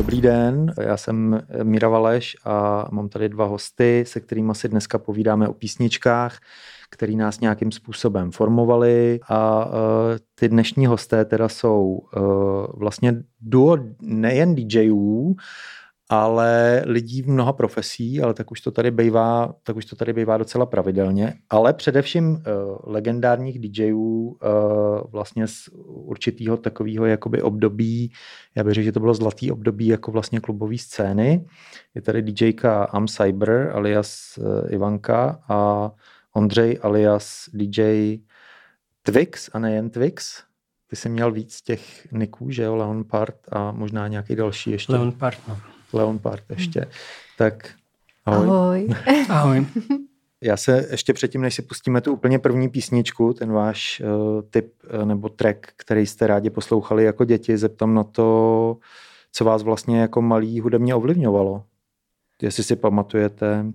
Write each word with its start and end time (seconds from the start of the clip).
Dobrý 0.00 0.20
den, 0.20 0.72
já 0.80 0.96
jsem 0.96 1.40
Mira 1.62 1.88
Valeš 1.88 2.36
a 2.44 2.86
mám 2.90 3.08
tady 3.08 3.28
dva 3.28 3.44
hosty, 3.44 4.04
se 4.06 4.20
kterými 4.20 4.54
si 4.54 4.68
dneska 4.68 4.98
povídáme 4.98 5.48
o 5.48 5.54
písničkách, 5.54 6.38
který 6.90 7.16
nás 7.16 7.40
nějakým 7.40 7.72
způsobem 7.72 8.30
formovali. 8.30 9.20
A 9.28 9.66
uh, 9.66 9.72
ty 10.34 10.48
dnešní 10.48 10.86
hosté 10.86 11.24
teda 11.24 11.48
jsou 11.48 11.84
uh, 11.84 12.22
vlastně 12.74 13.14
duo 13.40 13.76
nejen 14.02 14.54
DJů, 14.54 15.34
ale 16.12 16.82
lidí 16.86 17.22
v 17.22 17.28
mnoha 17.28 17.52
profesí, 17.52 18.22
ale 18.22 18.34
tak 18.34 18.50
už 18.50 18.60
to 18.60 18.70
tady 18.70 18.90
bývá, 18.90 19.54
tak 19.62 19.76
už 19.76 19.84
to 19.84 19.96
tady 19.96 20.12
bývá 20.12 20.36
docela 20.36 20.66
pravidelně, 20.66 21.34
ale 21.50 21.72
především 21.72 22.30
uh, 22.30 22.40
legendárních 22.84 23.58
DJů 23.58 23.98
uh, 23.98 24.36
vlastně 25.10 25.46
z 25.46 25.68
určitého 25.86 26.56
takového 26.56 27.06
jakoby 27.06 27.42
období, 27.42 28.12
já 28.54 28.64
bych 28.64 28.74
řekl, 28.74 28.84
že 28.84 28.92
to 28.92 29.00
bylo 29.00 29.14
zlatý 29.14 29.50
období 29.52 29.86
jako 29.86 30.10
vlastně 30.10 30.40
klubové 30.40 30.78
scény. 30.78 31.46
Je 31.94 32.02
tady 32.02 32.22
DJka 32.22 32.84
Am 32.84 33.08
Cyber 33.08 33.70
alias 33.74 34.38
uh, 34.38 34.72
Ivanka 34.72 35.42
a 35.48 35.90
Ondřej 36.34 36.78
alias 36.82 37.44
DJ 37.52 38.18
Twix 39.02 39.50
a 39.52 39.58
nejen 39.58 39.90
Twix. 39.90 40.42
Ty 40.86 40.96
jsi 40.96 41.08
měl 41.08 41.32
víc 41.32 41.62
těch 41.62 42.12
niků, 42.12 42.50
že 42.50 42.62
jo, 42.62 42.76
Leonpart 42.76 43.36
a 43.52 43.72
možná 43.72 44.08
nějaký 44.08 44.36
další 44.36 44.70
ještě. 44.70 44.92
Leonpart, 44.92 45.38
no. 45.48 45.58
Leonpart 45.92 46.44
ještě. 46.50 46.86
Tak 47.38 47.70
ahoj. 48.26 48.48
Ahoj. 48.48 48.88
ahoj. 49.28 49.66
Já 50.42 50.56
se 50.56 50.86
ještě 50.90 51.12
předtím, 51.12 51.40
než 51.40 51.54
si 51.54 51.62
pustíme 51.62 52.00
tu 52.00 52.12
úplně 52.12 52.38
první 52.38 52.68
písničku, 52.68 53.32
ten 53.32 53.52
váš 53.52 54.02
uh, 54.04 54.42
tip 54.50 54.72
uh, 54.94 55.04
nebo 55.04 55.28
track, 55.28 55.66
který 55.76 56.06
jste 56.06 56.26
rádi 56.26 56.50
poslouchali 56.50 57.04
jako 57.04 57.24
děti, 57.24 57.58
zeptám 57.58 57.94
na 57.94 58.04
to, 58.04 58.76
co 59.32 59.44
vás 59.44 59.62
vlastně 59.62 60.00
jako 60.00 60.22
malý 60.22 60.60
hudebně 60.60 60.94
ovlivňovalo. 60.94 61.64
Jestli 62.42 62.64
si 62.64 62.76
pamatujete, 62.76 63.66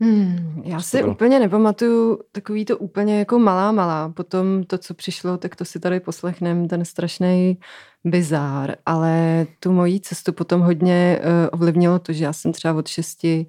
Hmm, 0.00 0.62
já 0.64 0.80
si 0.80 0.98
bylo? 0.98 1.12
úplně 1.12 1.38
nepamatuju 1.38 2.20
takový 2.32 2.64
to 2.64 2.78
úplně 2.78 3.18
jako 3.18 3.38
malá 3.38 3.72
malá. 3.72 4.08
Potom 4.08 4.64
to, 4.64 4.78
co 4.78 4.94
přišlo, 4.94 5.38
tak 5.38 5.56
to 5.56 5.64
si 5.64 5.80
tady 5.80 6.00
poslechnem, 6.00 6.68
ten 6.68 6.84
strašný 6.84 7.58
bizár. 8.04 8.76
Ale 8.86 9.46
tu 9.60 9.72
moji 9.72 10.00
cestu 10.00 10.32
potom 10.32 10.60
hodně 10.60 11.20
uh, 11.20 11.48
ovlivnilo 11.52 11.98
to, 11.98 12.12
že 12.12 12.24
já 12.24 12.32
jsem 12.32 12.52
třeba 12.52 12.74
od 12.74 12.88
šesti 12.88 13.46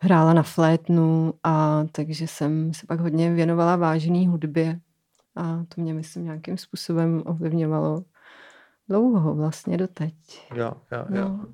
hrála 0.00 0.32
na 0.32 0.42
flétnu 0.42 1.34
a 1.42 1.84
takže 1.92 2.26
jsem 2.26 2.74
se 2.74 2.86
pak 2.86 3.00
hodně 3.00 3.34
věnovala 3.34 3.76
vážený 3.76 4.28
hudbě. 4.28 4.80
A 5.36 5.64
to 5.74 5.80
mě, 5.80 5.94
myslím, 5.94 6.24
nějakým 6.24 6.58
způsobem 6.58 7.22
ovlivňovalo 7.26 8.04
dlouho, 8.88 9.34
vlastně 9.34 9.76
doteď. 9.76 10.14
Jo, 10.54 10.72
jo, 10.92 11.04
jo. 11.08 11.28
No. 11.28 11.46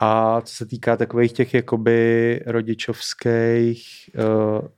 A 0.00 0.40
co 0.40 0.54
se 0.54 0.66
týká 0.66 0.96
takových 0.96 1.32
těch 1.32 1.54
jakoby 1.54 2.40
rodičovských, 2.46 4.10
uh, 4.60 4.68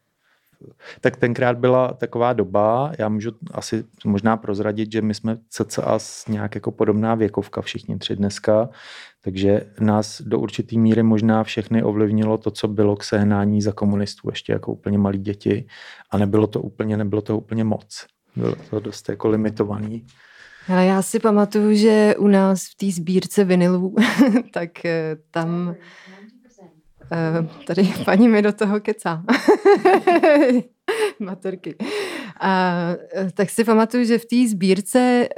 tak 1.00 1.16
tenkrát 1.16 1.58
byla 1.58 1.92
taková 1.92 2.32
doba, 2.32 2.92
já 2.98 3.08
můžu 3.08 3.30
asi 3.50 3.84
možná 4.04 4.36
prozradit, 4.36 4.92
že 4.92 5.02
my 5.02 5.14
jsme 5.14 5.38
cca 5.48 5.98
nějak 6.28 6.54
jako 6.54 6.70
podobná 6.70 7.14
věkovka 7.14 7.60
všichni 7.62 7.98
tři 7.98 8.16
dneska, 8.16 8.68
takže 9.20 9.60
nás 9.80 10.22
do 10.22 10.38
určitý 10.38 10.78
míry 10.78 11.02
možná 11.02 11.44
všechny 11.44 11.82
ovlivnilo 11.82 12.38
to, 12.38 12.50
co 12.50 12.68
bylo 12.68 12.96
k 12.96 13.04
sehnání 13.04 13.62
za 13.62 13.72
komunistů 13.72 14.28
ještě 14.30 14.52
jako 14.52 14.72
úplně 14.72 14.98
malí 14.98 15.18
děti 15.18 15.66
a 16.10 16.18
nebylo 16.18 16.46
to 16.46 16.60
úplně, 16.60 16.96
nebylo 16.96 17.22
to 17.22 17.38
úplně 17.38 17.64
moc. 17.64 18.06
Bylo 18.36 18.54
to 18.70 18.80
dost 18.80 19.08
jako 19.08 19.28
limitovaný. 19.28 20.06
Ale 20.68 20.86
já 20.86 21.02
si 21.02 21.18
pamatuju, 21.20 21.74
že 21.74 22.14
u 22.18 22.26
nás 22.26 22.64
v 22.64 22.74
té 22.74 22.86
sbírce 22.92 23.44
vinilů, 23.44 23.94
tak 24.52 24.84
eh, 24.84 25.16
tam 25.30 25.74
eh, 27.12 27.48
tady 27.66 27.92
paní 28.04 28.28
mi 28.28 28.42
do 28.42 28.52
toho 28.52 28.80
kecá. 28.80 29.22
Materky. 31.20 31.76
A, 32.40 32.74
eh, 33.14 33.30
tak 33.34 33.50
si 33.50 33.64
pamatuju, 33.64 34.04
že 34.04 34.18
v 34.18 34.24
té 34.26 34.48
sbírce, 34.48 35.28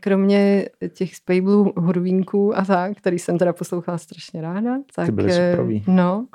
kromě 0.00 0.68
těch 0.94 1.16
Spejblů, 1.16 1.72
hurvínků 1.76 2.58
a 2.58 2.64
tak, 2.64 2.96
který 2.96 3.18
jsem 3.18 3.38
teda 3.38 3.52
poslouchala 3.52 3.98
strašně 3.98 4.42
ráda, 4.42 4.76
tak, 4.94 5.06
Ty 5.06 5.12
byly 5.12 5.32
superový. 5.32 5.84
no, 5.86 6.26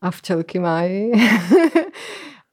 a 0.00 0.10
včelky 0.10 0.58
mají, 0.58 1.12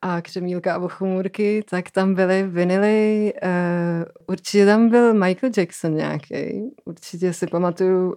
a 0.02 0.22
Křemílka 0.22 0.76
a 0.76 0.80
Bochumůrky, 0.80 1.64
tak 1.70 1.92
tam 1.92 2.14
byly 2.14 2.44
vinily, 2.44 3.34
uh, 3.44 4.06
určitě 4.28 4.66
tam 4.66 4.90
byl 4.90 5.14
Michael 5.14 5.52
Jackson 5.58 5.96
nějaký. 5.96 6.70
Určitě 6.86 7.34
si 7.34 7.48
pamatuju, 7.48 8.08
uh, 8.08 8.16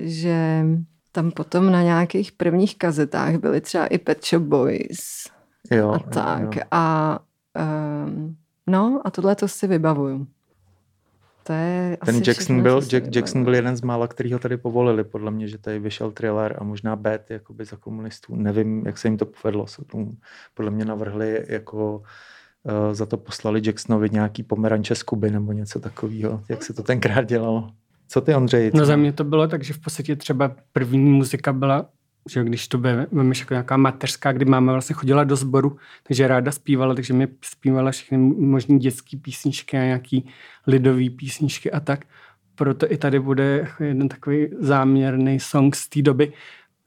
že 0.00 0.64
tam 1.12 1.30
potom 1.30 1.72
na 1.72 1.82
nějakých 1.82 2.32
prvních 2.32 2.78
kazetách 2.78 3.34
byly 3.34 3.60
třeba 3.60 3.86
i 3.86 3.98
Pet 3.98 4.26
Shop 4.26 4.42
Boys 4.42 5.34
jo, 5.70 5.90
a 5.92 5.98
tak. 5.98 6.56
Jo. 6.56 6.62
A 6.70 7.18
um, 8.06 8.36
no 8.66 9.00
a 9.04 9.10
tohle 9.10 9.34
to 9.34 9.48
si 9.48 9.66
vybavuju. 9.66 10.26
To 11.46 11.52
je 11.52 11.96
Ten 12.04 12.16
asi 12.16 12.30
Jackson 12.30 12.62
byl, 12.62 12.80
Jack, 12.90 13.16
Jackson 13.16 13.44
byl 13.44 13.54
jeden 13.54 13.76
z 13.76 13.82
mála, 13.82 14.08
který 14.08 14.32
ho 14.32 14.38
tady 14.38 14.56
povolili, 14.56 15.04
podle 15.04 15.30
mě, 15.30 15.48
že 15.48 15.58
tady 15.58 15.78
vyšel 15.78 16.10
thriller 16.10 16.56
a 16.58 16.64
možná 16.64 16.96
Bad 16.96 17.30
jakoby 17.30 17.64
za 17.64 17.76
komunistů. 17.76 18.36
Nevím, 18.36 18.82
jak 18.86 18.98
se 18.98 19.08
jim 19.08 19.16
to 19.16 19.26
povedlo. 19.26 19.66
Se 19.66 19.84
tomu 19.84 20.12
podle 20.54 20.70
mě 20.70 20.84
navrhli 20.84 21.44
jako 21.48 21.96
uh, 21.96 22.92
za 22.92 23.06
to 23.06 23.16
poslali 23.16 23.62
Jacksonovi 23.64 24.10
nějaký 24.10 24.42
pomeranče 24.42 24.94
z 24.94 25.02
Kuby 25.02 25.30
nebo 25.30 25.52
něco 25.52 25.80
takového, 25.80 26.40
jak 26.48 26.62
se 26.62 26.72
to 26.72 26.82
tenkrát 26.82 27.22
dělalo. 27.22 27.70
Co 28.08 28.20
ty, 28.20 28.34
Ondřej? 28.34 28.70
No 28.74 28.86
za 28.86 28.96
mě 28.96 29.12
to 29.12 29.24
bylo 29.24 29.48
tak, 29.48 29.64
že 29.64 29.72
v 29.72 29.78
podstatě 29.78 30.16
třeba 30.16 30.56
první 30.72 31.10
muzika 31.10 31.52
byla 31.52 31.88
že 32.30 32.44
když 32.44 32.68
to 32.68 32.78
vemeš 33.12 33.40
jako 33.40 33.54
nějaká 33.54 33.76
mateřská, 33.76 34.32
kdy 34.32 34.44
máma 34.44 34.72
vlastně 34.72 34.94
chodila 34.94 35.24
do 35.24 35.36
sboru, 35.36 35.76
takže 36.02 36.28
ráda 36.28 36.52
zpívala, 36.52 36.94
takže 36.94 37.14
mi 37.14 37.28
zpívala 37.42 37.90
všechny 37.90 38.18
možné 38.18 38.78
dětské 38.78 39.16
písničky 39.16 39.76
a 39.76 39.84
nějaký 39.84 40.28
lidové 40.66 41.10
písničky 41.10 41.72
a 41.72 41.80
tak. 41.80 42.04
Proto 42.54 42.92
i 42.92 42.96
tady 42.96 43.20
bude 43.20 43.68
jeden 43.80 44.08
takový 44.08 44.48
záměrný 44.58 45.40
song 45.40 45.76
z 45.76 45.88
té 45.88 46.02
doby. 46.02 46.32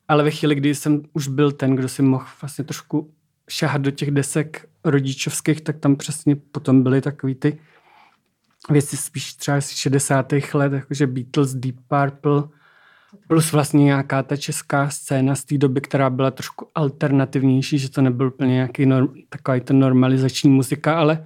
Ale 0.08 0.24
ve 0.24 0.32
chvíli, 0.32 0.56
kdy 0.56 0.76
jsem 0.76 1.02
už 1.14 1.28
byl 1.28 1.52
ten, 1.52 1.76
kdo 1.76 1.90
si 1.90 2.02
mohl 2.02 2.26
vlastně 2.42 2.64
trošku 2.64 3.14
šahat 3.50 3.82
do 3.82 3.92
těch 3.92 4.12
desek 4.12 4.70
rodičovských, 4.84 5.62
tak 5.62 5.78
tam 5.78 5.96
přesně 5.96 6.36
potom 6.36 6.84
byly 6.84 7.02
takový 7.02 7.36
ty 7.36 7.60
věci 8.70 8.98
spíš 8.98 9.34
třeba 9.34 9.62
z 9.62 9.70
60. 9.70 10.34
let, 10.54 10.74
jakože 10.74 11.08
Beatles, 11.08 11.54
Deep 11.54 11.76
Purple, 11.88 12.44
Plus 13.28 13.52
vlastně 13.52 13.84
nějaká 13.84 14.24
ta 14.24 14.36
česká 14.36 14.90
scéna 14.90 15.36
z 15.36 15.46
té 15.46 15.58
doby, 15.58 15.82
která 15.82 16.10
byla 16.10 16.32
trošku 16.32 16.68
alternativnější, 16.76 17.78
že 17.78 17.90
to 17.90 18.02
nebyl 18.02 18.28
úplně 18.28 18.54
nějaký 18.54 18.86
norm, 18.86 19.08
takový 19.30 19.62
ten 19.62 19.80
normalizační 19.80 20.50
muzika, 20.50 21.00
ale 21.00 21.26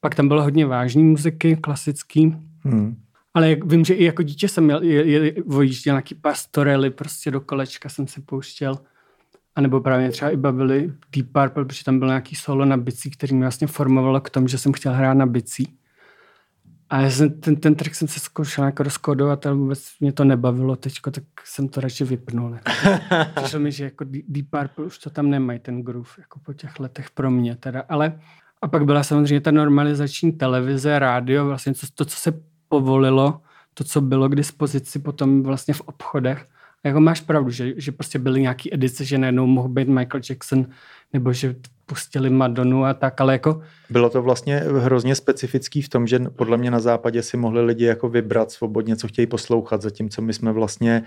pak 0.00 0.14
tam 0.14 0.28
bylo 0.28 0.42
hodně 0.42 0.66
vážný 0.66 1.02
muziky, 1.02 1.56
klasický. 1.56 2.36
Hmm. 2.60 2.96
Ale 3.34 3.50
jak, 3.50 3.64
vím, 3.64 3.84
že 3.84 3.94
i 3.94 4.04
jako 4.04 4.22
dítě 4.22 4.48
jsem 4.48 4.64
měl, 4.64 4.80
vojížděl 5.46 5.94
nějaký 5.94 6.14
pastorely, 6.14 6.90
prostě 6.90 7.30
do 7.30 7.40
kolečka 7.40 7.88
jsem 7.88 8.06
se 8.06 8.20
pouštěl. 8.20 8.78
A 9.54 9.60
nebo 9.60 9.80
právě 9.80 10.10
třeba 10.10 10.30
i 10.30 10.36
bavili 10.36 10.92
Deep 11.12 11.26
Purple, 11.32 11.64
protože 11.64 11.84
tam 11.84 11.98
byl 11.98 12.08
nějaký 12.08 12.34
solo 12.36 12.64
na 12.64 12.76
bicí, 12.76 13.10
který 13.10 13.34
mě 13.34 13.44
vlastně 13.44 13.66
formovalo 13.66 14.20
k 14.20 14.30
tomu, 14.30 14.48
že 14.48 14.58
jsem 14.58 14.72
chtěl 14.72 14.92
hrát 14.92 15.14
na 15.14 15.26
bicí. 15.26 15.79
A 16.90 17.00
já 17.00 17.10
jsem, 17.10 17.40
ten, 17.40 17.56
ten 17.56 17.74
track 17.74 17.94
jsem 17.94 18.08
se 18.08 18.20
zkoušel 18.20 18.64
jako 18.64 18.82
rozkodovat, 18.82 19.46
ale 19.46 19.54
vůbec 19.54 19.84
mě 20.00 20.12
to 20.12 20.24
nebavilo 20.24 20.76
teďko, 20.76 21.10
tak 21.10 21.24
jsem 21.44 21.68
to 21.68 21.80
radši 21.80 22.04
vypnul. 22.04 22.58
Přišlo 23.34 23.60
mi, 23.60 23.72
že 23.72 23.84
jako 23.84 24.04
Deep 24.04 24.46
Purple 24.50 24.84
už 24.84 24.98
to 24.98 25.10
tam 25.10 25.30
nemají, 25.30 25.58
ten 25.58 25.82
groove, 25.82 26.10
jako 26.18 26.38
po 26.38 26.52
těch 26.52 26.80
letech 26.80 27.10
pro 27.10 27.30
mě 27.30 27.56
teda. 27.56 27.84
Ale 27.88 28.20
a 28.62 28.68
pak 28.68 28.84
byla 28.84 29.02
samozřejmě 29.02 29.40
ta 29.40 29.50
normalizační 29.50 30.32
televize, 30.32 30.98
rádio, 30.98 31.46
vlastně 31.46 31.74
to, 31.74 31.86
to 31.94 32.04
co 32.04 32.16
se 32.16 32.32
povolilo, 32.68 33.40
to, 33.74 33.84
co 33.84 34.00
bylo 34.00 34.28
k 34.28 34.36
dispozici 34.36 34.98
potom 34.98 35.42
vlastně 35.42 35.74
v 35.74 35.80
obchodech. 35.80 36.46
Jako 36.84 37.00
máš 37.00 37.20
pravdu, 37.20 37.50
že, 37.50 37.72
že 37.76 37.92
prostě 37.92 38.18
byly 38.18 38.40
nějaký 38.40 38.74
edice, 38.74 39.04
že 39.04 39.18
najednou 39.18 39.46
mohl 39.46 39.68
být 39.68 39.88
Michael 39.88 40.22
Jackson, 40.30 40.66
nebo 41.12 41.32
že 41.32 41.54
pustili 41.86 42.30
Madonu 42.30 42.84
a 42.84 42.94
tak, 42.94 43.20
ale 43.20 43.32
jako... 43.32 43.62
Bylo 43.90 44.10
to 44.10 44.22
vlastně 44.22 44.56
hrozně 44.56 45.14
specifický 45.14 45.82
v 45.82 45.88
tom, 45.88 46.06
že 46.06 46.18
podle 46.18 46.56
mě 46.56 46.70
na 46.70 46.80
západě 46.80 47.22
si 47.22 47.36
mohli 47.36 47.64
lidi 47.64 47.84
jako 47.84 48.08
vybrat 48.08 48.50
svobodně, 48.50 48.96
co 48.96 49.08
chtějí 49.08 49.26
poslouchat, 49.26 49.82
zatímco 49.82 50.22
my 50.22 50.32
jsme 50.32 50.52
vlastně 50.52 51.02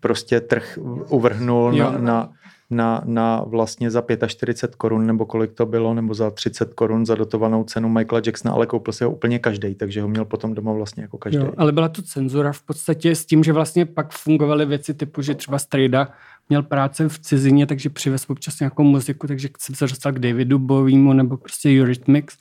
prostě 0.00 0.40
trh 0.40 0.78
uvrhnul 1.08 1.72
na, 1.72 1.90
na, 1.90 2.32
na, 2.70 3.02
na 3.04 3.44
vlastně 3.46 3.90
za 3.90 4.02
45 4.26 4.76
korun, 4.76 5.06
nebo 5.06 5.26
kolik 5.26 5.52
to 5.52 5.66
bylo, 5.66 5.94
nebo 5.94 6.14
za 6.14 6.30
30 6.30 6.74
korun 6.74 7.06
za 7.06 7.14
dotovanou 7.14 7.64
cenu 7.64 7.88
Michaela 7.88 8.22
Jacksona, 8.26 8.54
ale 8.54 8.66
koupil 8.66 8.92
si 8.92 9.04
ho 9.04 9.10
úplně 9.10 9.38
každý, 9.38 9.74
takže 9.74 10.02
ho 10.02 10.08
měl 10.08 10.24
potom 10.24 10.54
doma 10.54 10.72
vlastně 10.72 11.02
jako 11.02 11.18
každý. 11.18 11.46
Ale 11.56 11.72
byla 11.72 11.88
to 11.88 12.02
cenzura 12.02 12.52
v 12.52 12.62
podstatě 12.62 13.14
s 13.14 13.26
tím, 13.26 13.44
že 13.44 13.52
vlastně 13.52 13.86
pak 13.86 14.12
fungovaly 14.12 14.66
věci 14.66 14.94
typu, 14.94 15.22
že 15.22 15.34
třeba 15.34 15.58
Strejda 15.58 16.08
měl 16.48 16.62
práce 16.62 17.08
v 17.08 17.18
cizině, 17.18 17.66
takže 17.66 17.90
přivez 17.90 18.30
občas 18.30 18.60
nějakou 18.60 18.82
muziku, 18.82 19.26
takže 19.26 19.48
jsem 19.58 19.74
se 19.74 19.84
dostal 19.84 20.12
k 20.12 20.18
Davidu 20.18 20.58
Bovímu 20.58 21.12
nebo 21.12 21.36
prostě 21.36 21.80
Eurythmics, 21.80 22.38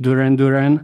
Duran 0.00 0.36
Duran. 0.36 0.80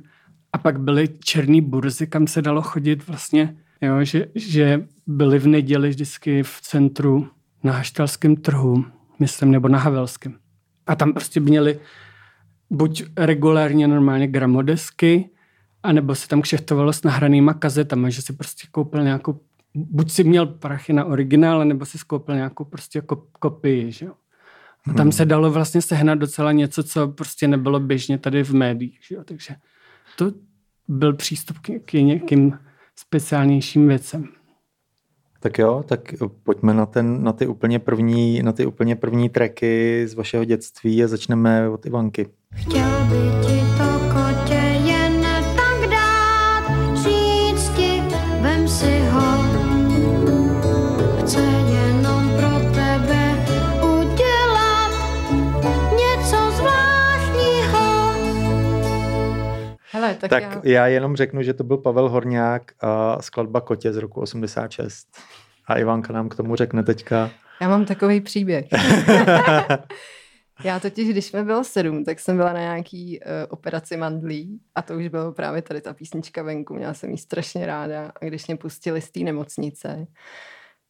A 0.52 0.58
pak 0.58 0.80
byly 0.80 1.08
černý 1.24 1.60
burzy, 1.60 2.06
kam 2.06 2.26
se 2.26 2.42
dalo 2.42 2.62
chodit 2.62 3.06
vlastně 3.06 3.56
Jo, 3.80 4.04
že, 4.04 4.26
že 4.34 4.86
byli 5.06 5.38
v 5.38 5.46
neděli 5.46 5.88
vždycky 5.88 6.42
v 6.42 6.58
centru 6.60 7.28
na 7.62 7.72
Haštalském 7.72 8.36
trhu, 8.36 8.84
myslím, 9.18 9.50
nebo 9.50 9.68
na 9.68 9.78
Havelském. 9.78 10.38
A 10.86 10.94
tam 10.94 11.12
prostě 11.12 11.40
měli 11.40 11.80
buď 12.70 13.04
regulárně 13.16 13.88
normálně 13.88 14.26
gramodesky, 14.26 15.30
anebo 15.82 16.14
se 16.14 16.28
tam 16.28 16.42
kšeftovalo 16.42 16.92
s 16.92 17.02
nahranýma 17.02 17.54
kazetama, 17.54 18.10
že 18.10 18.22
si 18.22 18.32
prostě 18.32 18.68
koupil 18.70 19.02
nějakou, 19.02 19.40
buď 19.74 20.10
si 20.10 20.24
měl 20.24 20.46
prachy 20.46 20.92
na 20.92 21.04
originál, 21.04 21.64
nebo 21.64 21.84
si 21.84 21.98
koupil 22.06 22.34
nějakou 22.34 22.64
prostě 22.64 23.02
kopii, 23.38 23.92
že 23.92 24.06
jo. 24.06 24.12
A 24.86 24.92
tam 24.92 25.04
hmm. 25.04 25.12
se 25.12 25.24
dalo 25.24 25.50
vlastně 25.50 25.82
sehnat 25.82 26.18
docela 26.18 26.52
něco, 26.52 26.82
co 26.82 27.08
prostě 27.08 27.48
nebylo 27.48 27.80
běžně 27.80 28.18
tady 28.18 28.44
v 28.44 28.54
médiích, 28.54 28.98
že 29.08 29.14
jo. 29.14 29.24
Takže 29.24 29.54
to 30.16 30.32
byl 30.88 31.12
přístup 31.12 31.58
k, 31.58 31.70
k 31.84 31.92
nějakým 31.92 32.58
speciálnějším 32.96 33.88
věcem. 33.88 34.28
Tak 35.42 35.58
jo, 35.58 35.82
tak 35.86 36.00
pojďme 36.42 36.74
na, 36.74 36.86
ten, 36.86 37.22
na, 37.24 37.32
ty 37.32 37.46
úplně 37.46 37.78
první, 37.78 38.42
na 38.42 38.52
ty 38.52 38.66
úplně 38.66 38.96
první 38.96 39.28
tracky 39.28 40.02
z 40.08 40.14
vašeho 40.14 40.44
dětství 40.44 41.04
a 41.04 41.08
začneme 41.08 41.68
od 41.68 41.86
Ivanky. 41.86 42.26
Chtěl 42.54 42.90
by 43.08 43.46
ti 43.46 43.79
tak, 60.20 60.30
tak 60.30 60.42
já... 60.42 60.60
já 60.64 60.86
jenom 60.86 61.16
řeknu, 61.16 61.42
že 61.42 61.54
to 61.54 61.64
byl 61.64 61.76
Pavel 61.76 62.08
Horňák 62.08 62.72
a 62.80 63.22
skladba 63.22 63.60
Kotě 63.60 63.92
z 63.92 63.96
roku 63.96 64.20
86. 64.20 65.06
A 65.66 65.78
Ivanka 65.78 66.12
nám 66.12 66.28
k 66.28 66.34
tomu 66.34 66.56
řekne 66.56 66.82
teďka. 66.82 67.30
Já 67.60 67.68
mám 67.68 67.84
takový 67.84 68.20
příběh. 68.20 68.66
Já 70.64 70.80
totiž, 70.80 71.08
když 71.08 71.24
jsme 71.24 71.44
bylo 71.44 71.64
sedm, 71.64 72.04
tak 72.04 72.20
jsem 72.20 72.36
byla 72.36 72.52
na 72.52 72.60
nějaký 72.60 73.20
uh, 73.20 73.26
operaci 73.48 73.96
mandlí 73.96 74.60
a 74.74 74.82
to 74.82 74.94
už 74.94 75.08
bylo 75.08 75.32
právě 75.32 75.62
tady 75.62 75.80
ta 75.80 75.94
písnička 75.94 76.42
venku. 76.42 76.74
Měla 76.74 76.94
jsem 76.94 77.10
ji 77.10 77.18
strašně 77.18 77.66
ráda 77.66 78.12
a 78.20 78.24
když 78.24 78.46
mě 78.46 78.56
pustili 78.56 79.00
z 79.00 79.10
té 79.10 79.20
nemocnice, 79.20 80.06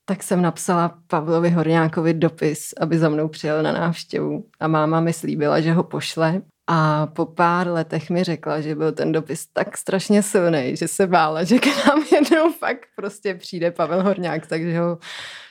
tak 0.05 0.23
jsem 0.23 0.43
napsala 0.43 0.99
Pavlovi 1.07 1.51
Horňákovi 1.51 2.15
dopis, 2.15 2.75
aby 2.81 2.99
za 2.99 3.09
mnou 3.09 3.29
přijel 3.29 3.63
na 3.63 3.73
návštěvu 3.73 4.47
a 4.61 4.69
máma 4.69 5.01
mi 5.01 5.13
slíbila, 5.13 5.61
že 5.61 5.73
ho 5.73 5.83
pošle 5.83 6.43
a 6.73 7.07
po 7.07 7.27
pár 7.27 7.69
letech 7.69 8.11
mi 8.11 8.25
řekla, 8.25 8.61
že 8.61 8.75
byl 8.75 8.93
ten 8.93 9.13
dopis 9.13 9.47
tak 9.53 9.77
strašně 9.77 10.23
silný, 10.23 10.77
že 10.77 10.89
se 10.89 11.07
bála, 11.07 11.45
že 11.45 11.59
k 11.59 11.67
nám 11.67 12.05
jednou 12.13 12.53
fakt 12.53 12.87
prostě 12.97 13.35
přijde 13.35 13.71
Pavel 13.71 14.03
Horňák, 14.03 14.47
takže 14.47 14.79
ho, 14.79 14.99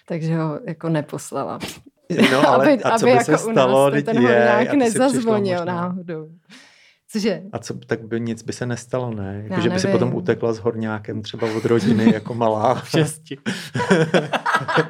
takže 0.06 0.38
ho 0.38 0.60
jako 0.68 0.90
neposlala. 0.90 1.60
No, 2.32 2.50
ale 2.50 2.66
aby, 2.66 2.84
a 2.84 3.00
co 3.00 3.06
aby 3.06 3.18
by 3.18 3.24
se 3.24 3.32
jako 3.32 3.52
stalo, 3.52 3.92
ten 3.92 4.22
Horňák 4.22 4.74
nezazvonil 4.74 5.66
náhodou. 5.66 6.30
Cože? 7.12 7.42
A 7.52 7.60
co, 7.60 7.74
tak 7.74 8.02
by 8.02 8.20
nic 8.20 8.44
by 8.44 8.54
se 8.54 8.66
nestalo, 8.66 9.14
ne? 9.14 9.46
Jako, 9.50 9.62
že 9.62 9.70
by 9.70 9.80
si 9.80 9.88
potom 9.88 10.16
utekla 10.16 10.54
s 10.54 10.60
horňákem 10.60 11.22
třeba 11.22 11.48
od 11.58 11.66
rodiny 11.66 12.14
jako 12.14 12.34
malá. 12.34 12.82
Šesti. 12.86 13.38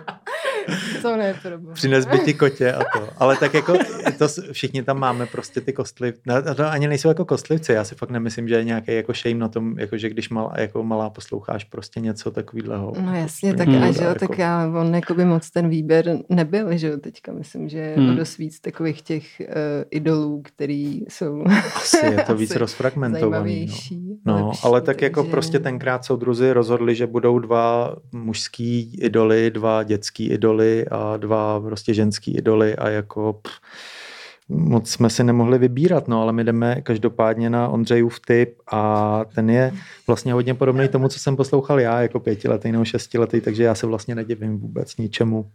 to 1.01 1.17
ne. 1.17 1.39
Přines 1.73 2.05
by 2.05 2.19
ti 2.19 2.33
kotě 2.33 2.73
a 2.73 2.79
to. 2.79 3.09
Ale 3.17 3.37
tak 3.37 3.53
jako 3.53 3.73
to 4.17 4.27
všichni 4.51 4.83
tam 4.83 4.99
máme 4.99 5.25
prostě 5.25 5.61
ty 5.61 5.73
kostlivci. 5.73 6.21
No, 6.27 6.55
to 6.55 6.65
ani 6.65 6.87
nejsou 6.87 7.07
jako 7.07 7.25
kostlivci. 7.25 7.73
Já 7.73 7.83
si 7.83 7.95
fakt 7.95 8.09
nemyslím, 8.09 8.47
že 8.47 8.55
je 8.55 8.63
nějaký 8.63 8.95
jako 8.95 9.13
shame 9.13 9.39
na 9.39 9.47
tom, 9.47 9.79
jako 9.79 9.97
že 9.97 10.09
když 10.09 10.29
malá, 10.29 10.53
jako 10.57 10.83
malá 10.83 11.09
posloucháš 11.09 11.63
prostě 11.63 11.99
něco 11.99 12.31
takového. 12.31 12.93
No 12.99 13.15
jasně, 13.15 13.53
tak 13.53 13.67
a 13.67 13.91
že 13.91 14.03
jo, 14.03 14.09
jako... 14.09 14.27
tak 14.27 14.37
já, 14.37 14.71
on 14.79 14.95
jako 14.95 15.13
by 15.13 15.25
moc 15.25 15.49
ten 15.49 15.69
výběr 15.69 16.17
nebyl, 16.29 16.77
že 16.77 16.87
jo, 16.87 16.97
teďka 16.97 17.31
myslím, 17.31 17.69
že 17.69 17.77
je 17.77 17.95
hmm. 17.97 18.15
dost 18.15 18.37
víc 18.37 18.59
takových 18.59 19.01
těch 19.01 19.23
uh, 19.39 19.45
idolů, 19.91 20.41
který 20.41 21.01
jsou 21.09 21.43
asi 21.75 22.05
je 22.05 22.23
to 22.27 22.35
víc 22.35 22.55
rozfragmentovaný. 22.55 23.65
No, 24.25 24.37
no 24.39 24.47
lepší, 24.47 24.61
ale 24.63 24.81
tak 24.81 24.95
takže... 24.95 25.05
jako 25.05 25.23
prostě 25.23 25.59
tenkrát 25.59 26.05
soudruzi 26.05 26.53
rozhodli, 26.53 26.95
že 26.95 27.07
budou 27.07 27.39
dva 27.39 27.95
mužský 28.11 28.95
idoly, 29.01 29.51
dva 29.51 29.83
dětský 29.83 30.29
idoly 30.29 30.85
a 30.91 31.17
dva 31.17 31.59
prostě 31.59 31.93
ženský 31.93 32.37
idoly 32.37 32.75
a 32.75 32.89
jako 32.89 33.33
pff, 33.33 33.55
moc 34.49 34.89
jsme 34.89 35.09
si 35.09 35.23
nemohli 35.23 35.57
vybírat, 35.57 36.07
no 36.07 36.21
ale 36.21 36.33
my 36.33 36.43
jdeme 36.43 36.81
každopádně 36.81 37.49
na 37.49 37.67
Ondřejův 37.67 38.19
typ 38.19 38.55
a 38.71 39.21
ten 39.35 39.49
je 39.49 39.71
vlastně 40.07 40.33
hodně 40.33 40.53
podobný 40.53 40.87
tomu, 40.87 41.07
co 41.07 41.19
jsem 41.19 41.35
poslouchal 41.35 41.79
já 41.79 42.01
jako 42.01 42.19
pětiletý 42.19 42.71
nebo 42.71 42.85
šestiletý, 42.85 43.41
takže 43.41 43.63
já 43.63 43.75
se 43.75 43.87
vlastně 43.87 44.15
nedivím 44.15 44.59
vůbec 44.59 44.97
ničemu. 44.97 45.45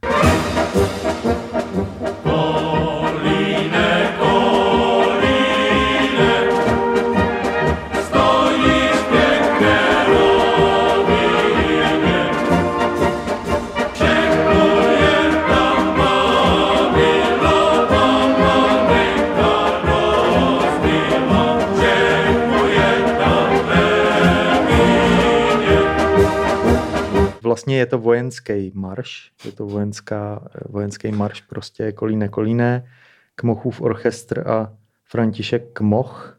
Vlastně 27.55 27.79
je 27.79 27.87
to 27.87 27.99
vojenský 27.99 28.73
marš, 28.75 29.31
je 29.45 29.53
to 29.53 29.67
vojenská, 29.67 30.49
vojenský 30.67 31.13
marš 31.13 31.41
prostě 31.41 31.93
Kolíne 31.93 32.29
Kolíne, 32.29 32.91
Kmochův 33.35 33.81
orchestr 33.81 34.49
a 34.49 34.73
František 35.05 35.73
Kmoch, 35.73 36.39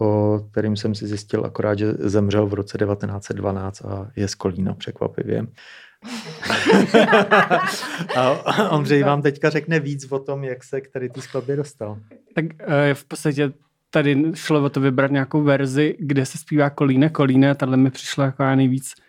o 0.00 0.40
kterým 0.50 0.76
jsem 0.76 0.94
si 0.94 1.06
zjistil 1.06 1.44
akorát, 1.44 1.78
že 1.78 1.92
zemřel 1.92 2.46
v 2.46 2.54
roce 2.54 2.78
1912 2.78 3.84
a 3.84 4.10
je 4.16 4.28
z 4.28 4.34
Kolína 4.34 4.74
překvapivě. 4.74 5.46
a 8.16 8.70
Ondřej 8.70 9.02
vám 9.02 9.22
teďka 9.22 9.50
řekne 9.50 9.80
víc 9.80 10.12
o 10.12 10.18
tom, 10.18 10.44
jak 10.44 10.64
se 10.64 10.80
k 10.80 10.88
tady 10.92 11.08
té 11.08 11.20
skladbě 11.22 11.56
dostal. 11.56 11.98
Tak 12.34 12.44
eh, 12.58 12.94
v 12.94 13.04
podstatě 13.04 13.52
tady 13.90 14.22
šlo 14.34 14.64
o 14.64 14.68
to 14.68 14.80
vybrat 14.80 15.10
nějakou 15.10 15.42
verzi, 15.42 15.96
kde 15.98 16.26
se 16.26 16.38
zpívá 16.38 16.70
Kolíne, 16.70 17.08
Kolíne 17.08 17.50
a 17.50 17.54
tahle 17.54 17.76
mi 17.76 17.90
přišla 17.90 18.24
jako 18.24 18.44
nejvíc 18.44 19.05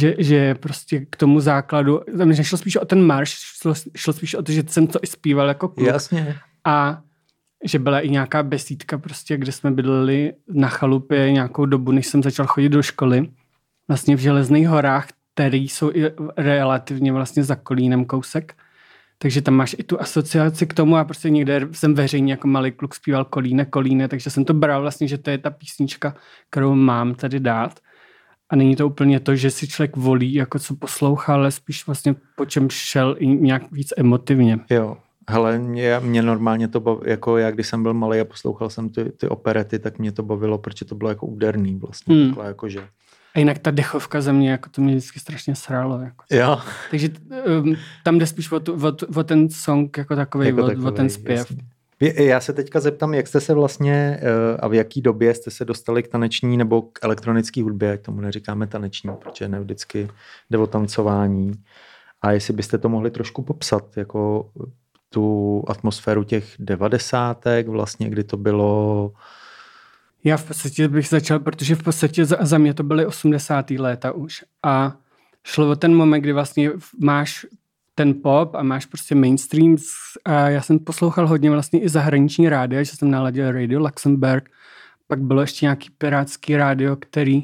že, 0.00 0.14
že 0.18 0.54
prostě 0.54 1.06
k 1.10 1.16
tomu 1.16 1.40
základu, 1.40 2.00
tam 2.18 2.28
nešlo 2.28 2.58
spíš 2.58 2.76
o 2.76 2.84
ten 2.84 3.02
marš, 3.02 3.30
šlo, 3.30 3.74
šlo 3.96 4.12
spíš 4.12 4.34
o 4.34 4.42
to, 4.42 4.52
že 4.52 4.62
jsem 4.66 4.86
to 4.86 4.98
i 5.02 5.06
zpíval 5.06 5.48
jako 5.48 5.68
kluk. 5.68 5.86
Jasně. 5.86 6.36
A 6.64 7.02
že 7.64 7.78
byla 7.78 8.00
i 8.00 8.08
nějaká 8.08 8.42
besídka 8.42 8.98
prostě, 8.98 9.36
kde 9.36 9.52
jsme 9.52 9.70
bydleli 9.70 10.32
na 10.48 10.68
chalupě 10.68 11.32
nějakou 11.32 11.66
dobu, 11.66 11.92
než 11.92 12.06
jsem 12.06 12.22
začal 12.22 12.46
chodit 12.46 12.68
do 12.68 12.82
školy. 12.82 13.28
Vlastně 13.88 14.16
v 14.16 14.20
Železných 14.20 14.68
horách, 14.68 15.08
které 15.34 15.56
jsou 15.56 15.90
i 15.90 16.12
relativně 16.36 17.12
vlastně 17.12 17.44
za 17.44 17.56
Kolínem 17.56 18.04
kousek. 18.04 18.54
Takže 19.18 19.42
tam 19.42 19.54
máš 19.54 19.76
i 19.78 19.82
tu 19.82 20.00
asociaci 20.00 20.66
k 20.66 20.74
tomu 20.74 20.96
a 20.96 21.04
prostě 21.04 21.30
někde 21.30 21.68
jsem 21.72 21.94
veřejně 21.94 22.32
jako 22.32 22.48
malý 22.48 22.72
kluk 22.72 22.94
zpíval 22.94 23.24
Kolíne, 23.24 23.64
Kolíne, 23.64 24.08
takže 24.08 24.30
jsem 24.30 24.44
to 24.44 24.54
bral 24.54 24.80
vlastně, 24.80 25.08
že 25.08 25.18
to 25.18 25.30
je 25.30 25.38
ta 25.38 25.50
písnička, 25.50 26.14
kterou 26.50 26.74
mám 26.74 27.14
tady 27.14 27.40
dát. 27.40 27.80
A 28.50 28.56
není 28.56 28.76
to 28.76 28.86
úplně 28.86 29.20
to, 29.20 29.36
že 29.36 29.50
si 29.50 29.68
člověk 29.68 29.96
volí, 29.96 30.34
jako 30.34 30.58
co 30.58 30.76
poslouchá, 30.76 31.34
ale 31.34 31.50
spíš 31.50 31.86
vlastně 31.86 32.14
po 32.36 32.46
čem 32.46 32.70
šel 32.70 33.16
i 33.18 33.26
nějak 33.26 33.72
víc 33.72 33.92
emotivně. 33.96 34.58
Jo, 34.70 34.96
Hele, 35.30 35.58
mě, 35.58 36.00
mě 36.00 36.22
normálně 36.22 36.68
to 36.68 36.80
bav, 36.80 36.98
jako 37.04 37.36
já 37.36 37.50
když 37.50 37.66
jsem 37.66 37.82
byl 37.82 37.94
malý 37.94 38.20
a 38.20 38.24
poslouchal 38.24 38.70
jsem 38.70 38.88
ty, 38.88 39.04
ty 39.04 39.28
operety, 39.28 39.78
tak 39.78 39.98
mě 39.98 40.12
to 40.12 40.22
bavilo, 40.22 40.58
protože 40.58 40.84
to 40.84 40.94
bylo 40.94 41.10
jako 41.10 41.26
úderný 41.26 41.76
vlastně, 41.76 42.14
hmm. 42.14 42.26
takhle 42.26 42.46
jako 42.46 42.68
že. 42.68 42.80
A 43.34 43.38
jinak 43.38 43.58
ta 43.58 43.70
dechovka 43.70 44.20
ze 44.20 44.32
mě, 44.32 44.50
jako 44.50 44.70
to 44.70 44.82
mě 44.82 44.94
vždycky 44.94 45.20
strašně 45.20 45.54
srálo. 45.54 46.00
Jako. 46.00 46.24
Jo. 46.30 46.58
Takže 46.90 47.08
um, 47.62 47.76
tam 48.04 48.18
jde 48.18 48.26
spíš 48.26 48.52
o, 48.52 48.60
tu, 48.60 48.72
o, 48.72 49.18
o, 49.20 49.24
ten 49.24 49.50
song 49.50 49.98
jako 49.98 50.16
takový, 50.16 50.46
jako 50.46 50.64
o, 50.64 50.66
takovej, 50.66 50.88
o 50.88 50.90
ten 50.90 51.10
zpěv. 51.10 51.38
Jasný. 51.38 51.58
Já 52.00 52.40
se 52.40 52.52
teďka 52.52 52.80
zeptám, 52.80 53.14
jak 53.14 53.26
jste 53.26 53.40
se 53.40 53.54
vlastně 53.54 54.20
eh, 54.22 54.56
a 54.56 54.68
v 54.68 54.74
jaký 54.74 55.02
době 55.02 55.34
jste 55.34 55.50
se 55.50 55.64
dostali 55.64 56.02
k 56.02 56.08
taneční 56.08 56.56
nebo 56.56 56.82
k 56.82 56.98
elektronické 57.02 57.62
hudbě, 57.62 57.88
jak 57.88 58.00
tomu 58.00 58.20
neříkáme 58.20 58.66
taneční, 58.66 59.10
protože 59.22 59.48
ne 59.48 59.60
vždycky 59.60 60.08
jde 60.50 60.58
o 60.58 60.66
tancování. 60.66 61.52
A 62.22 62.32
jestli 62.32 62.54
byste 62.54 62.78
to 62.78 62.88
mohli 62.88 63.10
trošku 63.10 63.42
popsat, 63.42 63.96
jako 63.96 64.50
tu 65.08 65.64
atmosféru 65.66 66.24
těch 66.24 66.54
devadesátek, 66.58 67.68
vlastně, 67.68 68.10
kdy 68.10 68.24
to 68.24 68.36
bylo... 68.36 69.12
Já 70.24 70.36
v 70.36 70.44
podstatě 70.44 70.88
bych 70.88 71.08
začal, 71.08 71.38
protože 71.38 71.74
v 71.74 71.82
podstatě 71.82 72.24
za, 72.24 72.36
za 72.40 72.58
mě 72.58 72.74
to 72.74 72.82
byly 72.82 73.06
80. 73.06 73.70
léta 73.70 74.12
už 74.12 74.44
a 74.62 74.96
šlo 75.44 75.70
o 75.70 75.76
ten 75.76 75.94
moment, 75.94 76.20
kdy 76.20 76.32
vlastně 76.32 76.70
máš 77.00 77.46
ten 78.00 78.14
pop 78.14 78.54
a 78.54 78.62
máš 78.62 78.86
prostě 78.86 79.14
mainstream. 79.14 79.76
A 80.24 80.48
já 80.48 80.62
jsem 80.62 80.78
poslouchal 80.78 81.28
hodně 81.28 81.50
vlastně 81.50 81.80
i 81.80 81.88
zahraniční 81.88 82.48
rádio, 82.48 82.84
že 82.84 82.96
jsem 82.96 83.10
naladil 83.10 83.52
Radio 83.52 83.80
Luxemburg, 83.80 84.50
pak 85.06 85.20
bylo 85.20 85.40
ještě 85.40 85.66
nějaký 85.66 85.90
pirátský 85.98 86.56
rádio, 86.56 86.96
který 86.96 87.42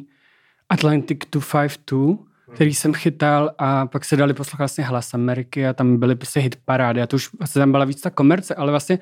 Atlantic 0.68 1.18
252 1.32 2.26
který 2.54 2.74
jsem 2.74 2.94
chytal 2.94 3.50
a 3.58 3.86
pak 3.86 4.04
se 4.04 4.16
dali 4.16 4.34
poslouchat 4.34 4.58
vlastně 4.58 4.84
Hlas 4.84 5.14
Ameriky 5.14 5.66
a 5.66 5.72
tam 5.72 5.96
byly 5.96 6.14
prostě 6.14 6.40
hit 6.40 6.56
parády 6.64 7.02
a 7.02 7.06
to 7.06 7.16
už 7.16 7.30
vlastně 7.38 7.60
tam 7.60 7.72
byla 7.72 7.84
víc 7.84 8.00
ta 8.00 8.10
komerce, 8.10 8.54
ale 8.54 8.70
vlastně 8.70 8.98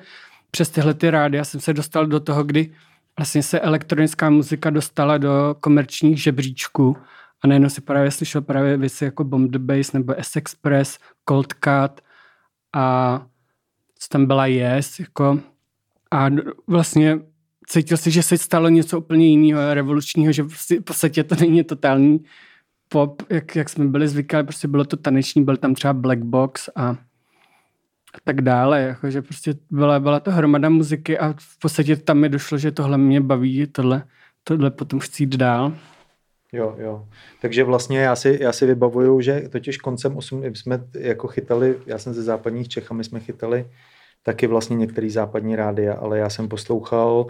přes 0.51 0.69
tyhle 0.69 0.93
ty 0.93 1.09
rády 1.09 1.37
já 1.37 1.45
jsem 1.45 1.59
se 1.59 1.73
dostal 1.73 2.05
do 2.05 2.19
toho, 2.19 2.43
kdy 2.43 2.71
vlastně 3.17 3.43
se 3.43 3.59
elektronická 3.59 4.29
muzika 4.29 4.69
dostala 4.69 5.17
do 5.17 5.55
komerčních 5.59 6.23
žebříčků 6.23 6.97
a 7.45 7.47
najednou 7.47 7.69
si 7.69 7.81
právě 7.81 8.11
slyšel 8.11 8.41
právě 8.41 8.77
věci 8.77 9.05
jako 9.05 9.23
Bomb 9.23 9.51
the 9.51 9.59
Bass 9.59 9.93
nebo 9.93 10.13
S-Express, 10.17 10.99
Cold 11.29 11.53
Cut 11.53 12.01
a 12.73 13.25
co 13.99 14.07
tam 14.09 14.25
byla 14.25 14.45
Yes, 14.45 14.99
jako 14.99 15.39
a 16.11 16.27
vlastně 16.67 17.19
cítil 17.67 17.97
si, 17.97 18.11
že 18.11 18.23
se 18.23 18.37
stalo 18.37 18.69
něco 18.69 18.97
úplně 18.99 19.27
jiného, 19.27 19.73
revolučního, 19.73 20.31
že 20.31 20.43
v 20.43 20.81
podstatě 20.83 21.23
to 21.23 21.35
není 21.35 21.63
totální 21.63 22.19
pop, 22.89 23.21
jak, 23.29 23.55
jak 23.55 23.69
jsme 23.69 23.85
byli 23.85 24.07
zvyklí, 24.07 24.43
prostě 24.43 24.67
bylo 24.67 24.85
to 24.85 24.97
taneční, 24.97 25.43
byl 25.43 25.57
tam 25.57 25.75
třeba 25.75 25.93
Black 25.93 26.19
Box 26.19 26.69
a, 26.75 26.89
a 28.13 28.17
tak 28.23 28.41
dále, 28.41 28.81
jakože 28.81 29.21
prostě 29.21 29.55
byla, 29.71 29.99
byla 29.99 30.19
to 30.19 30.31
hromada 30.31 30.69
muziky 30.69 31.19
a 31.19 31.33
v 31.37 31.59
podstatě 31.59 31.95
tam 31.95 32.17
mi 32.17 32.29
došlo, 32.29 32.57
že 32.57 32.71
tohle 32.71 32.97
mě 32.97 33.21
baví, 33.21 33.67
tohle, 33.67 34.03
tohle 34.43 34.71
potom 34.71 34.99
chci 34.99 35.23
jít 35.23 35.35
dál. 35.35 35.73
Jo, 36.53 36.75
jo. 36.77 37.07
Takže 37.41 37.63
vlastně 37.63 37.99
já 37.99 38.15
si, 38.15 38.37
já 38.41 38.51
si 38.51 38.65
vybavuju, 38.65 39.21
že 39.21 39.49
totiž 39.49 39.77
koncem 39.77 40.17
8 40.17 40.45
jsme 40.45 40.87
jako 40.99 41.27
chytali, 41.27 41.79
já 41.85 41.97
jsem 41.97 42.13
ze 42.13 42.23
západních 42.23 42.67
Čech 42.67 42.91
a 42.91 42.93
my 42.93 43.03
jsme 43.03 43.19
chytali 43.19 43.67
taky 44.23 44.47
vlastně 44.47 44.75
některý 44.75 45.09
západní 45.09 45.55
rádia, 45.55 45.93
ale 45.93 46.17
já 46.17 46.29
jsem 46.29 46.49
poslouchal 46.49 47.27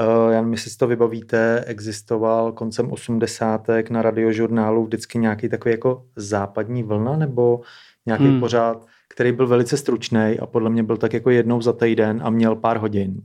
Uh, 0.00 0.32
já 0.32 0.40
nevím, 0.40 0.52
jestli 0.52 0.70
si 0.70 0.78
to 0.78 0.86
vybavíte, 0.86 1.64
existoval 1.66 2.52
koncem 2.52 2.92
80. 2.92 3.66
na 3.90 4.02
radiožurnálu 4.02 4.84
vždycky 4.84 5.18
nějaký 5.18 5.48
takový 5.48 5.72
jako 5.72 6.04
západní 6.16 6.82
vlna 6.82 7.16
nebo 7.16 7.60
nějaký 8.06 8.24
hmm. 8.24 8.40
pořád, 8.40 8.86
který 9.08 9.32
byl 9.32 9.46
velice 9.46 9.76
stručný 9.76 10.38
a 10.42 10.46
podle 10.46 10.70
mě 10.70 10.82
byl 10.82 10.96
tak 10.96 11.12
jako 11.12 11.30
jednou 11.30 11.60
za 11.60 11.72
týden 11.72 12.20
a 12.24 12.30
měl 12.30 12.56
pár 12.56 12.78
hodin. 12.78 13.20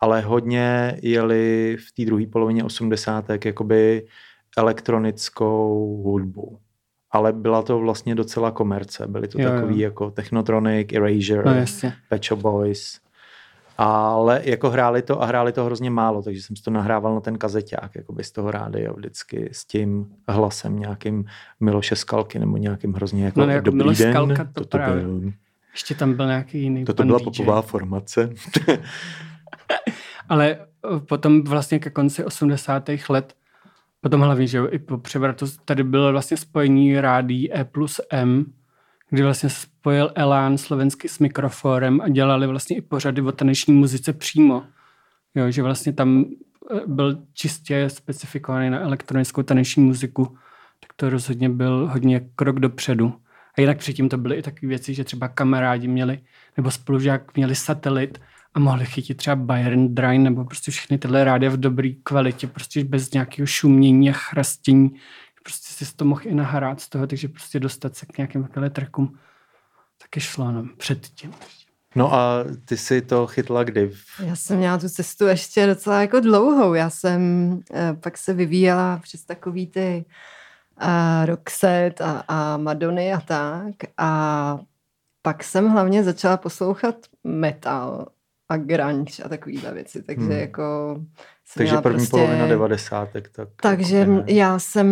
Ale 0.00 0.20
hodně 0.20 0.98
jeli 1.02 1.76
v 1.88 1.92
té 1.92 2.04
druhé 2.04 2.26
polovině 2.26 2.64
80. 2.64 3.24
jakoby 3.44 4.06
elektronickou 4.58 6.02
hudbu. 6.04 6.58
Ale 7.10 7.32
byla 7.32 7.62
to 7.62 7.78
vlastně 7.78 8.14
docela 8.14 8.50
komerce. 8.50 9.06
Byly 9.06 9.28
to 9.28 9.40
jo, 9.40 9.50
takový 9.50 9.74
jo. 9.74 9.88
jako 9.88 10.10
Technotronic, 10.10 10.92
Erasure, 10.92 11.44
no, 11.44 11.64
Pet 12.08 12.24
Shop 12.24 12.40
Boys 12.40 13.00
ale 13.82 14.40
jako 14.44 14.70
hráli 14.70 15.02
to 15.02 15.22
a 15.22 15.26
hráli 15.26 15.52
to 15.52 15.64
hrozně 15.64 15.90
málo, 15.90 16.22
takže 16.22 16.42
jsem 16.42 16.56
si 16.56 16.62
to 16.62 16.70
nahrával 16.70 17.14
na 17.14 17.20
ten 17.20 17.38
kazeťák, 17.38 17.94
jako 17.94 18.12
by 18.12 18.24
z 18.24 18.32
toho 18.32 18.50
rádia 18.50 18.92
vždycky 18.92 19.48
s 19.52 19.64
tím 19.64 20.06
hlasem 20.28 20.78
nějakým 20.78 21.24
Miloše 21.60 21.96
Skalky 21.96 22.38
nebo 22.38 22.56
nějakým 22.56 22.92
hrozně 22.94 23.24
jako, 23.24 23.40
no, 23.40 23.52
jako 23.52 23.64
dobrý 23.64 23.78
Miloš 23.78 23.98
den. 23.98 24.12
Skalka 24.12 24.44
to, 24.44 24.64
to 24.64 24.78
byl. 24.78 25.32
Ještě 25.72 25.94
tam 25.94 26.14
byl 26.14 26.26
nějaký 26.26 26.62
jiný 26.62 26.84
Toto 26.84 27.04
byla 27.04 27.18
DJ. 27.18 27.24
popová 27.24 27.62
formace. 27.62 28.30
ale 30.28 30.58
potom 31.08 31.44
vlastně 31.44 31.78
ke 31.78 31.90
konci 31.90 32.24
80. 32.24 32.90
let 33.08 33.34
potom 34.00 34.20
hlavně, 34.20 34.46
že 34.46 34.60
i 34.70 34.78
po 34.78 34.98
převratu 34.98 35.46
tady 35.64 35.84
bylo 35.84 36.12
vlastně 36.12 36.36
spojení 36.36 37.00
rádí 37.00 37.56
E 37.56 37.64
plus 37.64 38.00
M, 38.10 38.44
kdy 39.10 39.22
vlastně 39.22 39.48
spojil 39.48 40.12
Elán 40.14 40.58
slovensky 40.58 41.08
s 41.08 41.18
mikroforem 41.18 42.00
a 42.00 42.08
dělali 42.08 42.46
vlastně 42.46 42.76
i 42.76 42.80
pořady 42.80 43.22
o 43.22 43.32
taneční 43.32 43.74
muzice 43.74 44.12
přímo. 44.12 44.62
Jo, 45.34 45.50
že 45.50 45.62
vlastně 45.62 45.92
tam 45.92 46.24
eh, 46.74 46.80
byl 46.86 47.22
čistě 47.32 47.90
specifikovaný 47.90 48.70
na 48.70 48.80
elektronickou 48.80 49.42
taneční 49.42 49.84
muziku, 49.84 50.36
tak 50.80 50.92
to 50.96 51.10
rozhodně 51.10 51.48
byl 51.48 51.88
hodně 51.92 52.20
krok 52.36 52.60
dopředu. 52.60 53.14
A 53.58 53.60
jinak 53.60 53.78
předtím 53.78 54.08
to 54.08 54.18
byly 54.18 54.36
i 54.36 54.42
takové 54.42 54.68
věci, 54.68 54.94
že 54.94 55.04
třeba 55.04 55.28
kamarádi 55.28 55.88
měli, 55.88 56.18
nebo 56.56 56.70
spolužák 56.70 57.36
měli 57.36 57.54
satelit 57.54 58.20
a 58.54 58.58
mohli 58.58 58.86
chytit 58.86 59.16
třeba 59.16 59.36
Bayern 59.36 59.94
Drine 59.94 60.24
nebo 60.24 60.44
prostě 60.44 60.70
všechny 60.70 60.98
tyhle 60.98 61.24
rádia 61.24 61.50
v 61.50 61.56
dobré 61.56 61.90
kvalitě, 62.02 62.46
prostě 62.46 62.84
bez 62.84 63.10
nějakého 63.10 63.46
šumění 63.46 64.10
a 64.10 64.12
chrastění 64.12 64.90
prostě 65.42 65.84
si 65.84 65.96
to 65.96 66.04
mohl 66.04 66.20
i 66.24 66.34
nahrát 66.34 66.80
z 66.80 66.88
toho, 66.88 67.06
takže 67.06 67.28
prostě 67.28 67.60
dostat 67.60 67.96
se 67.96 68.06
k 68.06 68.18
nějakým 68.18 68.48
trackům 68.70 69.18
taky 70.02 70.20
šlo 70.20 70.52
no, 70.52 70.64
předtím. 70.76 71.34
No 71.94 72.14
a 72.14 72.44
ty 72.64 72.76
si 72.76 73.02
to 73.02 73.26
chytla 73.26 73.64
kdy? 73.64 73.92
Já 74.24 74.36
jsem 74.36 74.58
měla 74.58 74.78
tu 74.78 74.88
cestu 74.88 75.26
ještě 75.26 75.66
docela 75.66 76.00
jako 76.00 76.20
dlouhou. 76.20 76.74
Já 76.74 76.90
jsem 76.90 77.20
eh, 77.74 77.96
pak 78.00 78.18
se 78.18 78.34
vyvíjela 78.34 78.98
přes 79.02 79.24
takový 79.24 79.66
ty 79.66 80.04
uh, 80.82 81.26
Roxette 81.26 82.04
a, 82.04 82.24
a 82.28 82.56
Madony 82.56 83.12
a 83.12 83.20
tak. 83.20 83.74
A 83.96 84.58
pak 85.22 85.44
jsem 85.44 85.68
hlavně 85.68 86.04
začala 86.04 86.36
poslouchat 86.36 86.96
metal 87.24 88.06
a 88.50 88.56
grunge 88.56 89.22
a 89.24 89.28
takovýhle 89.28 89.74
věci, 89.74 90.02
takže 90.02 90.24
hmm. 90.24 90.32
jako 90.32 90.96
takže 91.56 91.76
první 91.76 91.98
prostě... 91.98 92.10
polovina 92.10 92.46
devadesátek. 92.46 93.28
Tak 93.28 93.48
takže 93.62 93.96
jako 93.96 94.22
já 94.26 94.58
jsem 94.58 94.86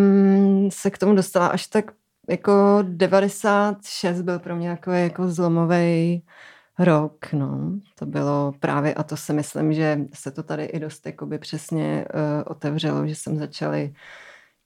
se 0.73 0.91
k 0.91 0.99
tomu 0.99 1.15
dostala 1.15 1.47
až 1.47 1.67
tak 1.67 1.93
jako 2.29 2.79
96 2.83 4.23
byl 4.23 4.39
pro 4.39 4.57
mě 4.57 4.69
jako, 4.69 4.91
jako 4.91 5.29
zlomový 5.29 6.23
rok, 6.79 7.33
no. 7.33 7.73
To 7.99 8.07
bylo 8.07 8.53
právě, 8.61 8.95
a 8.95 9.03
to 9.03 9.17
si 9.17 9.33
myslím, 9.33 9.73
že 9.73 10.01
se 10.15 10.31
to 10.31 10.43
tady 10.43 10.65
i 10.65 10.81
dost 10.81 11.07
jakoby 11.07 11.39
přesně 11.39 12.05
uh, 12.15 12.43
otevřelo, 12.47 13.07
že 13.07 13.15
jsem 13.15 13.37
začali 13.37 13.95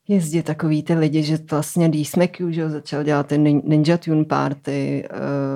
jezdit 0.08 0.42
takový 0.42 0.82
ty 0.82 0.94
lidi, 0.94 1.22
že 1.22 1.38
vlastně 1.50 1.88
D. 1.88 2.04
Smack, 2.04 2.40
že 2.48 2.70
začal 2.70 3.02
dělat 3.02 3.26
ty 3.26 3.38
Ninja 3.38 3.98
Tune 3.98 4.24
Party, 4.24 5.08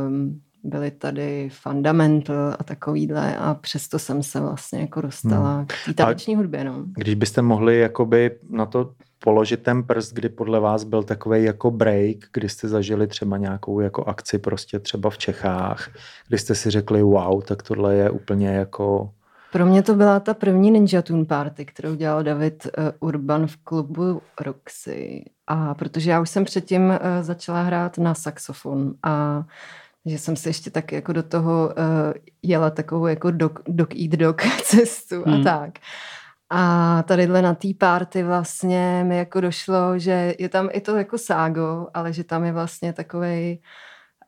um, 0.09 0.40
byly 0.68 0.90
tady 0.90 1.49
Fundamental 1.52 2.56
a 2.58 2.64
takovýhle 2.64 3.37
a 3.37 3.54
přesto 3.54 3.99
jsem 3.99 4.23
se 4.23 4.40
vlastně 4.40 4.80
jako 4.80 5.00
dostala 5.00 5.56
hmm. 5.56 5.66
k 5.66 5.73
té 5.87 5.94
taneční 5.94 6.37
hudbě. 6.37 6.64
No. 6.64 6.85
Když 6.96 7.14
byste 7.14 7.42
mohli 7.42 7.78
jakoby 7.78 8.30
na 8.50 8.66
to 8.66 8.92
položit 9.18 9.62
ten 9.62 9.82
prst, 9.82 10.12
kdy 10.12 10.28
podle 10.28 10.61
vás 10.61 10.85
byl 10.85 11.02
takový 11.02 11.44
jako 11.44 11.70
break, 11.70 12.16
kdy 12.32 12.49
jste 12.49 12.68
zažili 12.68 13.06
třeba 13.06 13.37
nějakou 13.37 13.80
jako 13.80 14.04
akci 14.04 14.38
prostě 14.38 14.78
třeba 14.78 15.11
v 15.11 15.18
Čechách, 15.18 15.90
kdy 16.28 16.38
jste 16.38 16.54
si 16.54 16.70
řekli 16.70 17.02
wow, 17.02 17.42
tak 17.42 17.62
tohle 17.62 17.94
je 17.94 18.11
úplně 18.11 18.49
jako 18.49 19.11
pro 19.56 19.66
mě 19.66 19.82
to 19.82 19.94
byla 19.94 20.20
ta 20.20 20.35
první 20.35 20.70
Ninja 20.70 21.02
Tune 21.02 21.25
Party, 21.25 21.64
kterou 21.64 21.94
dělal 21.94 22.23
David 22.23 22.66
uh, 22.66 23.08
Urban 23.08 23.46
v 23.46 23.56
klubu 23.56 24.23
Roxy. 24.40 25.25
A 25.46 25.75
protože 25.75 26.11
já 26.11 26.20
už 26.20 26.30
jsem 26.30 26.44
předtím 26.44 26.82
uh, 26.82 26.96
začala 27.20 27.62
hrát 27.62 27.99
na 27.99 28.14
saxofon 28.14 28.94
a 29.02 29.44
že 30.06 30.18
jsem 30.18 30.36
si 30.36 30.48
ještě 30.48 30.70
tak 30.70 30.92
jako 30.92 31.12
do 31.12 31.22
toho 31.22 31.75
uh, 31.78 32.12
jela 32.42 32.70
takovou 32.70 33.06
jako 33.06 33.30
dog, 33.30 33.62
dog 33.68 33.94
eat 33.96 34.10
dog 34.10 34.42
cestu 34.62 35.22
hmm. 35.26 35.40
a 35.40 35.44
tak. 35.44 35.78
A 36.50 37.02
tadyhle 37.02 37.42
na 37.42 37.54
té 37.54 37.68
party 37.78 38.22
vlastně 38.22 39.04
mi 39.06 39.16
jako 39.16 39.40
došlo, 39.40 39.98
že 39.98 40.34
je 40.38 40.48
tam 40.48 40.68
i 40.72 40.80
to 40.80 40.96
jako 40.96 41.18
ságo, 41.18 41.86
ale 41.94 42.12
že 42.12 42.25
tam 42.25 42.44
je 42.44 42.52
vlastně 42.52 42.92
takový 42.92 43.60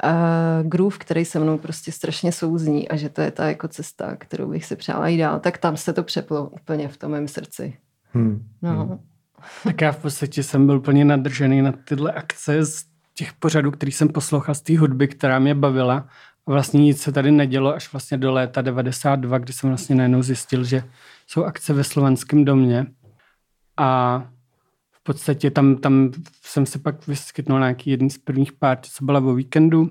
uh, 0.04 0.68
groove, 0.68 0.98
který 0.98 1.24
se 1.24 1.38
mnou 1.38 1.58
prostě 1.58 1.92
strašně 1.92 2.32
souzní 2.32 2.88
a 2.88 2.96
že 2.96 3.08
to 3.08 3.20
je 3.20 3.30
ta 3.30 3.48
jako 3.48 3.68
cesta, 3.68 4.16
kterou 4.16 4.50
bych 4.50 4.64
si 4.64 4.76
přála 4.76 5.08
jít 5.08 5.18
dál, 5.18 5.40
tak 5.40 5.58
tam 5.58 5.76
se 5.76 5.92
to 5.92 6.02
přeplo 6.02 6.48
úplně 6.48 6.88
v 6.88 6.96
tom 6.96 7.10
mém 7.10 7.28
srdci. 7.28 7.76
Hmm. 8.12 8.48
No. 8.62 8.70
Hmm. 8.70 8.98
Tak 9.64 9.80
já 9.80 9.92
v 9.92 10.02
podstatě 10.02 10.42
jsem 10.42 10.66
byl 10.66 10.80
plně 10.80 11.04
nadržený 11.04 11.62
na 11.62 11.72
tyhle 11.72 12.12
akce 12.12 12.64
z 12.64 12.84
těch 13.18 13.32
pořadů, 13.32 13.70
který 13.70 13.92
jsem 13.92 14.08
poslouchal 14.08 14.54
z 14.54 14.60
té 14.60 14.78
hudby, 14.78 15.08
která 15.08 15.38
mě 15.38 15.54
bavila. 15.54 16.08
Vlastně 16.46 16.80
nic 16.80 17.02
se 17.02 17.12
tady 17.12 17.30
nedělo 17.30 17.74
až 17.74 17.92
vlastně 17.92 18.18
do 18.18 18.32
léta 18.32 18.62
92, 18.62 19.38
kdy 19.38 19.52
jsem 19.52 19.70
vlastně 19.70 19.96
najednou 19.96 20.22
zjistil, 20.22 20.64
že 20.64 20.84
jsou 21.26 21.44
akce 21.44 21.72
ve 21.74 21.84
Slovanském 21.84 22.44
domě. 22.44 22.86
A 23.76 24.18
v 24.92 25.02
podstatě 25.02 25.50
tam, 25.50 25.76
tam 25.76 26.10
jsem 26.42 26.66
se 26.66 26.78
pak 26.78 27.06
vyskytnul 27.06 27.58
na 27.58 27.66
nějaký 27.66 27.90
jedný 27.90 28.10
z 28.10 28.18
prvních 28.18 28.52
párty, 28.52 28.88
co 28.92 29.04
byla 29.04 29.20
o 29.20 29.34
víkendu. 29.34 29.90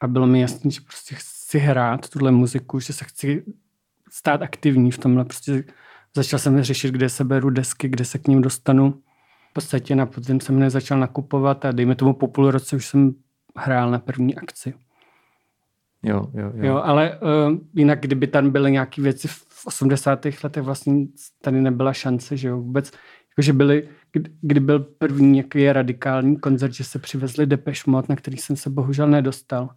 A 0.00 0.06
bylo 0.06 0.26
mi 0.26 0.40
jasné, 0.40 0.70
že 0.70 0.80
prostě 0.80 1.14
chci 1.14 1.58
hrát 1.58 2.08
tuhle 2.08 2.30
muziku, 2.30 2.80
že 2.80 2.92
se 2.92 3.04
chci 3.04 3.44
stát 4.10 4.42
aktivní 4.42 4.90
v 4.90 4.98
tomhle. 4.98 5.24
Prostě 5.24 5.64
začal 6.16 6.38
jsem 6.38 6.62
řešit, 6.62 6.90
kde 6.90 7.08
se 7.08 7.24
beru 7.24 7.50
desky, 7.50 7.88
kde 7.88 8.04
se 8.04 8.18
k 8.18 8.28
ním 8.28 8.42
dostanu 8.42 9.02
podstatě 9.54 9.96
na 9.96 10.06
podzim 10.06 10.40
jsem 10.40 10.58
nezačal 10.58 10.98
nakupovat 10.98 11.64
a 11.64 11.72
dejme 11.72 11.94
tomu 11.94 12.12
po 12.12 12.26
půl 12.28 12.50
roce 12.50 12.76
už 12.76 12.86
jsem 12.86 13.14
hrál 13.56 13.90
na 13.90 13.98
první 13.98 14.36
akci. 14.36 14.74
Jo, 16.02 16.26
jo, 16.34 16.52
jo. 16.54 16.66
jo 16.66 16.76
ale 16.76 17.18
uh, 17.18 17.58
jinak, 17.74 18.00
kdyby 18.00 18.26
tam 18.26 18.50
byly 18.50 18.72
nějaké 18.72 19.02
věci 19.02 19.28
v 19.28 19.66
80. 19.66 20.26
letech, 20.44 20.62
vlastně 20.62 21.06
tady 21.42 21.60
nebyla 21.60 21.92
šance, 21.92 22.36
že 22.36 22.48
jo, 22.48 22.56
vůbec, 22.56 22.90
jakože 23.30 23.52
byly, 23.52 23.88
kdy, 24.12 24.30
kdy 24.40 24.60
byl 24.60 24.78
první 24.80 25.30
nějaký 25.30 25.72
radikální 25.72 26.36
koncert, 26.36 26.72
že 26.72 26.84
se 26.84 26.98
přivezli 26.98 27.46
Depeche 27.46 27.90
Mode, 27.90 28.06
na 28.08 28.16
který 28.16 28.36
jsem 28.36 28.56
se 28.56 28.70
bohužel 28.70 29.08
nedostal. 29.08 29.68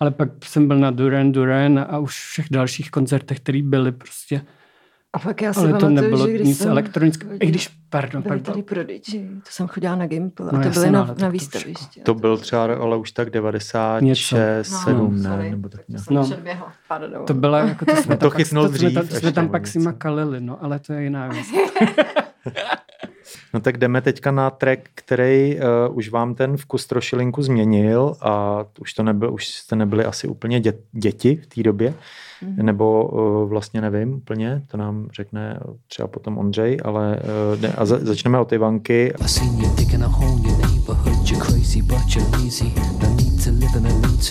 Ale 0.00 0.10
pak 0.10 0.28
jsem 0.44 0.68
byl 0.68 0.78
na 0.78 0.90
Duran 0.90 1.32
Duran 1.32 1.78
a 1.78 1.98
už 1.98 2.18
všech 2.18 2.46
dalších 2.50 2.90
koncertech, 2.90 3.40
které 3.40 3.62
byly 3.62 3.92
prostě 3.92 4.42
A 5.14 5.18
pak 5.18 5.42
já 5.42 5.52
si 5.52 5.58
Ale 5.60 5.68
to 5.68 5.72
pamatuju, 5.72 5.94
nebylo 5.94 6.26
že 6.26 6.32
když 6.32 6.46
nic 6.48 6.58
jsem 6.58 6.70
elektronického. 6.70 7.32
I 7.40 7.46
když, 7.46 7.68
pardon, 7.90 8.22
byli 8.22 8.28
pardon. 8.28 8.44
tady 8.54 8.62
Prodigy, 8.62 9.28
to 9.34 9.50
jsem 9.50 9.66
chodila 9.66 9.96
na 9.96 10.06
Gimple 10.06 10.50
a 10.50 10.56
No 10.56 10.62
to 10.62 10.68
byly 10.70 10.86
no, 10.86 10.92
na, 10.92 11.04
na 11.04 11.14
to 11.14 11.26
už 11.26 11.32
výstavišti. 11.32 12.00
To 12.02 12.14
byl 12.14 12.36
třeba 12.38 12.62
ale 12.64 12.96
už 12.96 13.12
tak 13.12 13.30
96, 13.30 14.04
Něco. 14.70 14.76
7, 14.84 15.22
No, 15.22 15.36
ne? 15.36 15.50
Nebo 15.50 15.68
tak 15.68 15.80
to 15.86 15.92
nějak. 15.92 16.10
No. 16.10 16.30
Pardon. 16.88 17.24
To 17.26 17.34
byla, 17.34 17.58
jako 17.58 17.84
to 17.84 17.96
jsme 18.02 18.16
To 18.16 18.20
tam 18.20 18.30
pak- 18.30 18.36
chytnul 18.36 18.68
to 18.68 18.74
jsme 18.78 18.90
tam, 18.90 19.02
dřív 19.02 19.10
to 19.10 19.16
jsme 19.20 19.32
tam 19.32 19.48
pak 19.48 19.66
si 19.66 19.78
makalili, 19.78 20.40
no, 20.40 20.64
ale 20.64 20.78
to 20.78 20.92
je 20.92 21.02
jiná 21.02 21.28
věc. 21.28 21.46
No 23.54 23.60
tak 23.60 23.76
jdeme 23.78 24.00
teďka 24.00 24.30
na 24.30 24.50
track, 24.50 24.80
který 24.94 25.56
uh, 25.88 25.96
už 25.96 26.10
vám 26.10 26.34
ten 26.34 26.56
vkus 26.56 26.86
trošilinku 26.86 27.42
změnil 27.42 28.14
a 28.20 28.64
už 28.80 28.92
to 28.92 29.02
nebyl, 29.02 29.34
už 29.34 29.48
jste 29.48 29.76
nebyli 29.76 30.04
asi 30.04 30.28
úplně 30.28 30.60
dě, 30.60 30.74
děti 30.92 31.36
v 31.36 31.46
té 31.46 31.62
době, 31.62 31.94
Mhm. 32.42 32.66
nebo 32.66 33.08
uh, 33.08 33.48
vlastně 33.48 33.80
nevím 33.80 34.14
úplně, 34.14 34.62
to 34.70 34.76
nám 34.76 35.08
řekne 35.16 35.60
třeba 35.88 36.08
potom 36.08 36.38
Ondřej, 36.38 36.76
ale 36.84 37.18
uh, 37.54 37.60
ne, 37.60 37.72
a 37.72 37.84
za, 37.84 37.98
začneme 38.02 38.38
od 38.38 38.52
Ivanky. 38.52 39.12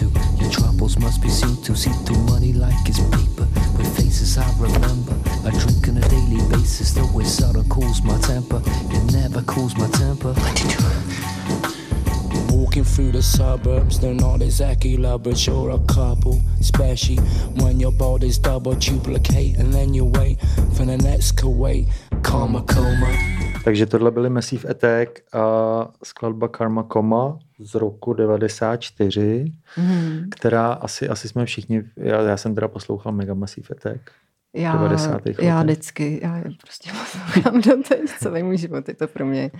You're. 0.01 0.11
Your 0.41 0.51
troubles 0.51 0.97
must 0.97 1.21
be 1.21 1.29
seen 1.29 1.55
to. 1.57 1.75
See 1.75 1.93
through 2.05 2.29
money 2.29 2.53
like 2.53 2.89
it's 2.89 2.99
paper. 2.99 3.70
With 3.91 4.05
faces 4.05 4.37
I 4.37 4.47
remember. 4.59 5.15
I 5.45 5.51
drink 5.51 5.87
on 5.89 5.97
a 5.97 6.07
daily 6.07 6.41
basis. 6.49 6.93
The 6.93 7.05
way 7.13 7.23
soda 7.23 7.63
cools 7.69 8.01
my 8.03 8.17
temper. 8.19 8.61
It 8.65 9.13
never 9.13 9.41
cools 9.41 9.75
my 9.75 9.87
temper. 9.89 10.33
Walking 12.51 12.83
through 12.83 13.11
the 13.11 13.21
suburbs, 13.21 13.99
they're 13.99 14.13
not 14.13 14.41
exactly 14.41 14.97
lovers, 14.97 15.45
you're 15.45 15.71
a 15.71 15.79
couple. 15.79 16.41
Especially 16.59 17.17
when 17.59 17.79
your 17.79 17.91
body's 17.91 18.37
double 18.37 18.75
duplicate, 18.75 19.57
and 19.57 19.73
then 19.73 19.93
you 19.93 20.05
wait 20.05 20.39
for 20.73 20.85
the 20.85 20.97
next 20.97 21.35
Kuwait. 21.37 21.87
Karma 22.21 22.61
coma. 22.61 23.07
Takže 23.63 23.85
tohle 23.85 24.11
byly 24.11 24.29
Massive 24.29 24.69
Attack 24.69 25.09
a 25.33 25.87
skladba 26.03 26.47
Karma 26.47 26.83
Koma 26.83 27.39
z 27.61 27.75
roku 27.75 28.13
94, 28.13 29.51
Mhm. 29.77 30.29
která 30.31 30.73
asi, 30.73 31.09
asi 31.09 31.27
jsme 31.27 31.45
všichni, 31.45 31.83
já, 31.97 32.21
já 32.21 32.37
jsem 32.37 32.55
teda 32.55 32.67
poslouchal 32.67 33.11
Mega 33.11 33.33
Massive 33.33 33.67
Attack. 33.71 34.11
Já, 34.53 34.73
90. 34.73 35.09
já 35.41 35.55
letech. 35.55 35.65
vždycky, 35.65 36.19
já 36.23 36.43
prostě 36.61 36.91
poslouchám 36.99 37.61
do 37.77 37.83
teď 37.89 38.09
celý 38.19 38.43
můj 38.43 38.57
život, 38.57 38.87
je 38.87 38.93
to 38.95 39.07
pro 39.07 39.25
mě 39.25 39.51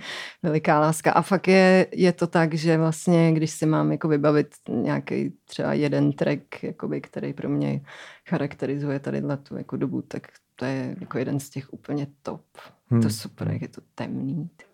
veliká 0.42 0.80
láska. 0.80 1.12
A 1.12 1.22
fakt 1.22 1.48
je, 1.48 1.86
je 1.92 2.12
to 2.12 2.26
tak, 2.26 2.54
že 2.54 2.78
vlastně, 2.78 3.32
když 3.32 3.50
si 3.50 3.66
mám 3.66 3.92
jako 3.92 4.08
vybavit 4.08 4.48
nějaký 4.68 5.32
třeba 5.44 5.72
jeden 5.72 6.12
track, 6.12 6.62
jakoby, 6.62 7.00
který 7.00 7.32
pro 7.32 7.48
mě 7.48 7.80
charakterizuje 8.28 8.98
tady 8.98 9.22
tu 9.42 9.56
jako 9.56 9.76
dobu, 9.76 10.02
tak 10.02 10.22
to 10.56 10.64
je 10.64 10.96
jako 11.00 11.18
jeden 11.18 11.40
z 11.40 11.50
těch 11.50 11.72
úplně 11.72 12.06
top. 12.22 12.42
Hmm. 12.86 13.02
To 13.02 13.10
super, 13.10 13.50
jak 13.50 13.62
je 13.62 13.68
to 13.68 13.80
temný, 13.94 14.34
hezký. 14.34 14.71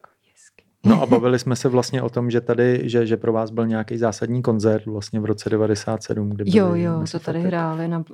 No 0.86 1.02
a 1.02 1.06
bavili 1.06 1.38
jsme 1.38 1.56
se 1.56 1.68
vlastně 1.68 2.02
o 2.02 2.08
tom, 2.08 2.30
že 2.30 2.40
tady, 2.40 2.80
že, 2.84 3.06
že 3.06 3.16
pro 3.16 3.32
vás 3.32 3.50
byl 3.50 3.66
nějaký 3.66 3.98
zásadní 3.98 4.42
koncert 4.42 4.86
vlastně 4.86 5.20
v 5.20 5.24
roce 5.24 5.50
97, 5.50 6.30
kdy 6.30 6.44
Jo, 6.58 6.66
byli 6.66 6.82
jo, 6.82 7.04
to 7.12 7.18
tady 7.18 7.40
hráli 7.40 7.88
na 7.88 7.98
uh, 7.98 8.04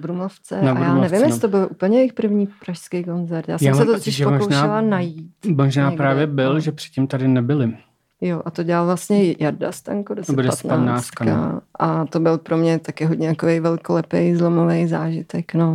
Brumlovce 0.00 0.62
Na 0.62 0.72
a 0.72 0.78
já 0.80 0.94
nevím, 0.94 1.20
no. 1.20 1.26
jestli 1.26 1.40
to 1.40 1.48
byl 1.48 1.68
úplně 1.70 1.98
jejich 1.98 2.12
první 2.12 2.48
pražský 2.64 3.04
koncert. 3.04 3.48
Já 3.48 3.58
jsem 3.58 3.68
Já 3.68 3.74
se 3.74 3.84
to 3.84 3.92
totiž 3.92 4.16
že 4.16 4.24
možná- 4.24 4.38
pokoušela 4.38 4.80
najít. 4.80 5.30
Možná 5.56 5.84
Někde, 5.90 5.96
právě 5.96 6.26
byl, 6.26 6.54
no. 6.54 6.60
že 6.60 6.72
předtím 6.72 7.06
tady 7.06 7.28
nebyli. 7.28 7.76
Jo, 8.20 8.42
a 8.44 8.50
to 8.50 8.62
dělal 8.62 8.86
vlastně 8.86 9.34
Jarda 9.38 9.72
Stanko, 9.72 10.14
To 10.26 10.32
bude 10.32 10.48
1015. 10.48 11.10
15, 11.18 11.36
no. 11.52 11.60
A 11.78 12.04
to 12.04 12.20
byl 12.20 12.38
pro 12.38 12.56
mě 12.56 12.78
taky 12.78 13.04
hodně 13.04 13.26
jako 13.28 13.46
velkolepý, 13.60 14.34
zlomový 14.34 14.86
zážitek, 14.86 15.54
no. 15.54 15.74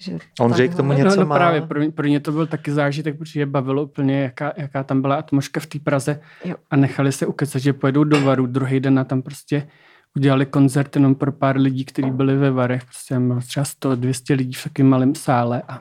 Že 0.00 0.18
Ondřej 0.40 0.68
k 0.68 0.74
tomu 0.74 0.88
No, 0.92 0.98
něco 0.98 1.20
no 1.20 1.26
má? 1.26 1.34
právě, 1.36 1.60
pro, 1.60 1.80
mě- 1.80 1.90
pro 1.90 2.06
mě 2.06 2.20
to 2.20 2.32
byl 2.32 2.46
taky 2.46 2.72
zážitek, 2.72 3.18
protože 3.18 3.40
je 3.40 3.46
bavilo 3.46 3.82
úplně, 3.82 4.20
jaká, 4.22 4.52
jaká 4.56 4.84
tam 4.84 5.00
byla 5.02 5.16
atmosféra 5.16 5.62
v 5.64 5.66
té 5.66 5.78
Praze 5.78 6.20
Jo. 6.44 6.54
a 6.70 6.76
nechali 6.76 7.12
se 7.12 7.26
ukecat, 7.26 7.62
že 7.62 7.72
pojedou 7.72 8.04
do 8.04 8.20
Varu, 8.20 8.46
druhý 8.46 8.80
den 8.80 8.98
a 8.98 9.04
tam 9.04 9.22
prostě 9.22 9.68
udělali 10.16 10.46
koncert 10.46 10.96
jenom 10.96 11.14
pro 11.14 11.32
pár 11.32 11.56
lidí, 11.56 11.84
kteří 11.84 12.10
byli 12.10 12.36
ve 12.36 12.50
Varech, 12.50 12.84
prostě 12.84 13.18
bylo 13.20 13.40
třeba 13.40 13.64
100-200 13.64 14.36
lidí 14.36 14.52
v 14.52 14.64
takovém 14.64 14.88
malém 14.88 15.14
sále 15.14 15.62
a 15.68 15.80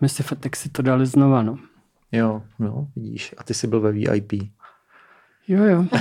my 0.00 0.08
si 0.08 0.22
Fatek 0.22 0.56
si 0.56 0.68
to 0.68 0.82
dali 0.82 1.06
znova, 1.06 1.42
no. 1.42 1.58
Jo, 2.12 2.42
no, 2.58 2.88
vidíš. 2.96 3.34
A 3.38 3.42
ty 3.44 3.54
jsi 3.54 3.66
byl 3.66 3.80
ve 3.80 3.92
VIP. 3.92 4.32
Jo, 5.48 5.64
jo. 5.64 5.84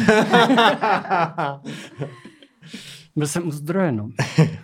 Byl 3.15 3.27
jsem 3.27 3.47
u 3.47 3.51
zdroje, 3.51 3.91
no. 3.91 4.09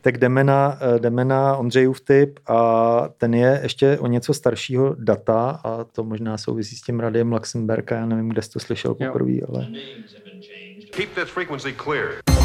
Tak 0.00 0.18
jdeme 0.18 0.44
na, 0.44 0.78
eh, 0.80 0.98
jdeme 0.98 1.24
na 1.24 1.56
Ondřejův 1.56 2.00
tip 2.00 2.38
a 2.46 3.08
ten 3.18 3.34
je 3.34 3.60
ještě 3.62 3.98
o 3.98 4.06
něco 4.06 4.34
staršího 4.34 4.94
data 4.98 5.60
a 5.64 5.84
to 5.84 6.04
možná 6.04 6.38
souvisí 6.38 6.76
s 6.76 6.82
tím 6.82 7.00
radiem 7.00 7.32
Luxemburg 7.32 7.92
a 7.92 7.96
já 7.96 8.06
nevím, 8.06 8.28
kde 8.28 8.42
jsi 8.42 8.50
to 8.50 8.60
slyšel 8.60 8.94
poprvé, 8.94 9.32
ale 9.48 9.66
Keep 10.90 11.14
this 11.14 11.28
frequency 11.28 11.72
clear. 11.72 12.39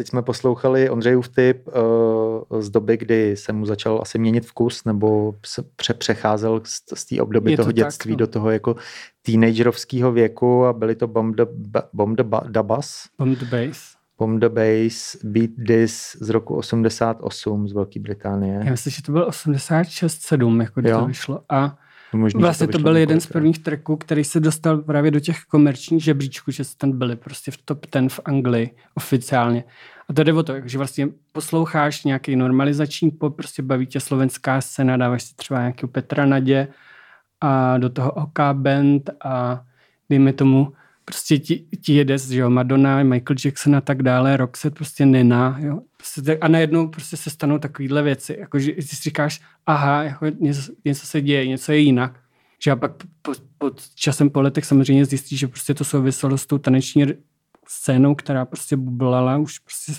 Teď 0.00 0.08
jsme 0.08 0.22
poslouchali 0.22 0.90
Ondřejův 0.90 1.28
tip 1.28 1.68
uh, 1.68 2.60
z 2.60 2.70
doby, 2.70 2.96
kdy 2.96 3.36
se 3.36 3.52
mu 3.52 3.66
začal 3.66 3.98
asi 4.02 4.18
měnit 4.18 4.46
vkus 4.46 4.84
nebo 4.84 5.34
se 5.46 5.62
pře- 5.76 5.94
přecházel 5.94 6.60
z, 6.64 6.80
z 6.94 7.04
té 7.04 7.22
obdoby 7.22 7.50
Je 7.50 7.56
to 7.56 7.62
toho 7.62 7.68
tak, 7.72 7.76
dětství 7.76 8.10
no. 8.10 8.16
do 8.16 8.26
toho 8.26 8.50
jako 8.50 8.76
teenagerovského 9.22 10.12
věku 10.12 10.64
a 10.64 10.72
byly 10.72 10.94
to 10.94 11.06
Bomb 11.06 11.36
the, 11.36 11.44
Bomb 11.92 12.16
the 12.16 12.22
Ba- 12.22 12.42
Dabas, 12.48 13.04
Bomb 13.18 13.38
the 13.38 13.44
Bass. 13.44 13.94
Bomb 14.18 14.40
the 14.40 14.48
Bass, 14.48 15.16
Beat 15.24 15.50
This 15.66 16.16
z 16.20 16.28
roku 16.30 16.56
88 16.56 17.68
z 17.68 17.72
Velké 17.72 18.00
Británie. 18.00 18.60
Já 18.64 18.70
myslím, 18.70 18.90
že 18.90 19.02
to 19.02 19.12
byl 19.12 19.28
86-7, 19.28 20.60
jako 20.62 20.80
kdy 20.80 20.90
Jo. 20.90 21.00
to 21.00 21.06
vyšlo. 21.06 21.40
A 21.48 21.76
Možný, 22.12 22.40
vlastně 22.40 22.66
to 22.66 22.78
vyšlo 22.78 22.82
byl 22.82 22.96
jeden 22.96 23.20
z 23.20 23.26
prvních 23.26 23.58
tracků, 23.58 23.96
který 23.96 24.24
se 24.24 24.40
dostal 24.40 24.78
právě 24.78 25.10
do 25.10 25.20
těch 25.20 25.44
komerčních 25.44 26.04
žebříčků, 26.04 26.50
že 26.50 26.64
tam 26.76 26.98
byli 26.98 27.16
prostě 27.16 27.50
v 27.50 27.56
top 27.56 27.86
10 27.92 28.12
v 28.12 28.20
Anglii 28.24 28.70
oficiálně. 28.94 29.64
A 30.08 30.12
to 30.12 30.24
jde 30.24 30.32
o 30.32 30.42
to, 30.42 30.54
že 30.64 30.78
vlastně 30.78 31.08
posloucháš 31.32 32.04
nějaký 32.04 32.36
normalizační 32.36 33.10
pop, 33.10 33.36
prostě 33.36 33.62
baví 33.62 33.86
tě 33.86 34.00
slovenská 34.00 34.60
scéna, 34.60 34.96
dáváš 34.96 35.22
si 35.22 35.34
třeba 35.34 35.60
nějakého 35.60 35.88
Petra 35.88 36.26
Nadě 36.26 36.68
a 37.40 37.78
do 37.78 37.90
toho 37.90 38.12
OK 38.12 38.38
Band 38.52 39.10
a 39.24 39.64
dejme 40.08 40.32
tomu, 40.32 40.72
prostě 41.04 41.38
ti, 41.38 41.64
ti 41.80 41.94
jede, 41.94 42.18
že 42.18 42.40
jo, 42.40 42.50
Madonna, 42.50 43.02
Michael 43.02 43.36
Jackson 43.44 43.76
a 43.76 43.80
tak 43.80 44.02
dále, 44.02 44.36
Roxette, 44.36 44.74
prostě 44.74 45.06
Nena, 45.06 45.56
jo. 45.60 45.80
Prostě 46.00 46.38
a 46.38 46.48
najednou 46.48 46.88
prostě 46.88 47.16
se 47.16 47.30
stanou 47.30 47.58
takovéhle 47.58 48.02
věci, 48.02 48.36
jako 48.40 48.58
že 48.58 48.72
si 48.80 48.96
říkáš, 48.96 49.40
aha, 49.66 50.02
jako 50.02 50.26
něco, 50.26 50.72
něco 50.84 51.06
se 51.06 51.20
děje, 51.20 51.46
něco 51.46 51.72
je 51.72 51.78
jinak. 51.78 52.20
Že 52.64 52.70
a 52.70 52.76
pak 52.76 52.92
po, 53.22 53.32
po, 53.58 53.70
časem 53.94 54.30
po 54.30 54.40
letech 54.40 54.64
samozřejmě 54.64 55.04
zjistíš, 55.04 55.38
že 55.38 55.48
prostě 55.48 55.74
to 55.74 55.84
souviselo 55.84 56.38
s 56.38 56.46
tou 56.46 56.58
taneční 56.58 57.06
scénou, 57.68 58.14
která 58.14 58.44
prostě 58.44 58.76
bublala 58.76 59.36
už 59.36 59.58
prostě 59.58 59.92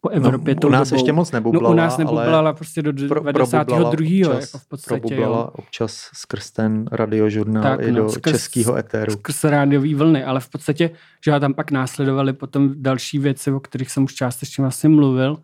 po 0.00 0.08
Evropě 0.08 0.54
no, 0.54 0.60
tou 0.60 0.68
u 0.68 0.70
nás 0.70 0.88
dobou. 0.90 0.96
ještě 1.00 1.12
moc 1.12 1.32
nebublala, 1.32 1.68
No 1.68 1.72
u 1.74 1.76
nás 1.76 1.94
ale 1.98 2.04
nebublala 2.04 2.52
prostě 2.52 2.82
do 2.82 2.92
pro- 3.08 3.32
92. 3.32 3.90
probublala 3.90 4.40
jako 4.40 4.58
v 4.58 4.68
podstatě. 4.68 5.00
probublala 5.00 5.38
Jo. 5.38 5.50
občas 5.52 6.10
skrz 6.14 6.50
ten 6.50 6.84
radiožurnál 6.92 7.62
Tak, 7.62 7.80
i 7.80 7.92
no, 7.92 8.02
do 8.02 8.06
skrz- 8.06 8.30
českého 8.30 8.76
éteru. 8.76 9.12
Skrz 9.12 9.44
rádiový 9.44 9.94
vlny, 9.94 10.24
ale 10.24 10.40
v 10.40 10.48
podstatě, 10.48 10.90
že 11.24 11.30
já 11.30 11.40
tam 11.40 11.54
pak 11.54 11.70
následovaly 11.70 12.32
potom 12.32 12.70
další 12.76 13.18
věci, 13.18 13.52
o 13.52 13.60
kterých 13.60 13.90
jsem 13.90 14.04
už 14.04 14.14
částečně 14.14 14.62
vlastně 14.62 14.88
mluvil. 14.88 15.36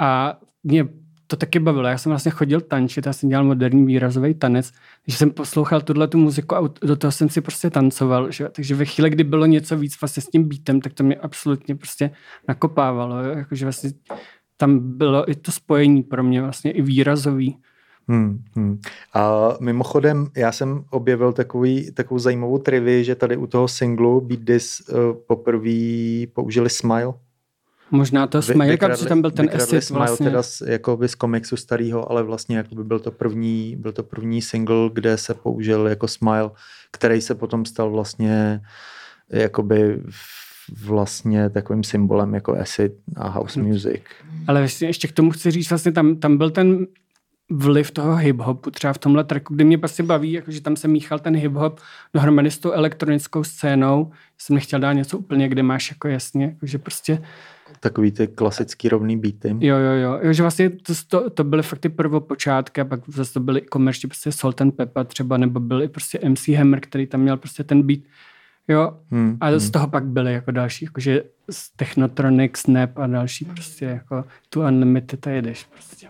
A 0.00 0.38
mě 0.64 0.88
to 1.26 1.36
taky 1.36 1.58
bavilo. 1.58 1.88
Já 1.88 1.98
jsem 1.98 2.10
vlastně 2.10 2.30
chodil 2.30 2.60
tančit, 2.60 3.06
já 3.06 3.12
jsem 3.12 3.28
dělal 3.28 3.44
moderní 3.44 3.86
výrazový 3.86 4.34
tanec, 4.34 4.72
takže 5.04 5.18
jsem 5.18 5.30
poslouchal 5.30 5.80
tuhle 5.80 6.08
tu 6.08 6.18
muziku 6.18 6.56
a 6.56 6.70
do 6.82 6.96
toho 6.96 7.12
jsem 7.12 7.28
si 7.28 7.40
prostě 7.40 7.70
tancoval. 7.70 8.30
Že? 8.30 8.48
Takže 8.48 8.74
ve 8.74 8.84
chvíli, 8.84 9.10
kdy 9.10 9.24
bylo 9.24 9.46
něco 9.46 9.76
víc 9.76 10.00
vlastně 10.00 10.22
s 10.22 10.26
tím 10.26 10.48
beatem, 10.48 10.80
tak 10.80 10.92
to 10.92 11.04
mě 11.04 11.16
absolutně 11.16 11.74
prostě 11.76 12.10
nakopávalo. 12.48 13.22
Jakože 13.22 13.64
vlastně 13.64 13.90
tam 14.56 14.96
bylo 14.96 15.30
i 15.30 15.34
to 15.34 15.52
spojení 15.52 16.02
pro 16.02 16.22
mě 16.22 16.42
vlastně 16.42 16.72
i 16.72 16.82
výrazový. 16.82 17.56
Hmm, 18.08 18.42
hmm. 18.56 18.80
A 19.14 19.54
mimochodem, 19.60 20.26
já 20.36 20.52
jsem 20.52 20.84
objevil 20.90 21.32
takový, 21.32 21.92
takovou 21.92 22.18
zajímavou 22.18 22.58
trivii, 22.58 23.04
že 23.04 23.14
tady 23.14 23.36
u 23.36 23.46
toho 23.46 23.68
singlu 23.68 24.20
Beat 24.20 24.44
This 24.44 24.82
uh, 24.88 24.96
poprvé 25.26 26.26
použili 26.32 26.70
Smile. 26.70 27.12
Možná 27.94 28.26
to 28.26 28.42
Smile, 28.42 28.76
protože 28.76 29.06
tam 29.06 29.20
byl 29.20 29.30
ten 29.30 29.50
acid 29.54 29.90
vlastně. 29.90 30.26
teda 30.26 30.42
z, 30.42 30.62
jakoby 30.66 31.08
z 31.08 31.14
komiksu 31.14 31.56
starého, 31.56 32.10
ale 32.10 32.22
vlastně 32.22 32.56
jakoby 32.56 32.84
byl 32.84 32.98
to 32.98 33.10
první, 33.10 33.76
byl 33.76 33.92
to 33.92 34.02
první 34.02 34.42
single, 34.42 34.90
kde 34.92 35.18
se 35.18 35.34
použil 35.34 35.86
jako 35.86 36.08
Smile, 36.08 36.50
který 36.90 37.20
se 37.20 37.34
potom 37.34 37.64
stal 37.64 37.90
vlastně 37.90 38.60
jakoby 39.30 40.02
vlastně 40.84 41.50
takovým 41.50 41.84
symbolem 41.84 42.34
jako 42.34 42.58
acid 42.60 42.92
a 43.16 43.28
house 43.28 43.60
hm. 43.60 43.64
music. 43.64 44.02
Ale 44.46 44.60
vlastně 44.60 44.88
ještě 44.88 45.08
k 45.08 45.12
tomu 45.12 45.30
chci 45.30 45.50
říct, 45.50 45.68
vlastně 45.70 45.92
tam, 45.92 46.16
tam 46.16 46.36
byl 46.36 46.50
ten 46.50 46.86
vliv 47.50 47.90
toho 47.90 48.16
hip-hopu 48.16 48.70
třeba 48.70 48.92
v 48.92 48.98
tomhle 48.98 49.24
tracku, 49.24 49.54
kdy 49.54 49.64
mě 49.64 49.78
prostě 49.78 50.02
baví, 50.02 50.32
jakože 50.32 50.60
tam 50.60 50.76
se 50.76 50.88
míchal 50.88 51.18
ten 51.18 51.36
hip-hop 51.36 51.76
dohromady 52.14 52.50
s 52.50 52.58
tou 52.58 52.72
elektronickou 52.72 53.44
scénou. 53.44 54.12
Jsem 54.38 54.54
nechtěl 54.54 54.80
dát 54.80 54.92
něco 54.92 55.18
úplně, 55.18 55.48
kde 55.48 55.62
máš 55.62 55.90
jako 55.90 56.08
jasně, 56.08 56.44
jakože 56.44 56.78
prostě 56.78 57.22
Takový 57.80 58.12
ty 58.12 58.26
klasický 58.26 58.88
rovný 58.88 59.16
beaty. 59.16 59.48
Jo, 59.60 59.76
jo, 59.76 59.92
jo. 59.92 60.18
jo 60.22 60.32
že 60.32 60.42
vlastně 60.42 60.70
to, 60.70 60.92
to, 61.08 61.30
to 61.30 61.44
byly 61.44 61.62
fakt 61.62 61.78
ty 61.78 61.88
prvopočátky 61.88 62.80
a 62.80 62.84
pak 62.84 63.00
zase 63.08 63.32
to 63.32 63.40
byly 63.40 63.60
komerčně 63.60 64.08
prostě 64.08 64.32
Salt 64.32 64.60
and 64.60 64.76
Pepper 64.76 65.06
třeba, 65.06 65.36
nebo 65.36 65.60
byl 65.60 65.82
i 65.82 65.88
prostě 65.88 66.20
MC 66.28 66.48
Hammer, 66.48 66.80
který 66.80 67.06
tam 67.06 67.20
měl 67.20 67.36
prostě 67.36 67.64
ten 67.64 67.82
beat. 67.82 68.00
Jo, 68.68 68.98
hmm, 69.10 69.36
a 69.40 69.58
z 69.58 69.62
hmm. 69.62 69.72
toho 69.72 69.88
pak 69.88 70.04
byly 70.04 70.32
jako 70.32 70.50
další, 70.50 70.84
jakože 70.84 71.22
Technotronic, 71.76 72.56
Snap 72.56 72.98
a 72.98 73.06
další 73.06 73.44
prostě 73.44 73.84
jako 73.84 74.24
tu 74.48 74.60
Unlimited 74.60 75.26
a 75.26 75.30
jedeš 75.30 75.64
prostě. 75.64 76.08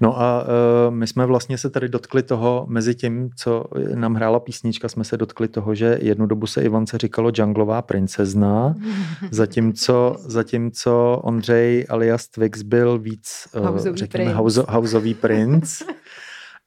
No 0.00 0.20
a 0.20 0.42
uh, 0.42 0.94
my 0.94 1.06
jsme 1.06 1.26
vlastně 1.26 1.58
se 1.58 1.70
tady 1.70 1.88
dotkli 1.88 2.22
toho, 2.22 2.66
mezi 2.68 2.94
tím, 2.94 3.30
co 3.36 3.64
nám 3.94 4.14
hrála 4.14 4.40
písnička, 4.40 4.88
jsme 4.88 5.04
se 5.04 5.16
dotkli 5.16 5.48
toho, 5.48 5.74
že 5.74 5.98
jednu 6.00 6.26
dobu 6.26 6.46
se 6.46 6.62
Ivance 6.62 6.98
říkalo 6.98 7.30
Junglová 7.34 7.82
princezna, 7.82 8.74
zatímco, 9.30 10.16
zatímco 10.18 11.20
Ondřej 11.24 11.86
alias 11.88 12.28
Twix 12.28 12.62
byl 12.62 12.98
víc, 12.98 13.48
uh, 13.60 13.96
řekněme, 13.96 14.34
houseový 14.68 15.14
princ. 15.14 15.82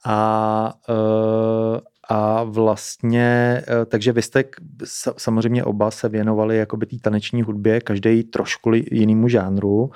A 0.08 0.74
uh, 0.90 1.80
a 2.10 2.44
vlastně, 2.44 3.62
eh, 3.68 3.86
takže 3.86 4.12
vy 4.12 4.22
jste 4.22 4.44
samozřejmě 5.18 5.64
oba 5.64 5.92
se 5.92 6.10
věnovali 6.10 6.58
jakoby 6.58 6.86
té 6.86 6.96
taneční 7.02 7.42
hudbě, 7.42 7.82
každý 7.82 8.24
trošku 8.24 8.72
jinému 8.74 9.28
žánru 9.28 9.92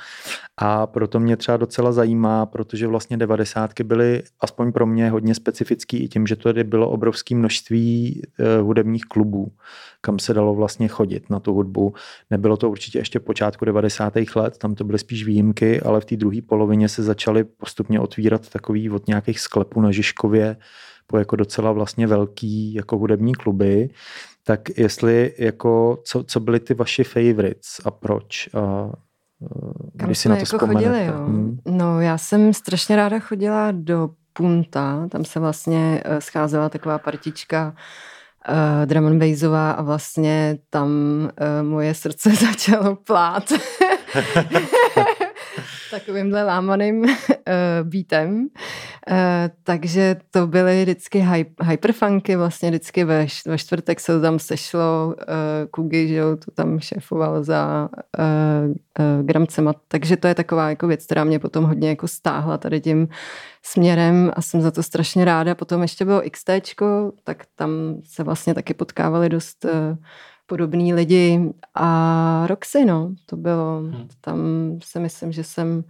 a 0.57 0.87
proto 0.87 1.19
mě 1.19 1.37
třeba 1.37 1.57
docela 1.57 1.91
zajímá, 1.91 2.45
protože 2.45 2.87
vlastně 2.87 3.17
devadesátky 3.17 3.83
byly 3.83 4.23
aspoň 4.39 4.71
pro 4.71 4.85
mě 4.85 5.09
hodně 5.09 5.35
specifický 5.35 5.97
i 5.97 6.07
tím, 6.07 6.27
že 6.27 6.35
tady 6.35 6.63
bylo 6.63 6.89
obrovské 6.89 7.35
množství 7.35 8.21
eh, 8.39 8.61
hudebních 8.61 9.05
klubů, 9.05 9.51
kam 10.01 10.19
se 10.19 10.33
dalo 10.33 10.55
vlastně 10.55 10.87
chodit 10.87 11.29
na 11.29 11.39
tu 11.39 11.53
hudbu. 11.53 11.93
Nebylo 12.29 12.57
to 12.57 12.69
určitě 12.69 12.99
ještě 12.99 13.19
počátku 13.19 13.65
90. 13.65 14.13
let, 14.35 14.57
tam 14.57 14.75
to 14.75 14.83
byly 14.83 14.99
spíš 14.99 15.25
výjimky, 15.25 15.81
ale 15.81 16.01
v 16.01 16.05
té 16.05 16.15
druhé 16.15 16.41
polovině 16.41 16.89
se 16.89 17.03
začaly 17.03 17.43
postupně 17.43 17.99
otvírat 17.99 18.49
takový 18.49 18.89
od 18.89 19.07
nějakých 19.07 19.39
sklepů 19.39 19.81
na 19.81 19.91
Žižkově, 19.91 20.57
po 21.09 21.17
jako 21.17 21.35
docela 21.35 21.71
vlastně 21.71 22.07
velký 22.07 22.73
jako 22.73 22.97
hudební 22.97 23.35
kluby, 23.35 23.89
tak 24.43 24.77
jestli 24.77 25.33
jako, 25.37 26.01
co, 26.03 26.23
co 26.23 26.39
byly 26.39 26.59
ty 26.59 26.73
vaši 26.73 27.03
favorites 27.03 27.81
a 27.85 27.91
proč? 27.91 28.49
A, 28.53 28.91
Kam 29.97 30.07
když 30.07 30.17
si 30.17 30.29
na 30.29 30.35
to 30.35 30.43
jako 30.53 30.67
chodili, 30.67 31.05
jo? 31.05 31.13
Hmm. 31.13 31.59
No 31.65 32.01
já 32.01 32.17
jsem 32.17 32.53
strašně 32.53 32.95
ráda 32.95 33.19
chodila 33.19 33.71
do 33.71 34.09
Punta, 34.33 35.07
tam 35.11 35.25
se 35.25 35.39
vlastně 35.39 36.01
eh, 36.05 36.21
scházela 36.21 36.69
taková 36.69 36.97
partička 36.97 37.75
uh, 38.49 38.85
drum 38.85 39.05
and 39.05 39.19
bassová 39.19 39.71
a 39.71 39.81
vlastně 39.81 40.57
tam 40.69 40.89
uh, 41.21 41.69
moje 41.69 41.93
srdce 41.93 42.29
začalo 42.35 42.95
plát. 42.95 43.53
takovýmhle 45.99 46.43
lámaným 46.43 46.99
uh, 46.99 47.09
beatem. 47.83 48.47
Uh, 49.11 49.17
takže 49.63 50.15
to 50.31 50.47
byly 50.47 50.81
vždycky 50.81 51.19
hy- 51.19 51.53
hyperfunky, 51.63 52.35
vlastně 52.35 52.69
vždycky 52.69 53.03
ve, 53.03 53.27
ve 53.45 53.57
čtvrtek 53.57 53.99
se 53.99 54.21
tam 54.21 54.39
sešlo, 54.39 55.07
uh, 55.07 55.15
Kugy, 55.71 56.07
že 56.07 56.15
jo, 56.15 56.37
to 56.45 56.51
tam 56.51 56.79
šéfoval 56.79 57.43
za 57.43 57.89
uh, 58.19 58.25
uh, 58.69 59.25
Gramcema, 59.25 59.73
takže 59.87 60.17
to 60.17 60.27
je 60.27 60.35
taková 60.35 60.69
jako 60.69 60.87
věc, 60.87 61.05
která 61.05 61.23
mě 61.23 61.39
potom 61.39 61.63
hodně 61.63 61.89
jako 61.89 62.07
stáhla 62.07 62.57
tady 62.57 62.81
tím 62.81 63.07
směrem 63.63 64.31
a 64.35 64.41
jsem 64.41 64.61
za 64.61 64.71
to 64.71 64.83
strašně 64.83 65.25
ráda. 65.25 65.55
Potom 65.55 65.81
ještě 65.81 66.05
bylo 66.05 66.21
XT, 66.31 66.49
tak 67.23 67.43
tam 67.55 67.69
se 68.03 68.23
vlastně 68.23 68.53
taky 68.53 68.73
potkávali 68.73 69.29
dost 69.29 69.65
uh, 69.65 69.71
podobný 70.49 70.93
lidi 70.93 71.53
a 71.75 72.47
Roxy, 72.47 72.85
no, 72.85 73.15
to 73.25 73.37
bylo, 73.37 73.81
hmm. 73.81 74.07
tam 74.21 74.39
si 74.83 74.99
myslím, 74.99 75.31
že 75.31 75.43
jsem 75.43 75.83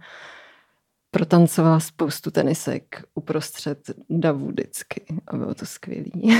protancovala 1.10 1.80
spoustu 1.80 2.30
tenisek 2.30 3.04
uprostřed 3.14 3.90
davu 4.10 4.48
vždycky 4.48 5.04
a 5.28 5.36
bylo 5.36 5.54
to 5.54 5.66
skvělý. 5.66 6.12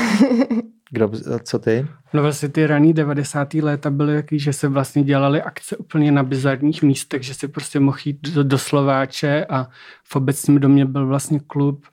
Kdo, 0.91 1.11
co 1.43 1.59
ty? 1.59 1.87
No 2.13 2.23
vlastně 2.23 2.49
ty 2.49 2.67
raný 2.67 2.93
90. 2.93 3.55
léta 3.55 3.91
byly 3.91 4.15
jaký, 4.15 4.39
že 4.39 4.53
se 4.53 4.69
vlastně 4.69 5.03
dělali 5.03 5.43
akce 5.43 5.77
úplně 5.77 6.13
na 6.13 6.23
bizarních 6.23 6.83
místech, 6.83 7.23
že 7.23 7.35
si 7.35 7.49
prostě 7.49 7.81
mohl 7.81 7.99
jít 8.05 8.29
do, 8.29 8.45
do 8.45 8.59
Slováče 8.59 9.47
a 9.47 9.69
v 10.05 10.17
obecním 10.17 10.59
domě 10.59 10.85
byl 10.85 11.07
vlastně 11.07 11.41
klub 11.41 11.87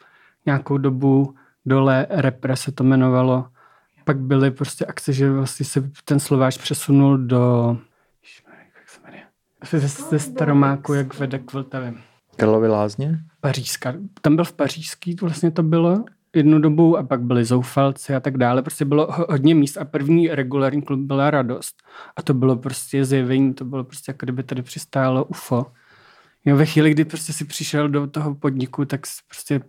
nějakou 0.46 0.78
dobu 0.78 1.36
dole, 1.66 2.08
Repre 2.10 2.56
se 2.56 2.72
to 2.72 2.84
jmenovalo, 2.84 3.46
pak 4.08 4.20
byly 4.20 4.52
prostě 4.52 4.86
akce, 4.86 5.14
že 5.14 5.32
vlastně 5.32 5.66
se 5.66 5.92
ten 6.06 6.20
Slováč 6.20 6.58
přesunul 6.58 7.18
do 7.18 7.78
jak 8.76 8.90
se 8.90 9.00
jmenuje? 9.04 9.24
Ze, 9.72 9.88
ze 9.88 10.20
Staromáku, 10.20 10.94
jak 10.94 11.20
vede 11.20 11.40
k 11.40 11.54
Vltavě. 11.54 11.94
Karlovy 12.36 12.68
lázně? 12.68 13.20
Pařížská. 13.42 13.94
Tam 14.22 14.36
byl 14.36 14.46
v 14.46 14.54
Pařížský, 14.54 15.16
to 15.16 15.26
vlastně 15.26 15.52
to 15.52 15.64
bylo 15.64 16.06
jednu 16.36 16.60
dobu 16.60 16.98
a 16.98 17.04
pak 17.04 17.22
byli 17.22 17.46
zoufalci 17.46 18.16
a 18.16 18.20
tak 18.20 18.38
dále. 18.38 18.62
Prostě 18.62 18.86
bylo 18.86 19.08
hodně 19.30 19.56
míst 19.56 19.78
a 19.78 19.86
první 19.86 20.28
regulární 20.28 20.82
klub 20.82 21.00
byla 21.00 21.32
Radost. 21.32 21.76
A 22.16 22.22
to 22.22 22.34
bylo 22.34 22.56
prostě 22.56 23.06
zjevení, 23.06 23.54
to 23.54 23.66
bylo 23.66 23.84
prostě 23.84 24.10
jako 24.10 24.26
kdyby 24.26 24.44
tady 24.44 24.62
přistálo 24.62 25.26
UFO. 25.26 25.66
Jo, 26.46 26.56
ve 26.56 26.66
chvíli, 26.66 26.92
kdy 26.92 27.06
prostě 27.06 27.34
si 27.34 27.46
přišel 27.46 27.90
do 27.90 28.08
toho 28.08 28.36
podniku, 28.36 28.86
tak 28.86 29.02
prostě 29.28 29.62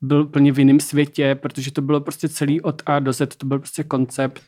byl 0.00 0.24
plně 0.24 0.52
v 0.52 0.58
jiném 0.58 0.80
světě, 0.80 1.34
protože 1.34 1.72
to 1.72 1.82
bylo 1.82 2.00
prostě 2.00 2.28
celý 2.28 2.60
od 2.60 2.82
A 2.86 2.98
do 2.98 3.12
Z, 3.12 3.36
to 3.36 3.46
byl 3.46 3.58
prostě 3.58 3.84
koncept. 3.84 4.42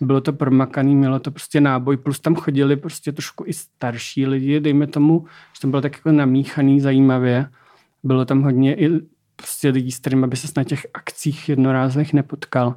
Bylo 0.00 0.20
to 0.20 0.32
promakaný, 0.32 0.94
mělo 0.94 1.20
to 1.20 1.30
prostě 1.30 1.60
náboj, 1.60 1.96
plus 1.96 2.20
tam 2.20 2.34
chodili 2.34 2.76
prostě 2.76 3.12
trošku 3.12 3.44
i 3.46 3.52
starší 3.52 4.26
lidi, 4.26 4.60
dejme 4.60 4.86
tomu, 4.86 5.24
že 5.54 5.60
to 5.60 5.66
bylo 5.66 5.82
tak 5.82 5.92
jako 5.92 6.12
namíchaný 6.12 6.80
zajímavě. 6.80 7.46
Bylo 8.02 8.24
tam 8.24 8.42
hodně 8.42 8.74
i 8.74 8.90
prostě 9.36 9.68
lidí, 9.68 9.92
s 9.92 9.98
kterými 9.98 10.26
by 10.26 10.36
se 10.36 10.48
na 10.56 10.64
těch 10.64 10.86
akcích 10.94 11.48
jednorázných 11.48 12.12
nepotkal. 12.12 12.76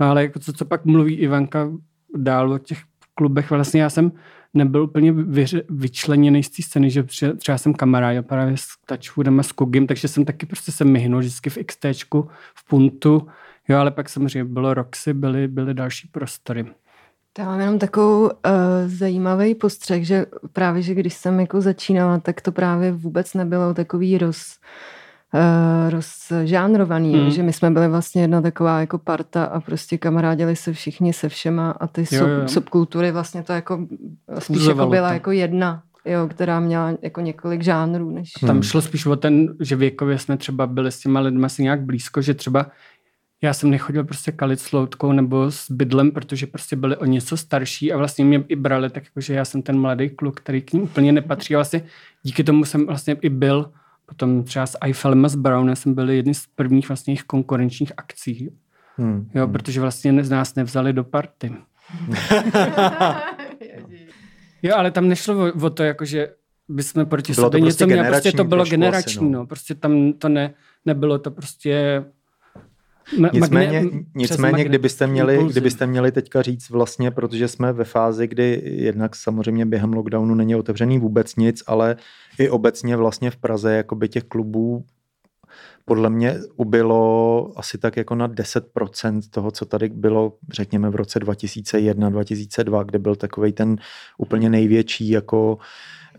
No 0.00 0.06
ale 0.06 0.22
jako 0.22 0.38
to, 0.38 0.52
co 0.52 0.64
pak 0.64 0.84
mluví 0.84 1.14
Ivanka 1.14 1.70
dál 2.16 2.52
o 2.52 2.58
těch 2.58 2.78
klubech, 3.14 3.50
vlastně 3.50 3.82
já 3.82 3.90
jsem 3.90 4.12
nebyl 4.54 4.82
úplně 4.82 5.12
vyře, 5.12 5.62
vyčleněný 5.68 6.42
z 6.42 6.50
té 6.50 6.62
scény, 6.62 6.90
že 6.90 7.04
třeba 7.36 7.58
jsem 7.58 7.74
kamarád 7.74 8.26
právě 8.26 8.56
s 8.56 8.66
Touchwoodem 8.86 9.40
a 9.40 9.42
s 9.42 9.52
Kugim, 9.52 9.86
takže 9.86 10.08
jsem 10.08 10.24
taky 10.24 10.46
prostě 10.46 10.72
se 10.72 10.84
myhnul 10.84 11.20
vždycky 11.20 11.50
v 11.50 11.58
XTčku, 11.64 12.28
v 12.54 12.68
Puntu, 12.68 13.28
jo, 13.68 13.78
ale 13.78 13.90
pak 13.90 14.08
samozřejmě 14.08 14.44
bylo 14.44 14.74
Roxy, 14.74 15.14
byly, 15.14 15.48
byly 15.48 15.74
další 15.74 16.08
prostory. 16.08 16.66
Já 17.38 17.44
mám 17.44 17.60
jenom 17.60 17.78
takovou 17.78 18.22
uh, 18.22 18.30
zajímavý 18.86 19.54
postřeh, 19.54 20.06
že 20.06 20.26
právě, 20.52 20.82
že 20.82 20.94
když 20.94 21.14
jsem 21.14 21.40
jako 21.40 21.60
začínala, 21.60 22.18
tak 22.18 22.40
to 22.40 22.52
právě 22.52 22.92
vůbec 22.92 23.34
nebylo 23.34 23.74
takový 23.74 24.18
roz, 24.18 24.58
uh, 25.34 25.90
rozžánrovaný, 25.90 27.14
hmm. 27.14 27.30
že 27.30 27.42
my 27.42 27.52
jsme 27.52 27.70
byli 27.70 27.88
vlastně 27.88 28.22
jedna 28.22 28.42
taková 28.42 28.80
jako 28.80 28.98
parta 28.98 29.44
a 29.44 29.60
prostě 29.60 29.98
kamarádili 29.98 30.56
se 30.56 30.72
všichni 30.72 31.12
se 31.12 31.28
všema 31.28 31.70
a 31.70 31.86
ty 31.86 32.04
jo, 32.12 32.26
jo. 32.26 32.48
subkultury 32.48 33.12
vlastně 33.12 33.42
to 33.42 33.52
jako 33.52 33.86
spíš 34.38 34.64
jako 34.64 34.86
byla 34.86 35.08
to. 35.08 35.14
jako 35.14 35.30
jedna 35.32 35.82
jo, 36.04 36.28
která 36.28 36.60
měla 36.60 36.92
jako 37.02 37.20
několik 37.20 37.62
žánrů. 37.62 38.10
Než... 38.10 38.32
Tam 38.40 38.50
hmm. 38.50 38.62
šlo 38.62 38.82
spíš 38.82 39.06
o 39.06 39.16
ten, 39.16 39.54
že 39.60 39.76
věkově 39.76 40.18
jsme 40.18 40.36
třeba 40.36 40.66
byli 40.66 40.92
s 40.92 40.98
těma 40.98 41.20
lidmi 41.20 41.44
asi 41.44 41.62
nějak 41.62 41.82
blízko, 41.82 42.22
že 42.22 42.34
třeba 42.34 42.66
já 43.42 43.52
jsem 43.52 43.70
nechodil 43.70 44.04
prostě 44.04 44.32
kalit 44.32 44.60
s 44.60 44.72
loutkou 44.72 45.12
nebo 45.12 45.50
s 45.50 45.70
bydlem, 45.70 46.10
protože 46.10 46.46
prostě 46.46 46.76
byli 46.76 46.96
o 46.96 47.04
něco 47.04 47.36
starší 47.36 47.92
a 47.92 47.96
vlastně 47.96 48.24
mě 48.24 48.44
i 48.48 48.56
brali 48.56 48.90
tak 48.90 49.04
jako, 49.04 49.20
že 49.20 49.34
já 49.34 49.44
jsem 49.44 49.62
ten 49.62 49.80
mladý 49.80 50.10
kluk, 50.10 50.40
který 50.40 50.62
k 50.62 50.72
ním 50.72 50.82
úplně 50.82 51.12
nepatří 51.12 51.54
a 51.54 51.58
vlastně 51.58 51.82
díky 52.22 52.44
tomu 52.44 52.64
jsem 52.64 52.86
vlastně 52.86 53.16
i 53.20 53.28
byl 53.28 53.72
Potom 54.06 54.44
třeba 54.44 54.66
s 54.66 54.78
Eiffelem 54.80 55.24
a 55.24 55.28
s 55.28 55.34
Brownem 55.34 55.76
jsem 55.76 55.94
byli 55.94 56.16
jedni 56.16 56.34
z 56.34 56.46
prvních 56.54 56.88
vlastně 56.88 57.10
jejich 57.10 57.22
konkurenčních 57.22 57.92
akcí. 57.96 58.50
Hmm. 58.96 59.30
Jo, 59.34 59.48
protože 59.48 59.80
vlastně 59.80 60.24
z 60.24 60.30
nás 60.30 60.54
nevzali 60.54 60.92
do 60.92 61.04
party. 61.04 61.52
jo, 64.62 64.74
ale 64.76 64.90
tam 64.90 65.08
nešlo 65.08 65.46
o, 65.46 65.52
o 65.66 65.70
to, 65.70 65.82
jakože 65.82 66.28
bychom 66.68 67.06
proti 67.06 67.32
bylo 67.32 67.46
sobě 67.46 67.60
prostě 67.60 67.84
něco 67.84 67.86
měli, 67.86 68.08
prostě 68.08 68.32
to 68.32 68.44
bylo 68.44 68.64
generační, 68.64 69.30
no. 69.30 69.38
no. 69.38 69.46
Prostě 69.46 69.74
tam 69.74 70.12
to 70.12 70.28
ne, 70.28 70.54
nebylo 70.84 71.18
to 71.18 71.30
prostě 71.30 72.04
nicméně, 73.32 73.80
magne, 73.82 74.00
nicméně 74.14 74.64
kdybyste, 74.64 75.06
měli, 75.06 75.46
kdybyste 75.50 75.86
měli 75.86 76.12
teďka 76.12 76.42
říct 76.42 76.70
vlastně, 76.70 77.10
protože 77.10 77.48
jsme 77.48 77.72
ve 77.72 77.84
fázi, 77.84 78.26
kdy 78.26 78.62
jednak 78.64 79.16
samozřejmě 79.16 79.66
během 79.66 79.92
lockdownu 79.92 80.34
není 80.34 80.56
otevřený 80.56 80.98
vůbec 80.98 81.36
nic, 81.36 81.62
ale 81.66 81.96
i 82.38 82.50
obecně 82.50 82.96
vlastně 82.96 83.30
v 83.30 83.36
Praze 83.36 83.72
jakoby 83.72 84.08
těch 84.08 84.24
klubů 84.24 84.84
podle 85.84 86.10
mě 86.10 86.36
ubylo 86.56 87.52
asi 87.56 87.78
tak 87.78 87.96
jako 87.96 88.14
na 88.14 88.28
10% 88.28 89.20
toho, 89.30 89.50
co 89.50 89.64
tady 89.64 89.88
bylo, 89.88 90.32
řekněme, 90.52 90.90
v 90.90 90.94
roce 90.94 91.18
2001, 91.18 92.10
2002, 92.10 92.82
kde 92.82 92.98
byl 92.98 93.16
takový 93.16 93.52
ten 93.52 93.76
úplně 94.18 94.50
největší 94.50 95.08
jako 95.08 95.58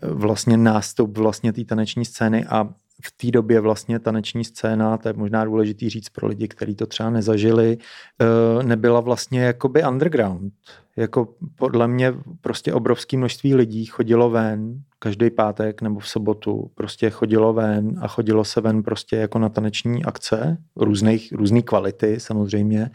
vlastně 0.02 0.56
nástup 0.56 1.18
vlastně 1.18 1.52
té 1.52 1.64
taneční 1.64 2.04
scény. 2.04 2.44
A 2.44 2.68
v 3.04 3.12
té 3.16 3.30
době 3.30 3.60
vlastně 3.60 3.98
taneční 3.98 4.44
scéna, 4.44 4.98
to 4.98 5.08
je 5.08 5.14
možná 5.16 5.44
důležitý 5.44 5.90
říct 5.90 6.08
pro 6.08 6.26
lidi, 6.26 6.48
kteří 6.48 6.74
to 6.74 6.86
třeba 6.86 7.10
nezažili, 7.10 7.78
eh, 8.20 8.62
nebyla 8.62 9.00
vlastně 9.00 9.40
jakoby 9.40 9.84
underground. 9.84 10.52
Jako 10.96 11.34
podle 11.54 11.88
mě 11.88 12.14
prostě 12.40 12.72
obrovské 12.72 13.16
množství 13.16 13.54
lidí 13.54 13.84
chodilo 13.84 14.30
ven 14.30 14.82
každý 14.98 15.30
pátek 15.30 15.82
nebo 15.82 16.00
v 16.00 16.08
sobotu, 16.08 16.70
prostě 16.74 17.10
chodilo 17.10 17.52
ven 17.52 17.98
a 18.00 18.08
chodilo 18.08 18.44
se 18.44 18.60
ven 18.60 18.82
prostě 18.82 19.16
jako 19.16 19.38
na 19.38 19.48
taneční 19.48 20.04
akce, 20.04 20.56
různých, 20.76 21.32
různý 21.32 21.62
kvality 21.62 22.20
samozřejmě 22.20 22.90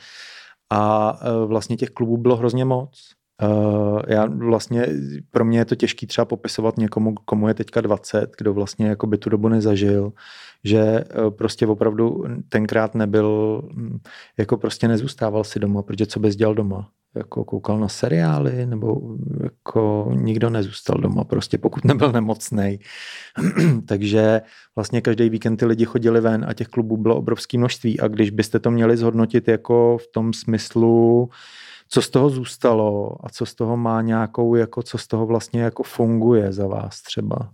a 0.70 1.14
eh, 1.22 1.46
vlastně 1.46 1.78
těch 1.78 1.90
klubů 1.90 2.18
bylo 2.18 2.36
hrozně 2.36 2.66
moc. 2.66 3.21
Uh, 3.42 4.02
já 4.08 4.26
vlastně, 4.26 4.88
pro 5.32 5.46
mě 5.46 5.60
je 5.60 5.66
to 5.66 5.76
těžký 5.76 6.08
třeba 6.08 6.26
popisovat 6.26 6.78
někomu, 6.78 7.16
komu 7.26 7.48
je 7.48 7.54
teďka 7.54 7.82
20, 7.82 8.32
kdo 8.38 8.54
vlastně 8.54 8.88
jako 8.88 9.08
by 9.08 9.18
tu 9.18 9.30
dobu 9.30 9.48
nezažil, 9.48 10.14
že 10.64 11.04
uh, 11.04 11.30
prostě 11.30 11.68
opravdu 11.68 12.24
tenkrát 12.50 12.96
nebyl, 12.96 13.62
hm, 13.74 14.00
jako 14.38 14.58
prostě 14.58 14.88
nezůstával 14.88 15.44
si 15.44 15.60
doma, 15.60 15.82
protože 15.82 16.06
co 16.06 16.20
bys 16.20 16.36
dělal 16.36 16.56
doma? 16.56 16.90
Jako 17.16 17.46
koukal 17.46 17.80
na 17.80 17.88
seriály, 17.88 18.66
nebo 18.66 19.02
jako 19.44 20.12
nikdo 20.16 20.50
nezůstal 20.50 21.02
doma, 21.02 21.24
prostě 21.24 21.58
pokud 21.58 21.86
nebyl 21.86 22.12
nemocný. 22.12 22.80
Takže 23.86 24.42
vlastně 24.76 25.02
každý 25.02 25.30
víkend 25.30 25.58
ty 25.58 25.66
lidi 25.66 25.86
chodili 25.86 26.22
ven 26.22 26.46
a 26.50 26.54
těch 26.54 26.68
klubů 26.68 26.98
bylo 26.98 27.16
obrovské 27.16 27.58
množství 27.58 28.00
a 28.00 28.08
když 28.08 28.30
byste 28.30 28.60
to 28.60 28.72
měli 28.72 28.98
zhodnotit 28.98 29.48
jako 29.48 29.98
v 29.98 30.08
tom 30.14 30.34
smyslu, 30.34 31.30
co 31.94 32.02
z 32.02 32.10
toho 32.10 32.30
zůstalo 32.30 33.18
a 33.26 33.30
co 33.30 33.46
z 33.46 33.56
toho 33.56 33.78
má 33.78 34.02
nějakou, 34.02 34.56
jako 34.56 34.84
co 34.84 34.98
z 34.98 35.08
toho 35.08 35.26
vlastně 35.26 35.62
jako 35.62 35.84
funguje 35.84 36.54
za 36.54 36.68
vás 36.68 37.02
třeba? 37.02 37.54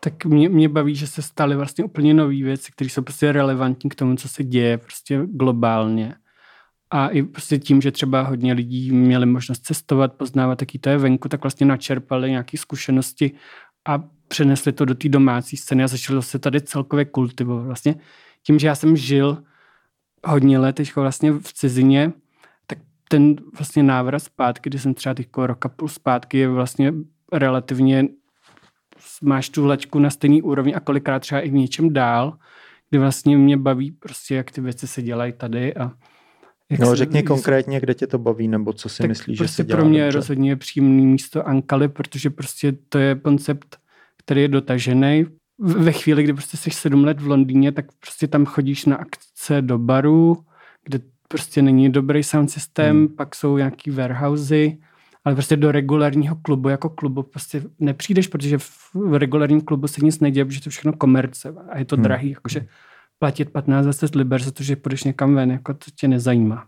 Tak 0.00 0.24
mě, 0.24 0.48
mě 0.48 0.68
baví, 0.68 0.94
že 0.94 1.06
se 1.06 1.22
staly 1.22 1.56
vlastně 1.56 1.84
úplně 1.84 2.14
nové 2.14 2.34
věci, 2.34 2.72
které 2.72 2.90
jsou 2.90 3.02
prostě 3.02 3.32
relevantní 3.32 3.90
k 3.90 3.94
tomu, 3.94 4.16
co 4.16 4.28
se 4.28 4.44
děje 4.44 4.78
prostě 4.78 5.20
globálně. 5.26 6.14
A 6.90 7.08
i 7.08 7.22
prostě 7.22 7.58
tím, 7.58 7.80
že 7.80 7.92
třeba 7.92 8.22
hodně 8.22 8.52
lidí 8.52 8.92
měli 8.92 9.26
možnost 9.26 9.64
cestovat, 9.64 10.12
poznávat, 10.12 10.62
jaký 10.62 10.78
to 10.78 10.88
je 10.88 10.98
venku, 10.98 11.28
tak 11.28 11.42
vlastně 11.42 11.66
načerpali 11.66 12.30
nějaké 12.30 12.58
zkušenosti 12.58 13.32
a 13.88 14.04
přenesli 14.28 14.72
to 14.72 14.84
do 14.84 14.94
té 14.94 15.08
domácí 15.08 15.56
scény 15.56 15.84
a 15.84 15.88
začalo 15.88 16.22
se 16.22 16.38
tady 16.38 16.60
celkově 16.60 17.04
kultivovat. 17.04 17.66
Vlastně 17.66 17.94
tím, 18.42 18.58
že 18.58 18.66
já 18.66 18.74
jsem 18.74 18.96
žil 18.96 19.42
hodně 20.26 20.58
let 20.58 20.76
teď 20.76 20.96
vlastně 20.96 21.32
v 21.32 21.52
cizině, 21.52 22.12
ten 23.12 23.36
vlastně 23.58 23.82
návrat 23.82 24.18
zpátky, 24.18 24.70
kdy 24.70 24.78
jsem 24.78 24.94
třeba 24.94 25.14
teď 25.14 25.28
roka 25.36 25.68
půl 25.68 25.88
zpátky, 25.88 26.38
je 26.38 26.48
vlastně 26.48 26.92
relativně, 27.32 28.08
máš 29.22 29.48
tu 29.48 29.66
laťku 29.66 29.98
na 29.98 30.10
stejný 30.10 30.42
úrovni 30.42 30.74
a 30.74 30.80
kolikrát 30.80 31.18
třeba 31.18 31.40
i 31.40 31.50
v 31.50 31.52
něčem 31.52 31.92
dál, 31.92 32.38
kdy 32.90 32.98
vlastně 32.98 33.38
mě 33.38 33.56
baví 33.56 33.90
prostě, 33.92 34.34
jak 34.34 34.50
ty 34.50 34.60
věci 34.60 34.86
se 34.86 35.02
dělají 35.02 35.32
tady 35.32 35.74
a 35.74 35.92
jak 36.70 36.80
no, 36.80 36.96
řekni 36.96 37.20
se, 37.20 37.26
konkrétně, 37.26 37.80
kde 37.80 37.94
tě 37.94 38.06
to 38.06 38.18
baví, 38.18 38.48
nebo 38.48 38.72
co 38.72 38.88
si 38.88 39.08
myslíš, 39.08 39.38
prostě 39.38 39.52
že 39.52 39.56
se 39.56 39.64
dělá 39.64 39.76
pro 39.76 39.88
mě 39.88 40.00
dobře. 40.00 40.16
rozhodně 40.16 40.50
je 40.50 40.56
příjemný 40.56 41.06
místo 41.06 41.48
Ankaly, 41.48 41.88
protože 41.88 42.30
prostě 42.30 42.72
to 42.88 42.98
je 42.98 43.14
koncept, 43.14 43.78
který 44.16 44.42
je 44.42 44.48
dotažený. 44.48 45.26
Ve 45.58 45.92
chvíli, 45.92 46.22
kdy 46.22 46.32
prostě 46.32 46.56
jsi 46.56 46.70
sedm 46.70 47.04
let 47.04 47.20
v 47.20 47.26
Londýně, 47.26 47.72
tak 47.72 47.86
prostě 48.00 48.28
tam 48.28 48.46
chodíš 48.46 48.86
na 48.86 48.96
akce 48.96 49.62
do 49.62 49.78
baru, 49.78 50.36
kde 50.84 51.00
prostě 51.30 51.62
není 51.62 51.92
dobrý 51.92 52.22
sound 52.22 52.50
systém, 52.50 52.96
hmm. 52.96 53.08
pak 53.08 53.34
jsou 53.34 53.56
nějaký 53.56 53.90
warehousey, 53.90 54.78
ale 55.24 55.34
prostě 55.34 55.56
do 55.56 55.72
regulárního 55.72 56.36
klubu 56.42 56.68
jako 56.68 56.88
klubu 56.88 57.22
prostě 57.22 57.62
nepřijdeš, 57.78 58.26
protože 58.26 58.58
v 58.94 59.18
regulárním 59.18 59.60
klubu 59.60 59.86
se 59.86 60.04
nic 60.04 60.20
neděje, 60.20 60.44
protože 60.44 60.60
to 60.60 60.68
je 60.68 60.70
všechno 60.70 60.92
komerce 60.92 61.54
a 61.68 61.78
je 61.78 61.84
to 61.84 61.96
hmm. 61.96 62.02
drahý, 62.02 62.30
jakože 62.30 62.66
platit 63.18 63.50
15-20 63.50 64.16
liber 64.16 64.42
za 64.42 64.50
to, 64.50 64.62
že 64.62 64.76
půjdeš 64.76 65.04
někam 65.04 65.34
ven, 65.34 65.50
jako 65.50 65.74
to 65.74 65.90
tě 65.94 66.08
nezajímá. 66.08 66.66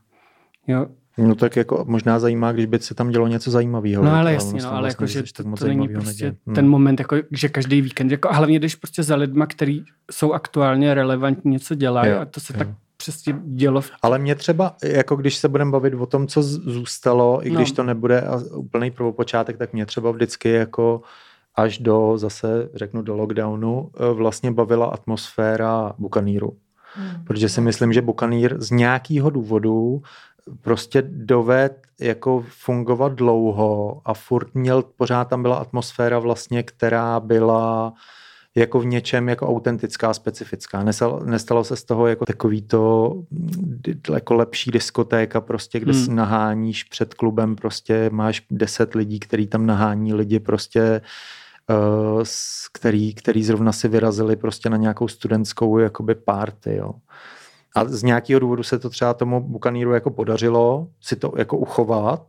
Jo, 0.67 0.87
No 1.19 1.35
tak 1.35 1.57
jako 1.57 1.85
možná 1.89 2.19
zajímá, 2.19 2.53
když 2.53 2.67
by 2.67 2.79
se 2.79 2.95
tam 2.95 3.11
dělo 3.11 3.27
něco 3.27 3.51
zajímavého. 3.51 4.05
No 4.05 4.15
ale 4.15 4.33
jasně, 4.33 4.63
no, 4.63 4.73
ale 4.73 4.81
vlastně, 4.81 5.05
jako, 5.05 5.07
že 5.07 5.33
to, 5.33 5.57
to 5.57 5.67
není 5.67 5.89
prostě 5.89 6.35
hmm. 6.47 6.55
ten 6.55 6.69
moment, 6.69 7.01
jako, 7.01 7.17
že 7.31 7.49
každý 7.49 7.81
víkend, 7.81 8.11
jako, 8.11 8.29
a 8.29 8.33
hlavně 8.33 8.61
jdeš 8.61 8.75
prostě 8.75 9.03
za 9.03 9.17
lidma, 9.17 9.47
který 9.47 9.85
jsou 10.11 10.33
aktuálně 10.33 10.95
relevantní, 10.95 11.51
něco 11.51 11.75
dělají 11.75 12.13
a 12.13 12.25
to 12.25 12.41
se 12.41 12.53
jo. 12.53 12.59
tak 12.59 12.69
přesně 13.03 13.35
dělo. 13.45 13.81
Ale 14.03 14.19
mě 14.19 14.35
třeba, 14.35 14.77
jako 14.85 15.17
když 15.17 15.37
se 15.37 15.49
budeme 15.49 15.71
bavit 15.71 15.95
o 15.95 16.07
tom, 16.07 16.27
co 16.27 16.43
zůstalo, 16.43 17.47
i 17.47 17.51
když 17.51 17.71
no. 17.73 17.77
to 17.77 17.83
nebude 17.83 18.25
úplný 18.55 18.91
prvopočátek, 18.91 19.59
tak 19.59 19.73
mě 19.73 19.87
třeba 19.87 20.11
vždycky 20.11 20.49
jako 20.49 21.03
až 21.55 21.79
do, 21.79 22.19
zase 22.19 22.69
řeknu, 22.75 23.03
do 23.03 23.17
lockdownu, 23.17 23.91
eh, 23.95 24.15
vlastně 24.15 24.53
bavila 24.53 24.87
atmosféra 24.87 25.93
Bukaníru. 25.99 26.57
Hmm. 26.95 27.25
Protože 27.25 27.49
si 27.49 27.61
myslím, 27.61 27.93
že 27.93 28.03
Bukanír 28.03 28.61
z 28.61 28.71
nějakého 28.71 29.31
důvodu 29.31 30.03
prostě 30.61 31.03
doved 31.07 31.83
jako 32.01 32.45
fungovat 32.49 33.13
dlouho 33.13 34.01
a 34.05 34.15
furt 34.15 34.55
měl, 34.55 34.83
pořád 34.83 35.25
tam 35.25 35.43
byla 35.43 35.57
atmosféra 35.57 36.19
vlastně, 36.19 36.63
která 36.63 37.21
byla 37.21 37.93
jako 38.55 38.81
v 38.81 38.87
něčem 38.87 39.29
jako 39.29 39.49
autentická, 39.49 40.15
specifická. 40.15 40.83
Nestalo, 40.83 41.21
nestalo 41.25 41.65
se 41.65 41.77
z 41.77 41.85
toho 41.85 42.07
jako 42.07 42.27
takový 42.27 42.63
to 42.63 43.23
jako 44.13 44.35
lepší 44.35 44.71
diskotéka 44.71 45.41
prostě, 45.41 45.81
kde 45.81 45.93
hmm. 45.93 46.15
naháníš 46.17 46.85
před 46.85 47.15
klubem 47.15 47.57
prostě 47.57 48.11
máš 48.13 48.43
deset 48.51 48.95
lidí, 48.95 49.21
který 49.21 49.47
tam 49.47 49.67
nahání 49.67 50.15
lidi 50.15 50.41
prostě 50.41 51.01
uh, 51.71 52.23
který, 52.73 53.15
který 53.15 53.45
zrovna 53.45 53.73
si 53.73 53.89
vyrazili 53.89 54.37
prostě 54.37 54.71
na 54.71 54.77
nějakou 54.77 55.09
studentskou 55.09 55.79
jakoby 55.79 56.15
party, 56.15 56.77
jo. 56.77 56.93
A 57.77 57.85
z 57.85 58.03
nějakého 58.03 58.41
důvodu 58.41 58.63
se 58.63 58.79
to 58.79 58.91
třeba 58.91 59.15
tomu 59.15 59.41
Bukaníru 59.41 59.93
jako 59.93 60.11
podařilo 60.11 60.89
si 61.01 61.17
to 61.17 61.33
jako 61.39 61.57
uchovat, 61.59 62.27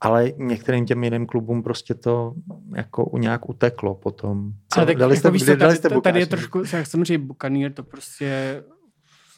ale 0.00 0.32
některým 0.36 0.86
těm 0.86 1.04
jiným 1.04 1.26
klubům 1.26 1.62
prostě 1.62 1.94
to 1.94 2.34
jako 2.76 3.10
nějak 3.18 3.48
uteklo 3.48 3.94
potom. 3.94 4.52
Co? 4.68 4.80
Ale 4.80 4.86
tak 4.86 4.96
dali 4.96 5.14
jako 5.14 5.20
jste, 5.20 5.30
víš, 5.30 5.42
tady, 5.42 5.56
dali 5.56 5.76
jste 5.76 5.88
tady, 5.88 6.00
tady 6.00 6.20
je 6.20 6.26
trošku, 6.26 6.62
jak 6.72 6.86
jsem 6.86 7.04
říct, 7.04 7.20
Bukanír 7.20 7.72
to 7.72 7.82
prostě 7.82 8.62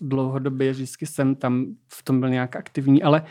dlouhodobě 0.01 0.72
vždycky 0.72 1.07
jsem 1.07 1.35
tam 1.35 1.66
v 1.88 2.03
tom 2.03 2.20
byl 2.20 2.29
nějak 2.29 2.57
aktivní, 2.57 3.03
ale 3.03 3.22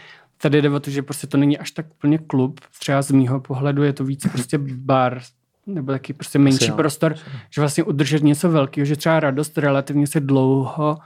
tady 0.42 0.62
jde 0.62 0.70
o 0.70 0.80
to, 0.80 0.90
že 0.90 1.02
prostě 1.02 1.28
to 1.28 1.38
není 1.38 1.58
až 1.58 1.72
tak 1.72 1.86
úplně 1.92 2.18
klub. 2.18 2.60
Třeba 2.80 3.02
z 3.02 3.12
mýho 3.12 3.40
pohledu 3.40 3.84
je 3.84 3.94
to 3.94 4.04
víc 4.04 4.28
prostě 4.32 4.58
bar, 4.58 5.22
nebo 5.66 5.92
taky 5.92 6.14
prostě 6.14 6.40
menší 6.40 6.66
Asi 6.66 6.72
prostor, 6.72 7.12
jo. 7.12 7.40
že 7.50 7.62
vlastně 7.62 7.84
udržet 7.84 8.24
něco 8.24 8.50
velkého, 8.50 8.86
že 8.86 8.96
třeba 8.96 9.20
radost 9.20 9.58
relativně 9.58 10.08
se 10.08 10.20
dlouho, 10.20 10.98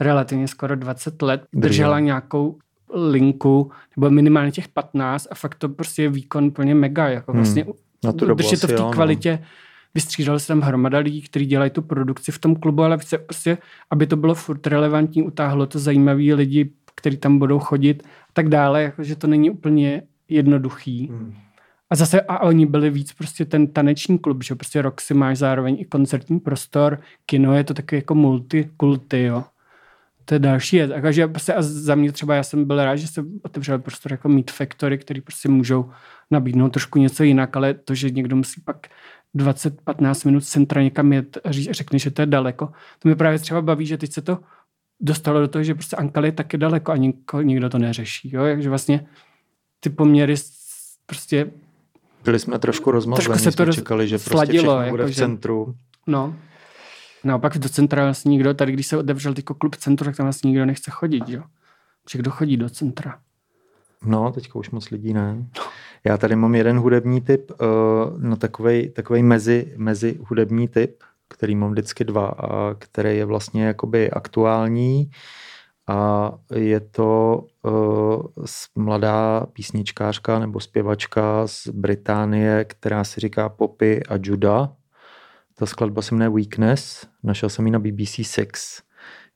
relativně 0.00 0.48
skoro 0.48 0.76
20 0.76 1.22
let 1.22 1.46
držela 1.52 1.96
Držel. 1.96 2.06
nějakou 2.06 2.58
linku, 2.94 3.70
nebo 3.96 4.10
minimálně 4.10 4.52
těch 4.52 4.68
15 4.68 5.28
a 5.30 5.34
fakt 5.34 5.54
to 5.54 5.68
prostě 5.68 6.02
je 6.02 6.08
výkon 6.08 6.50
plně 6.50 6.74
mega, 6.74 7.08
jako 7.08 7.32
hmm. 7.32 7.40
vlastně 7.40 7.66
Na 8.04 8.12
tu 8.12 8.26
dobu 8.26 8.42
to 8.42 8.66
v 8.66 8.70
té 8.70 8.76
no. 8.76 8.90
kvalitě, 8.90 9.38
no. 9.42 9.46
vystřídalo 9.94 10.38
se 10.38 10.46
tam 10.46 10.60
hromada 10.60 10.98
lidí, 10.98 11.22
kteří 11.22 11.46
dělají 11.46 11.70
tu 11.70 11.82
produkci 11.82 12.32
v 12.32 12.38
tom 12.38 12.56
klubu, 12.56 12.82
ale 12.82 12.98
prostě, 13.26 13.58
aby 13.90 14.06
to 14.06 14.16
bylo 14.16 14.34
furt 14.34 14.66
relevantní, 14.66 15.22
utáhlo 15.22 15.66
to 15.66 15.78
zajímavý 15.78 16.34
lidi, 16.34 16.70
kteří 16.94 17.16
tam 17.16 17.38
budou 17.38 17.58
chodit 17.58 18.02
a 18.02 18.32
tak 18.32 18.48
dále, 18.48 18.82
jako, 18.82 19.02
že 19.02 19.16
to 19.16 19.26
není 19.26 19.50
úplně 19.50 20.02
jednoduchý. 20.28 21.06
Hmm. 21.06 21.34
A 21.90 21.96
zase 21.96 22.20
a 22.20 22.38
oni 22.38 22.66
byli 22.66 22.90
víc 22.90 23.12
prostě 23.12 23.44
ten 23.44 23.66
taneční 23.66 24.18
klub, 24.18 24.44
že 24.44 24.54
prostě 24.54 24.82
si 25.00 25.14
máš 25.14 25.38
zároveň 25.38 25.76
i 25.80 25.84
koncertní 25.84 26.40
prostor, 26.40 27.00
kino 27.26 27.54
je 27.54 27.64
to 27.64 27.74
taky 27.74 27.96
jako 27.96 28.14
multikulty, 28.14 29.22
jo 29.22 29.44
to 30.28 30.34
je 30.34 30.38
další 30.38 30.76
věc. 30.76 30.90
Takže 30.90 31.28
prostě 31.28 31.54
a 31.54 31.62
za 31.62 31.94
mě 31.94 32.12
třeba 32.12 32.34
já 32.34 32.42
jsem 32.42 32.64
byl 32.64 32.84
rád, 32.84 32.96
že 32.96 33.08
se 33.08 33.24
otevřel 33.42 33.78
prostor 33.78 34.12
jako 34.12 34.28
Meat 34.28 34.50
Factory, 34.50 34.98
který 34.98 35.20
prostě 35.20 35.48
můžou 35.48 35.90
nabídnout 36.30 36.68
trošku 36.68 36.98
něco 36.98 37.22
jinak, 37.22 37.56
ale 37.56 37.74
to, 37.74 37.94
že 37.94 38.10
někdo 38.10 38.36
musí 38.36 38.60
pak 38.60 38.86
20-15 39.36 40.26
minut 40.26 40.40
z 40.40 40.48
centra 40.48 40.82
někam 40.82 41.12
jet 41.12 41.38
a 41.44 41.52
řekne, 41.52 41.98
že 41.98 42.10
to 42.10 42.22
je 42.22 42.26
daleko. 42.26 42.72
To 42.98 43.08
mi 43.08 43.16
právě 43.16 43.38
třeba 43.38 43.62
baví, 43.62 43.86
že 43.86 43.98
teď 43.98 44.12
se 44.12 44.22
to 44.22 44.38
dostalo 45.00 45.40
do 45.40 45.48
toho, 45.48 45.62
že 45.62 45.74
prostě 45.74 45.96
Ankal 45.96 46.24
je 46.24 46.32
taky 46.32 46.58
daleko 46.58 46.92
a 46.92 46.96
nikdo, 46.96 47.42
nikdo 47.42 47.68
to 47.70 47.78
neřeší. 47.78 48.30
Jo? 48.32 48.42
Takže 48.42 48.68
vlastně 48.68 49.06
ty 49.80 49.90
poměry 49.90 50.34
prostě 51.06 51.50
byli 52.24 52.38
jsme 52.38 52.58
trošku 52.58 52.90
rozmazlení, 52.90 53.26
trošku 53.26 53.50
se 53.50 53.56
to 53.56 53.64
jsme 53.64 53.72
čekali, 53.72 54.08
že 54.08 54.18
prostě 54.18 54.30
sladilo, 54.30 54.76
všechno 54.76 54.90
bude 54.90 55.02
jako, 55.02 55.12
v 55.12 55.16
centru. 55.16 55.74
No. 56.06 56.36
Naopak 57.24 57.58
do 57.58 57.68
centra 57.68 58.04
vlastně 58.04 58.30
nikdo, 58.30 58.54
tady 58.54 58.72
když 58.72 58.86
se 58.86 58.96
otevřel 58.96 59.34
tyko 59.34 59.54
klub 59.54 59.76
centru, 59.76 60.04
tak 60.04 60.16
tam 60.16 60.26
vlastně 60.26 60.48
nikdo 60.48 60.66
nechce 60.66 60.90
chodit, 60.90 61.28
jo. 61.28 61.42
Protože 62.04 62.18
kdo 62.18 62.30
chodí 62.30 62.56
do 62.56 62.70
centra? 62.70 63.18
No, 64.04 64.32
teďka 64.32 64.58
už 64.58 64.70
moc 64.70 64.90
lidí 64.90 65.12
ne. 65.12 65.46
Já 66.04 66.16
tady 66.16 66.36
mám 66.36 66.54
jeden 66.54 66.78
hudební 66.78 67.20
typ, 67.20 67.50
uh, 67.50 68.22
no 68.22 68.36
takovej, 68.36 68.90
takovej 68.90 69.22
mezi, 69.22 69.74
mezi 69.76 70.18
hudební 70.28 70.68
typ, 70.68 71.02
který 71.28 71.56
mám 71.56 71.70
vždycky 71.70 72.04
dva 72.04 72.26
a 72.26 72.74
který 72.74 73.16
je 73.16 73.24
vlastně 73.24 73.64
jakoby 73.64 74.10
aktuální 74.10 75.10
a 75.86 76.32
je 76.54 76.80
to 76.80 77.42
uh, 77.62 78.22
mladá 78.74 79.46
písničkářka 79.52 80.38
nebo 80.38 80.60
zpěvačka 80.60 81.46
z 81.46 81.68
Británie, 81.68 82.64
která 82.64 83.04
si 83.04 83.20
říká 83.20 83.48
Poppy 83.48 84.02
a 84.02 84.18
Juda. 84.22 84.72
Ta 85.58 85.66
skladba 85.66 86.02
se 86.02 86.14
jmenuje 86.14 86.30
Weakness, 86.30 87.06
našel 87.22 87.48
jsem 87.48 87.66
ji 87.66 87.72
na 87.72 87.78
BBC 87.78 88.20
Six. 88.22 88.82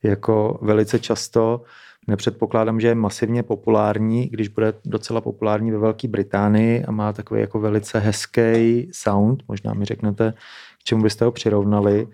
Jako 0.02 0.58
velice 0.62 0.98
často 0.98 1.62
nepředpokládám, 2.06 2.80
že 2.80 2.88
je 2.88 2.94
masivně 2.94 3.42
populární, 3.42 4.28
když 4.28 4.48
bude 4.48 4.74
docela 4.84 5.20
populární 5.20 5.70
ve 5.70 5.78
Velké 5.78 6.08
Británii 6.08 6.84
a 6.84 6.90
má 6.90 7.12
takový 7.12 7.40
jako 7.40 7.60
velice 7.60 7.98
hezký 7.98 8.88
sound, 8.92 9.42
možná 9.48 9.74
mi 9.74 9.84
řeknete, 9.84 10.34
k 10.80 10.84
čemu 10.84 11.02
byste 11.02 11.24
ho 11.24 11.32
přirovnali. 11.32 12.08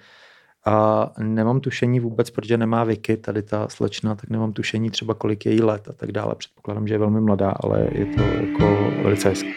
A 0.66 1.11
nemám 1.18 1.61
tušení 1.61 2.01
vůbec, 2.01 2.31
protože 2.31 2.57
nemá 2.57 2.85
Vicky, 2.85 3.16
tady 3.16 3.42
ta 3.42 3.68
slečna, 3.68 4.14
tak 4.14 4.31
nemám 4.31 4.53
tušení 4.53 4.90
třeba 4.90 5.14
kolik 5.14 5.47
je 5.47 5.53
jí 5.53 5.62
let 5.62 5.88
a 5.88 5.92
tak 5.92 6.12
dále. 6.12 6.35
Předpokládám, 6.35 6.87
že 6.87 6.94
je 6.94 6.99
velmi 6.99 7.21
mladá, 7.21 7.51
ale 7.51 7.88
je 7.92 8.07
to 8.07 8.23
jako 8.23 8.92
velice 9.03 9.29
hezké. 9.29 9.49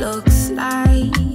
Looks 0.00 0.50
like 0.50 1.33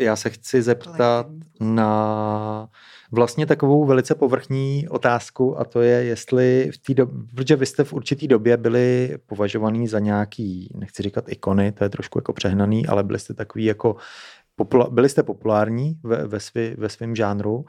Já 0.00 0.16
se 0.16 0.30
chci 0.30 0.62
zeptat 0.62 1.26
na 1.60 2.68
vlastně 3.12 3.46
takovou 3.46 3.84
velice 3.84 4.14
povrchní 4.14 4.88
otázku 4.88 5.60
a 5.60 5.64
to 5.64 5.80
je, 5.80 6.04
jestli 6.04 6.70
v 6.74 6.78
té 6.78 6.94
době, 6.94 7.18
protože 7.34 7.56
vy 7.56 7.66
jste 7.66 7.84
v 7.84 7.92
určitý 7.92 8.28
době 8.28 8.56
byli 8.56 9.18
považovaný 9.26 9.88
za 9.88 9.98
nějaký, 9.98 10.76
nechci 10.78 11.02
říkat 11.02 11.24
ikony, 11.28 11.72
to 11.72 11.84
je 11.84 11.90
trošku 11.90 12.18
jako 12.18 12.32
přehnaný, 12.32 12.86
ale 12.86 13.04
byli 13.04 13.18
jste 13.18 13.34
takový 13.34 13.64
jako, 13.64 13.96
byli 14.90 15.08
jste 15.08 15.22
populární 15.22 15.98
ve, 16.02 16.26
ve, 16.26 16.40
svý, 16.40 16.74
ve 16.78 16.88
svém 16.88 17.16
žánru 17.16 17.64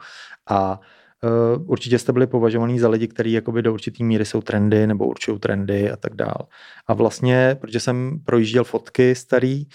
a 0.50 0.80
Uh, 1.24 1.70
určitě 1.70 1.98
jste 1.98 2.12
byli 2.12 2.26
považovaní 2.26 2.78
za 2.78 2.88
lidi, 2.88 3.08
kteří 3.08 3.32
jakoby 3.32 3.62
do 3.62 3.72
určitý 3.72 4.04
míry 4.04 4.24
jsou 4.24 4.40
trendy 4.40 4.86
nebo 4.86 5.06
určují 5.06 5.38
trendy 5.38 5.90
a 5.90 5.96
tak 5.96 6.14
dál. 6.14 6.48
A 6.86 6.94
vlastně, 6.94 7.56
protože 7.60 7.80
jsem 7.80 8.18
projížděl 8.24 8.64
fotky 8.64 9.14
starý, 9.14 9.66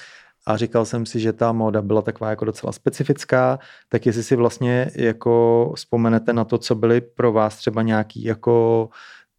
a 0.48 0.58
říkal 0.58 0.86
jsem 0.86 1.06
si, 1.06 1.20
že 1.20 1.34
ta 1.34 1.52
móda 1.52 1.82
byla 1.82 2.02
taková 2.02 2.30
jako 2.30 2.46
docela 2.46 2.72
specifická, 2.72 3.60
tak 3.90 4.06
jestli 4.06 4.24
si 4.24 4.36
vlastně 4.36 4.92
jako 4.96 5.74
vzpomenete 5.76 6.34
na 6.34 6.44
to, 6.44 6.58
co 6.58 6.76
byly 6.76 7.02
pro 7.02 7.32
vás 7.32 7.58
třeba 7.58 7.82
nějaký 7.82 8.24
jako 8.24 8.90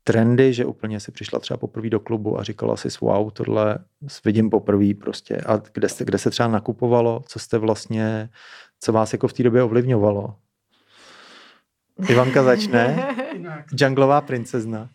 trendy, 0.04 0.52
že 0.52 0.64
úplně 0.64 1.00
si 1.00 1.12
přišla 1.12 1.38
třeba 1.38 1.58
poprvé 1.58 1.90
do 1.90 2.00
klubu 2.00 2.40
a 2.40 2.42
říkala 2.42 2.76
si, 2.76 2.88
wow, 3.00 3.30
tohle 3.30 3.78
vidím 4.24 4.50
poprvé 4.50 4.94
prostě. 5.00 5.36
A 5.36 5.60
kde, 5.72 5.88
jste, 5.88 6.04
kde 6.04 6.18
se 6.18 6.30
třeba 6.30 6.48
nakupovalo, 6.48 7.24
co 7.26 7.38
jste 7.38 7.58
vlastně, 7.58 8.28
co 8.80 8.92
vás 8.92 9.12
jako 9.12 9.28
v 9.28 9.32
té 9.32 9.42
době 9.42 9.62
ovlivňovalo? 9.62 10.34
Ivanka 12.08 12.42
začne. 12.42 13.14
Junglová 13.80 14.20
princezna. 14.20 14.90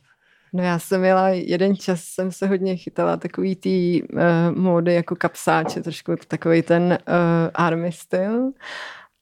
No 0.53 0.63
já 0.63 0.79
jsem 0.79 1.01
měla, 1.01 1.29
jeden 1.29 1.75
čas 1.75 2.01
jsem 2.03 2.31
se 2.31 2.47
hodně 2.47 2.75
chytala 2.75 3.17
takový 3.17 3.55
tý 3.55 4.03
uh, 4.03 4.19
módy 4.55 4.93
jako 4.93 5.15
kapsáče, 5.15 5.81
trošku 5.81 6.15
takový 6.27 6.61
ten 6.61 6.83
uh, 6.83 7.17
army 7.53 7.91
styl. 7.91 8.51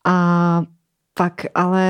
A 0.05 0.63
pak 1.13 1.33
ale 1.55 1.89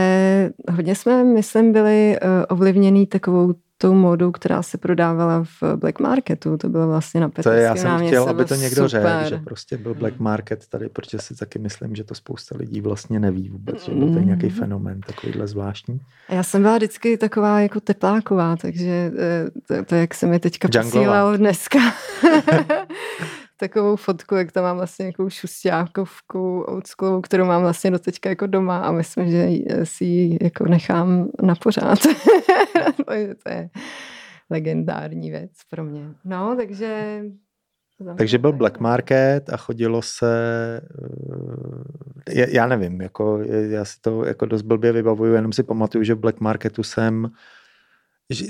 hodně 0.71 0.95
jsme, 0.95 1.23
myslím, 1.23 1.73
byli 1.73 2.17
uh, 2.21 2.30
ovlivněný 2.49 3.08
takovou 3.08 3.54
tou 3.82 3.94
módou, 3.94 4.32
která 4.32 4.63
se 4.63 4.78
prodávala 4.78 5.44
v 5.44 5.76
Black 5.76 6.00
Marketu. 6.00 6.58
To 6.58 6.70
bylo 6.70 6.88
vlastně 6.88 7.22
na 7.22 7.30
Petrském 7.30 7.54
To 7.54 7.58
je, 7.58 7.63
já 7.63 7.76
jsem 7.76 7.89
náměstí, 7.89 8.08
chtěl, 8.08 8.30
aby 8.30 8.46
to 8.46 8.56
někdo 8.56 8.88
řekl, 8.88 9.08
že 9.30 9.38
prostě 9.38 9.78
byl 9.78 9.94
Black 9.94 10.20
Market 10.20 10.67
tady, 10.67 10.89
protože 10.89 11.20
si 11.20 11.36
taky 11.36 11.60
myslím, 11.60 11.96
že 11.96 12.04
to 12.04 12.15
spousta 12.15 12.56
lidí 12.58 12.82
vlastně 12.82 13.20
neví 13.20 13.50
vůbec, 13.50 13.86
že 13.86 13.91
byl 13.91 14.13
to 14.13 14.20
nějaký 14.20 14.46
mm. 14.46 14.52
fenomén 14.52 15.02
takovýhle 15.02 15.48
zvláštní. 15.48 16.02
Já 16.30 16.44
jsem 16.44 16.62
byla 16.62 16.78
vždycky 16.78 17.17
taková 17.17 17.60
jako 17.60 17.80
tepláková, 17.80 18.56
takže 18.56 19.12
eh, 19.17 19.50
to, 19.67 19.86
to 19.86 19.96
jak 19.96 20.13
se 20.13 20.28
mi 20.28 20.39
teďka 20.39 20.67
posílal 20.67 21.38
dneska. 21.38 21.80
takovou 23.62 23.95
fotku, 23.95 24.36
jak 24.36 24.52
tam 24.52 24.63
mám 24.63 24.78
vlastně 24.78 25.04
nějakou 25.04 25.30
šustákovku 25.30 26.62
oldschoolovou, 26.62 27.21
kterou 27.21 27.45
mám 27.45 27.62
vlastně 27.62 27.91
do 27.91 28.00
teďka 28.00 28.30
jako 28.30 28.47
doma 28.47 28.80
a 28.80 28.91
myslím, 28.91 29.32
že 29.32 29.50
si 29.84 30.06
ji 30.06 30.38
jako 30.41 30.65
nechám 30.65 31.30
na 31.43 31.56
pořád. 31.56 32.00
to 33.43 33.50
je 33.50 33.69
legendární 34.50 35.32
věc 35.32 35.52
pro 35.69 35.84
mě. 35.84 36.10
No, 36.26 36.56
takže... 36.56 37.21
Takže 38.17 38.38
byl 38.38 38.54
Black 38.54 38.80
Market 38.80 39.50
a 39.50 39.58
chodilo 39.58 40.02
se, 40.02 40.32
já, 42.30 42.45
já 42.50 42.67
nevím, 42.67 43.02
jako, 43.02 43.39
já 43.69 43.86
si 43.86 44.02
to 44.02 44.26
jako 44.26 44.45
dost 44.45 44.62
blbě 44.62 44.91
vybavuju, 44.91 45.34
jenom 45.34 45.54
si 45.54 45.63
pamatuju, 45.63 46.04
že 46.04 46.13
v 46.13 46.19
Black 46.19 46.39
Marketu 46.39 46.84
jsem 46.84 47.32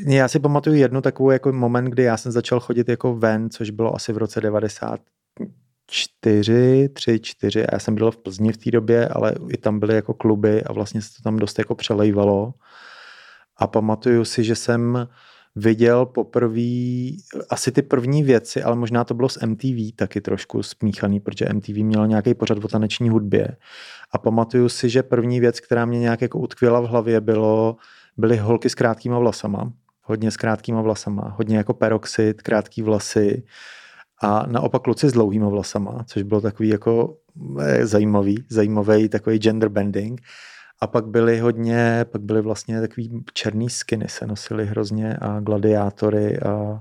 já 0.07 0.27
si 0.27 0.39
pamatuju 0.39 0.75
jednu 0.75 1.01
takovou 1.01 1.31
jako 1.31 1.51
moment, 1.51 1.85
kdy 1.85 2.03
já 2.03 2.17
jsem 2.17 2.31
začal 2.31 2.59
chodit 2.59 2.89
jako 2.89 3.15
ven, 3.15 3.49
což 3.49 3.69
bylo 3.69 3.95
asi 3.95 4.13
v 4.13 4.17
roce 4.17 4.41
94, 4.41 6.89
3, 6.93 7.19
4 7.19 7.65
a 7.65 7.69
já 7.73 7.79
jsem 7.79 7.95
byl 7.95 8.11
v 8.11 8.17
Plzni 8.17 8.53
v 8.53 8.57
té 8.57 8.71
době, 8.71 9.07
ale 9.07 9.35
i 9.49 9.57
tam 9.57 9.79
byly 9.79 9.95
jako 9.95 10.13
kluby 10.13 10.63
a 10.63 10.73
vlastně 10.73 11.01
se 11.01 11.09
to 11.17 11.23
tam 11.23 11.39
dost 11.39 11.59
jako 11.59 11.75
přelejvalo. 11.75 12.53
A 13.57 13.67
pamatuju 13.67 14.25
si, 14.25 14.43
že 14.43 14.55
jsem 14.55 15.07
viděl 15.55 16.05
poprvé 16.05 17.11
asi 17.49 17.71
ty 17.71 17.81
první 17.81 18.23
věci, 18.23 18.63
ale 18.63 18.75
možná 18.75 19.03
to 19.03 19.13
bylo 19.13 19.29
z 19.29 19.37
MTV 19.45 19.95
taky 19.95 20.21
trošku 20.21 20.63
smíchaný, 20.63 21.19
protože 21.19 21.45
MTV 21.53 21.75
měl 21.75 22.07
nějaký 22.07 22.33
pořad 22.33 22.63
o 22.63 22.67
taneční 22.67 23.09
hudbě. 23.09 23.57
A 24.11 24.17
pamatuju 24.17 24.69
si, 24.69 24.89
že 24.89 25.03
první 25.03 25.39
věc, 25.39 25.59
která 25.59 25.85
mě 25.85 25.99
nějak 25.99 26.21
jako 26.21 26.39
utkvěla 26.39 26.79
v 26.79 26.85
hlavě, 26.85 27.21
bylo 27.21 27.75
byly 28.21 28.37
holky 28.37 28.69
s 28.69 28.75
krátkýma 28.75 29.19
vlasama, 29.19 29.71
hodně 30.03 30.31
s 30.31 30.37
krátkýma 30.37 30.81
vlasama, 30.81 31.35
hodně 31.37 31.57
jako 31.57 31.73
peroxid, 31.73 32.41
krátký 32.41 32.81
vlasy 32.81 33.43
a 34.21 34.45
naopak 34.47 34.81
kluci 34.81 35.09
s 35.09 35.13
dlouhýma 35.13 35.49
vlasama, 35.49 36.03
což 36.07 36.23
bylo 36.23 36.41
takový 36.41 36.69
jako 36.69 37.17
eh, 37.59 37.85
zajímavý, 37.85 38.45
zajímavý 38.49 39.09
takový 39.09 39.37
gender 39.37 39.69
bending. 39.69 40.21
A 40.81 40.87
pak 40.87 41.07
byly 41.07 41.39
hodně, 41.39 42.05
pak 42.11 42.21
byly 42.21 42.41
vlastně 42.41 42.81
takový 42.81 43.23
černý 43.33 43.69
skiny 43.69 44.05
se 44.09 44.27
nosily 44.27 44.65
hrozně 44.65 45.17
a 45.21 45.39
gladiátory 45.39 46.39
a 46.39 46.79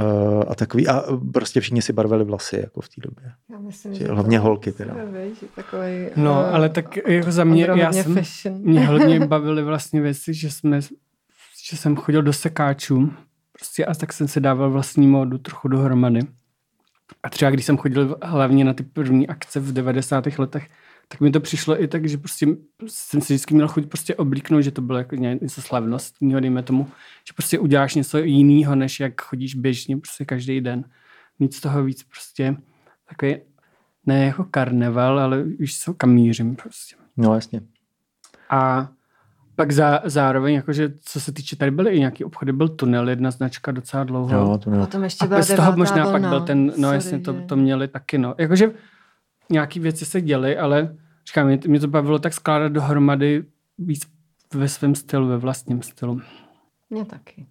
Uh, 0.00 0.42
a 0.48 0.54
takový, 0.54 0.88
a 0.88 1.04
prostě 1.32 1.60
všichni 1.60 1.82
si 1.82 1.92
barvili 1.92 2.24
vlasy 2.24 2.56
jako 2.56 2.80
v 2.80 2.88
té 2.88 3.00
době. 3.00 3.32
Já 3.50 3.58
myslím, 3.58 3.94
že 3.94 4.08
hlavně 4.08 4.38
holky 4.38 4.72
teda. 4.72 4.94
Víš, 4.94 5.44
takový, 5.54 6.06
no, 6.16 6.32
uh, 6.32 6.54
ale 6.54 6.68
tak 6.68 6.96
jako 7.06 7.32
za 7.32 7.44
mě, 7.44 7.68
já 7.74 7.92
jsem, 7.92 8.14
fashion. 8.14 8.58
mě 8.58 8.86
hodně 8.86 9.20
bavily 9.26 9.62
vlastně 9.62 10.00
věci, 10.00 10.34
že 10.34 10.50
jsme, 10.50 10.80
že 11.70 11.76
jsem 11.76 11.96
chodil 11.96 12.22
do 12.22 12.32
sekáčů 12.32 13.12
prostě 13.52 13.84
a 13.84 13.94
tak 13.94 14.12
jsem 14.12 14.28
si 14.28 14.40
dával 14.40 14.70
vlastní 14.70 15.06
módu 15.06 15.38
trochu 15.38 15.68
dohromady. 15.68 16.20
A 17.22 17.30
třeba 17.30 17.50
když 17.50 17.66
jsem 17.66 17.76
chodil 17.76 18.16
hlavně 18.22 18.64
na 18.64 18.72
ty 18.72 18.82
první 18.82 19.28
akce 19.28 19.60
v 19.60 19.72
90. 19.72 20.24
letech, 20.38 20.68
tak 21.08 21.20
mi 21.20 21.30
to 21.30 21.40
přišlo 21.40 21.82
i 21.82 21.88
tak, 21.88 22.08
že 22.08 22.18
prostě 22.18 22.46
jsem 22.86 23.20
si 23.20 23.32
vždycky 23.32 23.54
měl 23.54 23.68
chuť 23.68 23.86
prostě 23.86 24.14
oblíknout, 24.14 24.62
že 24.62 24.70
to 24.70 24.82
bylo 24.82 24.98
jako 24.98 25.16
něco 25.16 25.62
slavnostního, 25.62 26.40
dejme 26.40 26.62
tomu, 26.62 26.84
že 27.28 27.32
prostě 27.36 27.58
uděláš 27.58 27.94
něco 27.94 28.18
jiného, 28.18 28.74
než 28.74 29.00
jak 29.00 29.20
chodíš 29.20 29.54
běžně 29.54 29.96
prostě 29.96 30.24
každý 30.24 30.60
den. 30.60 30.84
Z 31.50 31.60
toho 31.60 31.84
víc 31.84 32.02
prostě 32.02 32.56
takový, 33.08 33.36
ne 34.06 34.24
jako 34.26 34.44
karneval, 34.44 35.18
ale 35.18 35.42
víš 35.42 35.80
co, 35.80 35.94
kam 35.94 36.10
mířím 36.10 36.56
prostě. 36.56 36.96
No 37.16 37.34
jasně. 37.34 37.60
A 38.50 38.88
pak 39.56 39.72
za, 39.72 40.00
zároveň, 40.04 40.54
jakože, 40.54 40.92
co 41.00 41.20
se 41.20 41.32
týče, 41.32 41.56
tady 41.56 41.70
byly 41.70 41.90
i 41.90 41.98
nějaký 41.98 42.24
obchody, 42.24 42.52
byl 42.52 42.68
tunel, 42.68 43.08
jedna 43.08 43.30
značka 43.30 43.72
docela 43.72 44.04
dlouho. 44.04 44.36
Jo, 44.36 44.58
tunel. 44.58 44.80
Potom 44.80 45.04
ještě 45.04 45.26
byla 45.26 45.40
a 45.40 45.42
z 45.42 45.56
toho 45.56 45.76
možná 45.76 46.04
vlna. 46.04 46.12
pak 46.12 46.22
byl 46.22 46.40
ten, 46.40 46.66
no 46.66 46.72
Sorry, 46.74 46.94
jasně, 46.96 47.18
to, 47.18 47.34
to 47.46 47.56
měli 47.56 47.88
taky, 47.88 48.18
no. 48.18 48.34
Jakože 48.38 48.70
nějaký 49.50 49.80
věci 49.80 50.04
se 50.04 50.20
děly, 50.20 50.58
ale 50.58 50.96
říkám, 51.26 51.46
mě, 51.46 51.58
mě 51.66 51.80
to 51.80 51.88
bavilo 51.88 52.18
tak 52.18 52.34
skládat 52.34 52.72
dohromady 52.72 53.44
víc 53.78 54.06
ve 54.54 54.68
svém 54.68 54.94
stylu, 54.94 55.28
ve 55.28 55.36
vlastním 55.36 55.82
stylu. 55.82 56.20
Mě 56.90 57.04
taky. 57.04 57.46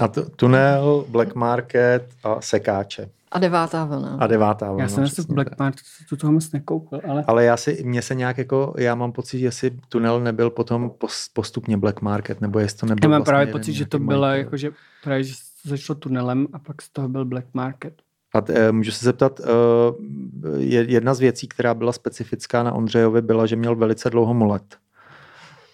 A 0.00 0.08
t- 0.08 0.24
tunel, 0.36 1.04
Black 1.08 1.34
Market 1.34 2.08
a 2.24 2.40
sekáče. 2.40 3.10
A 3.32 3.38
devátá 3.38 3.84
vlna. 3.84 4.16
A 4.20 4.26
devátá 4.26 4.66
vlna. 4.66 4.82
Já 4.82 4.88
jsem 4.88 5.04
asi 5.04 5.22
v 5.22 5.30
Black 5.30 5.58
Mart 5.58 5.76
tu 6.08 6.16
toho 6.16 6.32
moc 6.32 6.52
nekoukal, 6.52 7.00
ale... 7.08 7.24
Ale 7.26 7.44
já 7.44 7.56
si, 7.56 7.82
mně 7.84 8.02
se 8.02 8.14
nějak 8.14 8.38
jako, 8.38 8.74
já 8.78 8.94
mám 8.94 9.12
pocit, 9.12 9.38
že 9.38 9.50
si 9.50 9.70
tunel 9.88 10.20
nebyl 10.20 10.50
potom 10.50 10.90
postupně 11.32 11.76
Black 11.76 12.00
Market, 12.00 12.40
nebo 12.40 12.58
jestli 12.58 12.78
to 12.78 12.86
nebyl 12.86 13.00
Já 13.02 13.08
mám 13.08 13.18
vlastně 13.18 13.30
právě 13.30 13.52
pocit, 13.52 13.72
že 13.72 13.86
to 13.86 13.98
bylo 13.98 14.26
jako, 14.26 14.56
že 14.56 14.70
právě, 15.04 15.24
že 15.24 15.34
začalo 15.64 15.98
tunelem 15.98 16.46
a 16.52 16.58
pak 16.58 16.82
z 16.82 16.88
toho 16.88 17.08
byl 17.08 17.24
Black 17.24 17.46
Market. 17.54 18.02
A 18.34 18.42
eh, 18.48 18.72
můžu 18.72 18.90
se 18.90 19.04
zeptat, 19.04 19.40
uh, 19.40 19.46
jedna 20.60 21.14
z 21.14 21.20
věcí, 21.20 21.48
která 21.48 21.74
byla 21.74 21.92
specifická 21.92 22.62
na 22.62 22.72
Ondřejovi, 22.72 23.22
byla, 23.22 23.46
že 23.46 23.56
měl 23.56 23.76
velice 23.76 24.10
dlouho 24.10 24.34
mulet. 24.34 24.76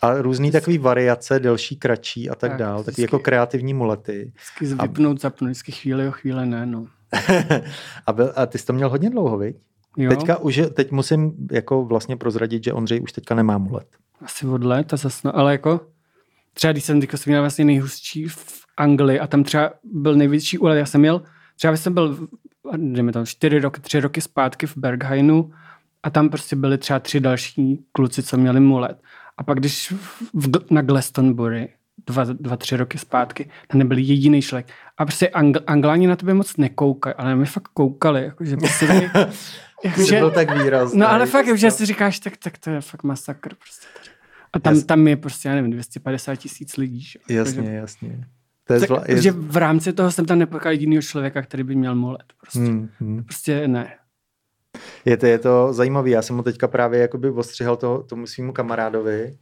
A 0.03 0.23
různý 0.23 0.51
takový 0.51 0.79
variace, 0.79 1.41
delší, 1.41 1.77
kratší 1.77 2.31
a 2.31 2.35
tak, 2.35 2.51
tak 2.51 2.59
dál, 2.59 2.85
takový 2.85 3.03
jako 3.03 3.19
kreativní 3.19 3.75
mulety. 3.75 4.33
Vždycky 4.35 4.83
vypnout, 4.83 5.21
zapnout, 5.21 5.51
vždycky 5.51 5.73
chvíli 5.73 6.09
o 6.09 6.11
chvíli 6.11 6.47
ne, 6.47 6.67
no. 6.67 6.87
a, 8.07 8.13
byl, 8.13 8.33
a 8.37 8.47
ty 8.47 8.59
jsi 8.59 8.67
to 8.67 8.73
měl 8.73 8.89
hodně 8.89 9.11
dlouho, 9.11 9.39
viď? 9.39 9.57
Jo. 9.97 10.11
Teďka 10.11 10.37
už, 10.37 10.61
teď 10.75 10.91
musím 10.91 11.33
jako 11.53 11.85
vlastně 11.85 12.17
prozradit, 12.17 12.65
že 12.65 12.73
Ondřej 12.73 13.01
už 13.01 13.13
teďka 13.13 13.35
nemá 13.35 13.59
mulet. 13.59 13.87
Asi 14.21 14.47
od 14.47 14.65
léta 14.65 14.97
zase, 14.97 15.21
no, 15.25 15.37
ale 15.37 15.53
jako 15.53 15.81
třeba 16.55 16.73
když 16.73 16.85
jsem 16.85 17.01
teďka 17.01 17.17
jsem 17.17 17.31
měl 17.31 17.43
vlastně 17.43 17.65
nejhustší 17.65 18.29
v 18.29 18.65
Anglii 18.77 19.21
a 19.21 19.27
tam 19.27 19.45
třeba 19.45 19.71
byl 19.85 20.15
největší 20.15 20.59
úlet, 20.59 20.77
já 20.77 20.87
jsem 20.87 21.01
měl, 21.01 21.23
třeba 21.57 21.77
jsem 21.77 21.95
byl, 21.95 22.29
jdeme 22.77 23.13
tam, 23.13 23.27
čtyři 23.27 23.59
roky, 23.59 23.81
tři 23.81 24.01
roky 24.01 24.21
zpátky 24.21 24.67
v 24.67 24.77
Berghainu 24.77 25.51
a 26.03 26.11
tam 26.11 26.29
prostě 26.29 26.57
byli 26.57 26.79
třeba 26.79 26.99
tři 26.99 27.21
další 27.21 27.85
kluci, 27.93 28.23
co 28.23 28.37
měli 28.37 28.61
mulet. 28.61 29.03
A 29.39 29.43
pak 29.43 29.59
když 29.59 29.93
v, 30.35 30.51
na 30.71 30.83
Glastonbury, 30.83 31.69
dva, 32.07 32.25
dva, 32.25 32.57
tři 32.57 32.77
roky 32.77 32.99
zpátky, 32.99 33.51
tam 33.69 33.79
nebyl 33.79 33.99
jediný 33.99 34.43
člověk. 34.43 34.67
A 34.99 35.05
prostě 35.05 35.27
Angl- 35.27 35.63
Angláni 35.67 36.07
na 36.07 36.17
tebe 36.17 36.35
moc 36.35 36.57
nekoukají, 36.57 37.15
ale 37.15 37.37
my 37.37 37.47
fakt 37.47 37.69
koukali, 37.69 38.25
jakože 38.25 38.57
prostě 38.57 38.87
tady, 38.87 39.11
jakože, 39.85 40.19
byl 40.19 40.31
tak 40.31 40.63
výrazný. 40.63 41.01
No 41.01 41.11
ale 41.11 41.27
fakt, 41.27 41.59
že 41.59 41.71
si 41.71 41.87
říkáš, 41.87 42.19
tak, 42.19 42.37
tak 42.37 42.59
to 42.59 42.71
je 42.71 42.81
fakt 42.81 43.03
masakr 43.03 43.55
prostě 43.55 43.87
tady. 43.99 44.17
A 44.53 44.59
tam, 44.59 44.75
Jas... 44.75 44.85
tam 44.85 45.09
je 45.09 45.17
prostě, 45.17 45.49
já 45.49 45.55
nevím, 45.55 45.71
250 45.71 46.37
tisíc 46.37 46.77
lidí. 46.77 47.01
Že? 47.01 47.19
Jasně, 47.29 47.57
takže, 47.57 47.73
jasně. 47.73 48.27
To 48.65 48.73
je 48.73 48.81
zvla... 48.81 49.05
je... 49.07 49.33
v 49.33 49.57
rámci 49.57 49.93
toho 49.93 50.11
jsem 50.11 50.25
tam 50.25 50.39
nepotkal 50.39 50.73
jediného 50.73 51.03
člověka, 51.03 51.43
který 51.43 51.63
by 51.63 51.75
měl 51.75 51.95
mulet. 51.95 52.25
Prostě, 52.41 52.59
hmm, 52.59 52.89
hmm. 53.01 53.25
prostě 53.25 53.69
ne. 53.69 53.97
Je 55.05 55.17
to, 55.17 55.27
je 55.27 55.39
to 55.39 55.73
zajímavé. 55.73 56.11
Já 56.11 56.23
jsem 56.23 56.37
mu 56.37 56.43
teďka 56.43 56.69
právě 56.69 57.01
jakoby 57.01 57.31
ostřihal 57.31 57.77
to, 57.77 58.03
tomu 58.03 58.27
svýmu 58.27 58.53
kamarádovi, 58.53 59.39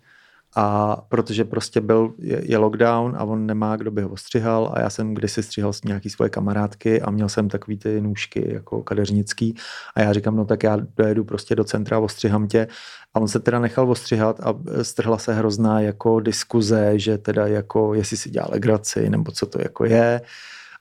a 0.56 0.96
protože 1.08 1.44
prostě 1.44 1.80
byl, 1.80 2.14
je, 2.18 2.42
je 2.44 2.58
lockdown 2.58 3.16
a 3.18 3.24
on 3.24 3.46
nemá, 3.46 3.76
kdo 3.76 3.90
by 3.90 4.02
ho 4.02 4.08
ostřihal 4.08 4.72
a 4.74 4.80
já 4.80 4.90
jsem 4.90 5.14
kdysi 5.14 5.42
stříhal 5.42 5.72
s 5.72 5.84
nějaký 5.84 6.10
svoje 6.10 6.30
kamarádky 6.30 7.02
a 7.02 7.10
měl 7.10 7.28
jsem 7.28 7.48
takový 7.48 7.78
ty 7.78 8.00
nůžky 8.00 8.54
jako 8.54 8.82
kadeřnický 8.82 9.54
a 9.94 10.00
já 10.00 10.12
říkám, 10.12 10.36
no 10.36 10.44
tak 10.44 10.62
já 10.62 10.76
dojedu 10.96 11.24
prostě 11.24 11.54
do 11.54 11.64
centra 11.64 11.96
a 11.96 12.00
ostřihám 12.00 12.48
tě 12.48 12.68
a 13.14 13.20
on 13.20 13.28
se 13.28 13.40
teda 13.40 13.58
nechal 13.58 13.90
ostřihat 13.90 14.40
a 14.40 14.54
strhla 14.82 15.18
se 15.18 15.34
hrozná 15.34 15.80
jako 15.80 16.20
diskuze, 16.20 16.92
že 16.98 17.18
teda 17.18 17.46
jako 17.46 17.94
jestli 17.94 18.16
si 18.16 18.30
dělá 18.30 18.46
legraci 18.50 19.10
nebo 19.10 19.32
co 19.32 19.46
to 19.46 19.58
jako 19.62 19.84
je 19.84 20.20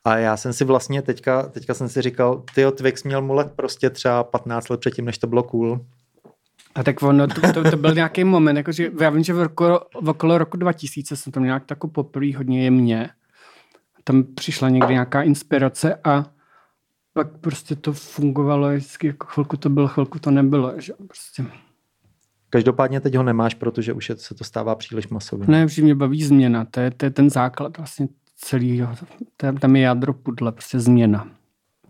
a 0.04 0.18
já 0.18 0.38
jsem 0.38 0.54
si 0.54 0.64
vlastně 0.64 1.02
teďka, 1.02 1.44
teďka 1.44 1.74
jsem 1.74 1.90
si 1.90 2.02
říkal, 2.02 2.44
ty 2.56 2.66
Twix 2.72 3.04
měl 3.04 3.22
mu 3.22 3.34
let 3.34 3.52
prostě 3.56 3.90
třeba 3.90 4.24
15 4.24 4.70
let 4.70 4.80
předtím, 4.80 5.06
než 5.06 5.18
to 5.18 5.28
bylo 5.28 5.44
cool. 5.44 5.86
A 6.76 6.84
tak 6.84 7.04
ono, 7.04 7.28
to, 7.28 7.54
to, 7.54 7.72
to 7.72 7.78
byl 7.78 7.94
nějaký 7.94 8.24
moment, 8.24 8.58
jakože 8.58 8.92
já 9.00 9.10
vím, 9.10 9.24
že 9.24 9.34
v, 9.34 9.44
roku, 9.44 9.64
v 10.02 10.10
okolo 10.10 10.38
roku 10.38 10.58
2000 10.58 11.16
jsem 11.16 11.34
tam 11.34 11.44
nějak 11.44 11.66
tako 11.66 11.88
poprvé 11.88 12.38
hodně 12.38 12.64
jemně. 12.64 13.10
Tam 14.04 14.24
přišla 14.24 14.70
někdy 14.70 14.94
nějaká 14.94 15.22
inspirace 15.22 15.96
a 16.04 16.26
pak 17.14 17.38
prostě 17.38 17.76
to 17.76 17.94
fungovalo, 17.94 18.70
vždycky 18.70 19.08
jako 19.08 19.28
chvilku 19.28 19.58
to 19.58 19.70
bylo, 19.70 19.88
chvilku 19.88 20.20
to 20.20 20.32
nebylo. 20.32 20.74
Že 20.78 20.94
prostě. 21.08 21.46
Každopádně 22.50 23.00
teď 23.00 23.16
ho 23.16 23.24
nemáš, 23.24 23.54
protože 23.54 23.94
už 23.94 24.10
je, 24.10 24.18
se 24.18 24.36
to 24.36 24.44
stává 24.44 24.76
příliš 24.76 25.08
masově. 25.08 25.48
Ne, 25.48 25.68
že 25.68 25.82
mě 25.82 25.96
baví 25.96 26.24
změna, 26.24 26.66
to 26.66 26.80
je, 26.80 26.92
to 26.92 27.06
je 27.06 27.10
ten 27.10 27.30
základ 27.30 27.78
vlastně 27.78 28.08
celého, 28.36 28.96
tam 29.60 29.76
je 29.76 29.82
jádro 29.82 30.14
pudle, 30.14 30.52
prostě 30.52 30.80
změna. 30.80 31.28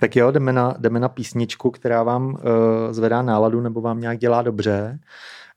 Tak 0.01 0.15
jo, 0.15 0.31
jdeme 0.31 0.53
na, 0.53 0.75
jdeme 0.79 0.99
na 0.99 1.09
písničku, 1.09 1.71
která 1.71 2.03
vám 2.03 2.25
uh, 2.25 2.39
zvedá 2.91 3.21
náladu 3.21 3.61
nebo 3.61 3.81
vám 3.81 3.99
nějak 4.01 4.17
dělá 4.17 4.41
dobře 4.41 4.99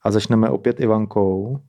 a 0.03 0.11
začneme 0.11 0.49
opět 0.51 0.81
Ivankou. 0.81 1.61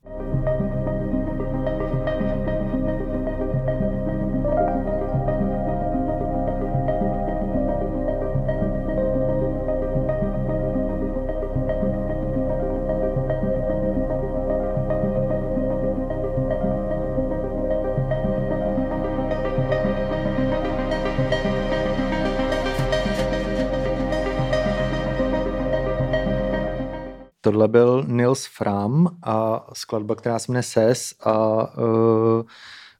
Tohle 27.56 27.68
byl 27.68 28.04
Nils 28.08 28.46
Fram 28.46 29.18
a 29.24 29.68
skladba, 29.74 30.16
která 30.16 30.40
se 30.40 30.52
jmenuje 30.52 30.64
Ses 30.64 31.16
a 31.24 31.64
uh, 31.78 32.44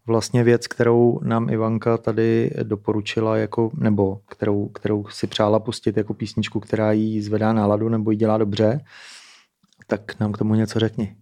vlastně 0.08 0.44
věc, 0.44 0.68
kterou 0.68 1.20
nám 1.24 1.50
Ivanka 1.50 1.98
tady 1.98 2.52
doporučila, 2.64 3.38
jako, 3.38 3.72
nebo 3.74 4.20
kterou, 4.28 4.68
kterou 4.68 5.06
si 5.10 5.28
přála 5.28 5.60
pustit 5.60 5.98
jako 5.98 6.14
písničku, 6.14 6.60
která 6.60 6.92
jí 6.92 7.22
zvedá 7.22 7.54
náladu 7.54 7.90
nebo 7.90 8.12
jí 8.12 8.18
dělá 8.18 8.38
dobře, 8.38 8.82
tak 9.88 10.20
nám 10.20 10.32
k 10.32 10.38
tomu 10.38 10.56
něco 10.56 10.80
řekni. 10.80 11.16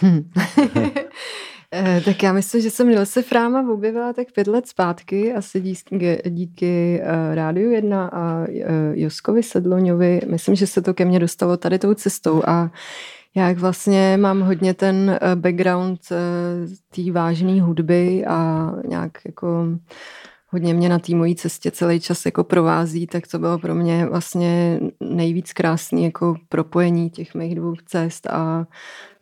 Hmm. 0.00 0.30
Eh, 1.76 2.00
tak 2.04 2.22
já 2.22 2.32
myslím, 2.32 2.62
že 2.62 2.70
jsem 2.70 2.88
Nilse 2.88 3.22
Fráma 3.22 3.72
objevila 3.72 4.12
tak 4.12 4.32
pět 4.32 4.46
let 4.46 4.68
zpátky, 4.68 5.34
asi 5.34 5.60
díky, 5.60 6.22
díky 6.28 7.02
uh, 7.02 7.34
Rádiu 7.34 7.70
1 7.70 8.06
a 8.06 8.40
uh, 8.40 8.46
Joskovi 8.92 9.42
Sedloňovi. 9.42 10.20
Myslím, 10.30 10.54
že 10.54 10.66
se 10.66 10.82
to 10.82 10.94
ke 10.94 11.04
mně 11.04 11.18
dostalo 11.18 11.56
tady 11.56 11.78
tou 11.78 11.94
cestou 11.94 12.42
a 12.46 12.70
já 13.36 13.48
jak 13.48 13.58
vlastně 13.58 14.16
mám 14.20 14.40
hodně 14.40 14.74
ten 14.74 15.18
background 15.34 16.00
té 16.96 17.12
vážné 17.12 17.62
hudby 17.62 18.24
a 18.26 18.70
nějak 18.88 19.12
jako 19.24 19.66
hodně 20.54 20.74
mě 20.74 20.88
na 20.88 20.98
té 20.98 21.14
mojí 21.14 21.36
cestě 21.36 21.70
celý 21.70 22.00
čas 22.00 22.26
jako 22.26 22.44
provází, 22.44 23.06
tak 23.06 23.26
to 23.26 23.38
bylo 23.38 23.58
pro 23.58 23.74
mě 23.74 24.06
vlastně 24.06 24.80
nejvíc 25.14 25.52
krásný 25.52 26.04
jako 26.04 26.34
propojení 26.48 27.10
těch 27.10 27.34
mých 27.34 27.54
dvou 27.54 27.74
cest 27.86 28.26
a 28.26 28.66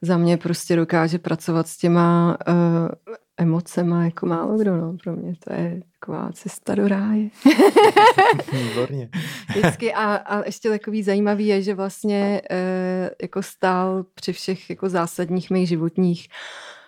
za 0.02 0.18
mě 0.18 0.36
prostě 0.36 0.76
dokáže 0.76 1.18
pracovat 1.18 1.68
s 1.68 1.76
těma 1.76 2.36
uh, 2.48 3.14
emocema 3.36 4.04
jako 4.04 4.26
málo 4.26 4.58
kdo, 4.58 4.76
no. 4.76 4.96
Pro 5.04 5.16
mě 5.16 5.34
to 5.44 5.52
je 5.52 5.82
taková 6.00 6.32
cesta 6.32 6.74
do 6.74 6.88
ráje. 6.88 7.28
Výborně. 8.52 9.08
Vždycky 9.56 9.92
a, 9.94 10.14
a 10.14 10.44
ještě 10.44 10.68
takový 10.68 11.02
zajímavý 11.02 11.46
je, 11.46 11.62
že 11.62 11.74
vlastně 11.74 12.42
uh, 12.50 13.08
jako 13.22 13.42
stál 13.42 14.04
při 14.14 14.32
všech 14.32 14.70
jako 14.70 14.88
zásadních 14.88 15.50
mých 15.50 15.68
životních 15.68 16.28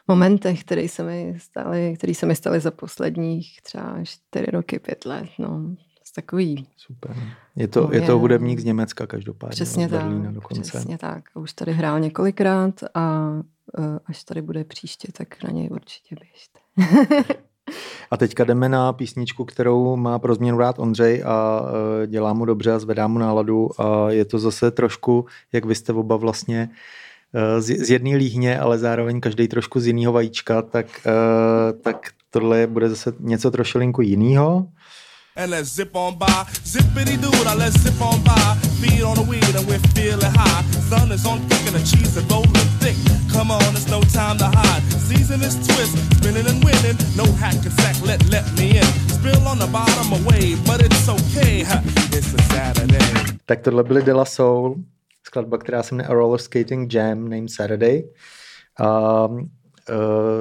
momentech, 0.08 0.64
které 0.64 0.88
se 0.88 1.02
mi 1.02 1.34
staly, 1.38 1.94
které 1.98 2.14
se 2.14 2.26
mi 2.26 2.36
staly 2.36 2.60
za 2.60 2.70
posledních 2.70 3.62
třeba 3.62 4.04
čtyři 4.04 4.50
roky, 4.50 4.78
pět 4.78 5.04
let, 5.04 5.28
no. 5.38 5.74
Takový. 6.14 6.66
Super. 6.76 7.16
Je 7.56 7.68
to, 7.68 7.88
je 7.92 8.00
to 8.00 8.18
hudebník 8.18 8.58
z 8.58 8.64
Německa 8.64 9.06
každopádně. 9.06 9.50
Přesně 9.50 9.88
tak. 9.88 10.32
Dokonce. 10.32 10.62
Přesně 10.62 10.98
tak. 10.98 11.24
Už 11.34 11.52
tady 11.52 11.72
hrál 11.72 12.00
několikrát 12.00 12.74
a 12.94 13.32
e, 13.78 13.82
až 14.06 14.24
tady 14.24 14.42
bude 14.42 14.64
příště, 14.64 15.08
tak 15.12 15.42
na 15.42 15.50
něj 15.50 15.68
určitě 15.70 16.16
běžte. 16.20 16.58
a 18.10 18.16
teďka 18.16 18.44
jdeme 18.44 18.68
na 18.68 18.92
písničku, 18.92 19.44
kterou 19.44 19.96
má 19.96 20.18
pro 20.18 20.34
změnu 20.34 20.58
rád 20.58 20.78
Ondřej 20.78 21.22
a 21.26 21.62
e, 22.02 22.06
dělá 22.06 22.32
mu 22.32 22.44
dobře 22.44 22.72
a 22.72 22.78
zvedá 22.78 23.06
mu 23.06 23.18
náladu 23.18 23.80
a 23.80 24.10
je 24.10 24.24
to 24.24 24.38
zase 24.38 24.70
trošku, 24.70 25.26
jak 25.52 25.64
vy 25.64 25.74
jste 25.74 25.92
oba 25.92 26.16
vlastně 26.16 26.70
e, 27.34 27.60
z, 27.60 27.86
z 27.86 27.90
jedné 27.90 28.16
líhně, 28.16 28.58
ale 28.58 28.78
zároveň 28.78 29.20
každý 29.20 29.48
trošku 29.48 29.80
z 29.80 29.86
jiného 29.86 30.12
vajíčka, 30.12 30.62
tak, 30.62 30.86
tak 31.80 32.10
tohle 32.30 32.66
bude 32.66 32.88
zase 32.88 33.12
něco 33.20 33.50
trošilinku 33.50 34.02
jiného 34.02 34.66
and 35.36 35.50
let's 35.50 35.68
zip 35.74 35.94
on 35.96 36.16
by. 36.18 36.26
Zippity 36.64 37.20
doo, 37.20 37.30
now 37.44 37.56
let's 37.56 37.78
zip 37.80 38.00
on 38.00 38.22
by. 38.22 38.56
Feed 38.80 39.02
on 39.02 39.16
the 39.16 39.22
weed 39.22 39.54
and 39.54 39.66
we're 39.66 39.78
feeling 39.94 40.32
high. 40.34 40.62
Sun 40.88 41.12
is 41.12 41.26
on 41.26 41.40
thick 41.48 41.66
and 41.66 41.74
the 41.74 41.80
cheese 41.80 42.16
is 42.16 42.24
rolling 42.30 42.70
thick. 42.80 42.96
Come 43.32 43.50
on, 43.50 43.74
it's 43.74 43.88
no 43.88 44.00
time 44.02 44.38
to 44.38 44.46
hide. 44.46 44.82
Season 45.08 45.42
is 45.42 45.54
twist, 45.66 45.96
spinning 46.16 46.46
and 46.46 46.62
winning. 46.64 46.96
No 47.16 47.26
hack 47.40 47.54
and 47.54 47.74
sack, 47.80 47.96
let 48.06 48.20
let 48.30 48.44
me 48.56 48.78
in. 48.78 48.90
Spill 49.08 49.46
on 49.48 49.58
the 49.58 49.66
bottom 49.66 50.12
away, 50.12 50.54
but 50.66 50.80
it's 50.80 51.08
okay. 51.08 51.64
It's 52.12 52.34
a 52.34 52.42
Saturday. 52.52 53.34
Tak 53.46 53.60
tohle 53.60 53.82
byly 53.82 54.02
De 54.02 54.12
La 54.12 54.24
Soul, 54.24 54.76
skladba, 55.24 55.58
která 55.58 55.82
se 55.82 55.94
jmenuje 55.94 56.14
Roller 56.14 56.40
Skating 56.40 56.94
Jam 56.94 57.28
named 57.28 57.50
Saturday. 57.50 58.02
Um, 58.80 59.50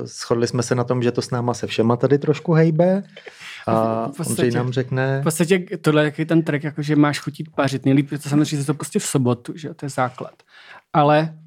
shodli 0.06 0.48
jsme 0.48 0.64
se 0.64 0.76
na 0.76 0.84
tom, 0.84 1.04
že 1.04 1.12
to 1.12 1.22
s 1.22 1.32
náma 1.32 1.54
se 1.54 1.68
všema 1.68 1.96
tady 1.96 2.18
trošku 2.18 2.54
hejbe. 2.54 3.04
A 3.68 4.08
V 4.08 4.18
podstatě- 4.18 4.30
Ondřej 4.30 4.52
nám 4.52 4.72
řekne... 4.72 5.20
V 5.22 5.24
podstatě 5.24 5.60
tohle 5.82 6.12
je 6.18 6.26
ten 6.26 6.44
track, 6.44 6.64
jako 6.64 6.82
že 6.82 6.96
máš 6.96 7.20
chutit 7.20 7.56
pařit. 7.56 7.86
Nejlíp 7.86 8.10
to 8.10 8.30
samozřejmě 8.30 8.66
to 8.66 8.74
prostě 8.74 9.00
v 9.00 9.04
sobotu, 9.04 9.54
že 9.56 9.74
to 9.74 9.86
je 9.86 9.90
základ. 9.90 10.34
Ale 10.94 11.38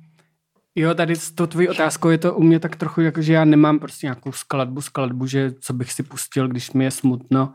jo, 0.74 0.94
tady 0.94 1.16
s 1.16 1.30
tou 1.30 1.46
tvojí 1.46 1.68
otázkou 1.68 2.08
je 2.08 2.18
to 2.18 2.34
u 2.34 2.42
mě 2.42 2.60
tak 2.60 2.76
trochu 2.76 3.00
jako, 3.00 3.22
že 3.22 3.32
já 3.32 3.44
nemám 3.44 3.78
prostě 3.78 4.06
nějakou 4.06 4.32
skladbu, 4.32 4.80
skladbu, 4.80 5.26
že 5.26 5.52
co 5.60 5.72
bych 5.72 5.92
si 5.92 6.02
pustil, 6.02 6.48
když 6.48 6.72
mi 6.72 6.84
je 6.84 6.90
smutno, 6.90 7.54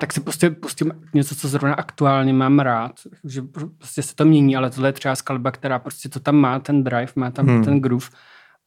tak 0.00 0.12
si 0.12 0.20
prostě 0.20 0.50
pustím 0.50 0.92
něco, 1.14 1.36
co 1.36 1.48
zrovna 1.48 1.74
aktuálně 1.74 2.32
mám 2.32 2.58
rád, 2.58 2.92
že 3.24 3.42
prostě 3.78 4.02
se 4.02 4.14
to 4.14 4.24
mění, 4.24 4.56
ale 4.56 4.70
tohle 4.70 4.88
je 4.88 4.92
třeba 4.92 5.16
skladba, 5.16 5.50
která 5.50 5.78
prostě 5.78 6.08
to 6.08 6.20
tam 6.20 6.36
má, 6.36 6.58
ten 6.58 6.84
drive, 6.84 7.12
má 7.16 7.30
tam 7.30 7.46
hmm. 7.46 7.64
ten 7.64 7.80
groove 7.80 8.06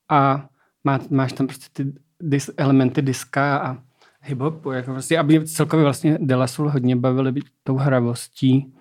a 0.10 0.46
má, 0.84 1.00
máš 1.10 1.34
tam 1.34 1.48
prostě 1.48 1.68
ty 1.74 1.94
dis, 2.22 2.50
elementy 2.58 3.02
diska 3.02 3.58
a 3.58 3.78
hip-hopu, 4.26 4.72
jako 4.72 4.92
prostě, 4.92 5.18
a 5.18 5.22
mě 5.22 5.46
celkově 5.46 5.84
vlastně 5.84 6.18
De 6.22 6.36
La 6.36 6.48
Soul 6.48 6.70
hodně 6.70 6.96
bavili 6.96 7.32
být 7.32 7.46
tou 7.64 7.76
hravostí 7.76 8.74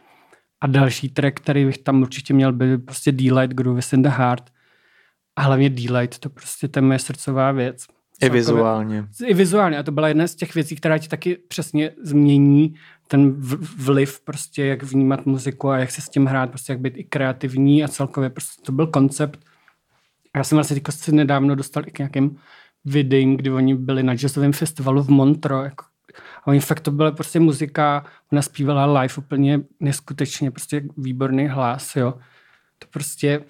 a 0.61 0.67
další 0.67 1.09
track, 1.09 1.41
který 1.41 1.65
bych 1.65 1.79
tam 1.79 2.03
určitě 2.03 2.35
měl, 2.35 2.53
byl 2.53 2.79
prostě 2.79 3.13
D-Light, 3.13 3.55
Groove 3.55 3.81
in 3.93 4.03
the 4.03 4.09
Heart 4.09 4.51
a 5.37 5.43
hlavně 5.43 5.71
D-Light, 5.71 6.19
to 6.19 6.31
prostě 6.31 6.69
to 6.69 6.79
je 6.79 6.83
moje 6.83 6.99
srdcová 6.99 7.53
věc. 7.53 7.87
I 8.23 8.29
vizuálně. 8.29 9.07
i 9.27 9.35
vizuálně. 9.35 9.79
A 9.79 9.83
to 9.83 9.93
byla 9.93 10.09
jedna 10.09 10.27
z 10.27 10.35
těch 10.35 10.55
věcí, 10.55 10.77
která 10.77 10.99
ti 10.99 11.09
taky 11.09 11.37
přesně 11.49 11.91
změní 12.03 12.75
ten 13.07 13.35
vliv, 13.77 14.21
prostě 14.21 14.65
jak 14.65 14.83
vnímat 14.83 15.27
muziku 15.27 15.69
a 15.69 15.79
jak 15.79 15.91
se 15.91 16.01
s 16.01 16.09
tím 16.09 16.27
hrát, 16.27 16.51
prostě 16.51 16.73
jak 16.73 16.81
být 16.81 16.97
i 16.97 17.05
kreativní 17.05 17.85
a 17.85 17.89
celkově 17.89 18.31
prostě 18.31 18.63
to 18.63 18.73
byl 18.73 18.87
koncept. 18.87 19.41
Já 20.37 20.45
jsem 20.45 20.57
vlastně 20.57 20.75
teďko 20.75 20.93
si 20.93 21.13
nedávno 21.13 21.55
dostal 21.55 21.83
i 21.87 21.91
k 21.91 21.99
nějakým 21.99 22.37
videím, 22.85 23.37
kdy 23.37 23.51
oni 23.51 23.75
byli 23.75 24.03
na 24.03 24.15
jazzovém 24.15 24.53
festivalu 24.53 25.03
v 25.03 25.09
Montreux. 25.09 25.65
Jako, 25.65 25.85
a 26.43 26.47
oni 26.47 26.61
fakt 26.61 26.81
to 26.81 26.91
byla 26.91 27.11
prostě 27.11 27.41
muzika, 27.41 28.05
ona 28.33 28.43
zpívala 28.43 29.01
live 29.01 29.15
úplně 29.19 29.61
neskutečně, 29.81 30.51
prostě 30.51 30.83
výborný 30.97 31.49
hlas, 31.49 31.97
jo. 31.97 32.15
To 32.79 32.87
prostě 32.93 33.41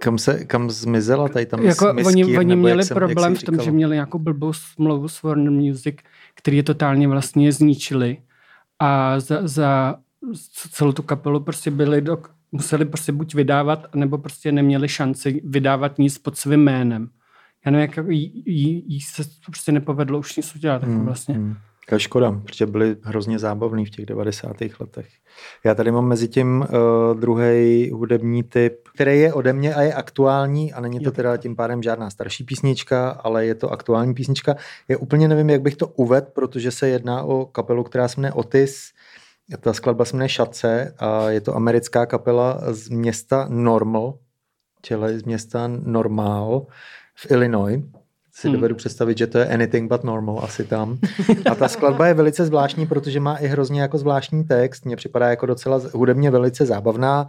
Kam, 0.00 0.18
se, 0.18 0.44
kam 0.44 0.70
zmizela 0.70 1.28
tady 1.28 1.46
tam 1.46 1.62
jako 1.62 1.92
Miss 1.92 2.06
oni, 2.06 2.38
oni 2.38 2.56
měli 2.56 2.84
jsem- 2.84 2.94
problém 2.94 3.34
v 3.34 3.42
tom, 3.42 3.60
že 3.60 3.70
měli 3.70 3.96
nějakou 3.96 4.18
blbou 4.18 4.52
smlouvu 4.52 5.08
s 5.08 5.22
Warner 5.22 5.50
Music, 5.50 5.96
který 6.34 6.56
je 6.56 6.62
totálně 6.62 7.08
vlastně 7.08 7.52
zničili 7.52 8.18
a 8.78 9.20
za, 9.20 9.48
za 9.48 9.96
celou 10.70 10.92
tu 10.92 11.02
kapelu 11.02 11.40
prostě 11.40 11.70
byli 11.70 12.00
do, 12.00 12.22
museli 12.52 12.84
prostě 12.84 13.12
buď 13.12 13.34
vydávat, 13.34 13.94
nebo 13.94 14.18
prostě 14.18 14.52
neměli 14.52 14.88
šanci 14.88 15.42
vydávat 15.44 15.98
nic 15.98 16.18
pod 16.18 16.36
svým 16.36 16.60
jménem. 16.60 17.08
Já 17.66 17.72
nevím, 17.72 17.90
jak 17.96 18.06
jí, 18.08 18.42
jí, 18.46 18.84
jí 18.86 19.00
se 19.00 19.24
to 19.24 19.30
prostě 19.46 19.72
nepovedlo 19.72 20.18
už 20.18 20.36
nic 20.36 20.54
udělat. 20.54 20.82
Jako 20.82 21.04
vlastně. 21.04 21.34
Hmm. 21.34 21.56
Je 21.92 22.00
škoda, 22.00 22.40
protože 22.44 22.66
byli 22.66 22.96
hrozně 23.02 23.38
zábavní 23.38 23.86
v 23.86 23.90
těch 23.90 24.06
90. 24.06 24.56
letech. 24.80 25.08
Já 25.64 25.74
tady 25.74 25.90
mám 25.90 26.08
mezi 26.08 26.28
tím 26.28 26.60
uh, 26.60 27.20
druhý 27.20 27.90
hudební 27.90 28.42
typ, 28.42 28.88
který 28.94 29.20
je 29.20 29.32
ode 29.32 29.52
mě 29.52 29.74
a 29.74 29.82
je 29.82 29.94
aktuální 29.94 30.72
a 30.72 30.80
není 30.80 31.00
to 31.00 31.10
teda 31.10 31.36
tím 31.36 31.56
pádem 31.56 31.82
žádná 31.82 32.10
starší 32.10 32.44
písnička, 32.44 33.10
ale 33.10 33.46
je 33.46 33.54
to 33.54 33.70
aktuální 33.70 34.14
písnička. 34.14 34.56
Já 34.88 34.98
úplně 34.98 35.28
nevím, 35.28 35.50
jak 35.50 35.62
bych 35.62 35.76
to 35.76 35.86
uvedl, 35.86 36.26
protože 36.34 36.70
se 36.70 36.88
jedná 36.88 37.22
o 37.22 37.46
kapelu, 37.46 37.84
která 37.84 38.08
se 38.08 38.20
jmenuje 38.20 38.32
Otis. 38.32 38.92
Ta 39.60 39.72
skladba 39.72 40.04
se 40.04 40.16
jmenuje 40.16 40.28
Šace 40.28 40.94
a 40.98 41.30
je 41.30 41.40
to 41.40 41.56
americká 41.56 42.06
kapela 42.06 42.60
z 42.72 42.88
města 42.88 43.46
Normal, 43.48 44.14
čili 44.82 45.18
z 45.18 45.24
města 45.24 45.66
Normal 45.66 46.66
v 47.16 47.30
Illinois 47.30 47.82
si 48.32 48.48
Hmm. 48.48 48.56
dovedu 48.56 48.74
představit, 48.74 49.18
že 49.18 49.26
to 49.26 49.38
je 49.38 49.48
anything 49.48 49.90
but 49.90 50.04
normal 50.04 50.40
asi 50.42 50.64
tam. 50.64 50.98
A 51.50 51.54
ta 51.54 51.68
skladba 51.68 52.06
je 52.06 52.14
velice 52.14 52.46
zvláštní, 52.46 52.86
protože 52.86 53.20
má 53.20 53.36
i 53.36 53.46
hrozně 53.46 53.80
jako 53.80 53.98
zvláštní 53.98 54.44
text. 54.44 54.84
Mně 54.84 54.96
připadá 54.96 55.28
jako 55.28 55.46
docela 55.46 55.80
hudebně 55.94 56.30
velice 56.30 56.66
zábavná. 56.66 57.26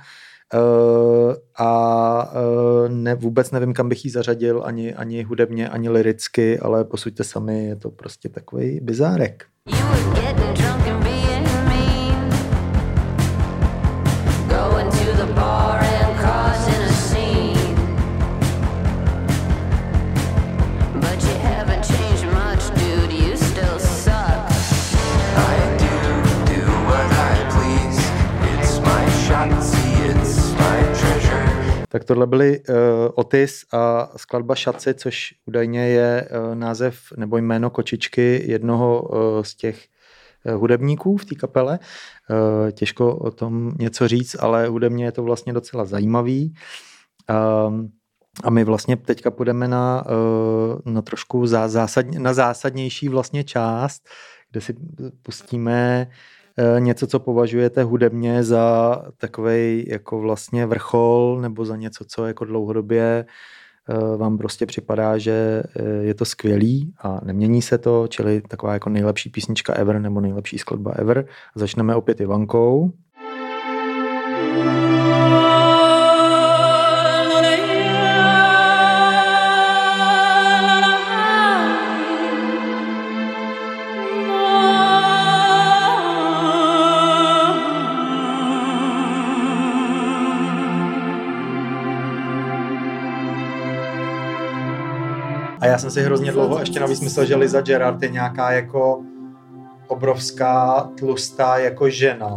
Uh, 0.54 1.34
a 1.58 2.32
uh, 2.32 2.90
ne, 2.90 3.16
vůbec 3.16 3.52
nevím, 3.52 3.74
kam 3.74 3.90
bych 3.90 4.06
ji 4.06 4.12
zařadil, 4.12 4.62
ani, 4.66 4.94
ani 4.94 5.24
hudebně, 5.24 5.70
ani 5.70 5.90
liricky, 5.90 6.60
ale 6.60 6.84
posuďte 6.84 7.24
sami, 7.24 7.66
je 7.66 7.76
to 7.76 7.90
prostě 7.90 8.30
takový 8.30 8.80
bizárek. 8.84 9.46
You 9.68 10.87
Tak 31.98 32.04
tohle 32.04 32.28
byly 32.28 32.60
uh, 32.60 32.76
Otis 33.16 33.66
a 33.74 34.12
skladba 34.18 34.56
Šaci, 34.56 34.94
což 34.94 35.34
údajně 35.46 35.88
je 35.88 36.30
uh, 36.30 36.56
název 36.56 37.00
nebo 37.18 37.38
jméno 37.38 37.70
kočičky 37.70 38.44
jednoho 38.46 39.02
uh, 39.02 39.44
z 39.44 39.56
těch 39.56 39.86
hudebníků 40.56 41.18
v 41.18 41.26
té 41.26 41.36
kapele. 41.36 41.80
Uh, 42.30 42.72
těžko 42.72 43.16
o 43.16 43.32
tom 43.32 43.72
něco 43.80 44.08
říct, 44.08 44.36
ale 44.40 44.68
hudebně 44.68 45.06
je 45.06 45.12
to 45.12 45.24
vlastně 45.24 45.54
docela 45.54 45.86
zajímavý. 45.86 46.54
Um, 47.68 47.90
a 48.44 48.50
my 48.50 48.64
vlastně 48.64 48.98
teďka 48.98 49.32
půjdeme 49.32 49.68
na, 49.68 50.06
na 50.86 51.02
trošku 51.02 51.48
zá, 51.48 51.68
zásadně, 51.68 52.20
na 52.20 52.34
zásadnější 52.34 53.10
vlastně 53.10 53.44
část, 53.44 54.10
kde 54.52 54.62
si 54.62 54.76
pustíme 55.24 56.08
něco, 56.80 57.08
co 57.08 57.20
považujete 57.20 57.84
hudebně 57.84 58.44
za 58.44 58.98
takový 59.18 59.86
jako 59.88 60.20
vlastně 60.20 60.66
vrchol 60.66 61.40
nebo 61.42 61.66
za 61.66 61.76
něco, 61.76 62.06
co 62.06 62.26
jako 62.26 62.46
dlouhodobě 62.46 63.26
eh, 63.90 64.18
vám 64.18 64.38
prostě 64.38 64.66
připadá, 64.66 65.18
že 65.18 65.64
eh, 65.76 65.84
je 65.84 66.14
to 66.14 66.26
skvělý 66.26 66.94
a 67.02 67.20
nemění 67.24 67.62
se 67.62 67.78
to, 67.78 68.08
čili 68.08 68.42
taková 68.42 68.74
jako 68.74 68.90
nejlepší 68.90 69.30
písnička 69.30 69.74
ever 69.74 70.00
nebo 70.00 70.22
nejlepší 70.22 70.58
skladba 70.58 70.92
ever. 70.92 71.26
Začneme 71.56 71.96
opět 71.96 72.22
Ivankou. 72.22 72.92
A 74.70 74.77
já 95.78 95.82
jsem 95.82 95.92
si 95.92 96.02
hrozně 96.02 96.32
dlouho 96.32 96.60
ještě 96.60 96.80
navíc 96.80 97.02
myslel, 97.02 97.26
že 97.26 97.36
Liza 97.36 97.62
Gerard 97.62 98.04
je 98.04 98.10
nějaká 98.10 98.52
jako 98.52 99.02
obrovská, 99.88 100.88
tlustá 101.00 101.58
jako 101.58 101.90
žena. 101.90 102.30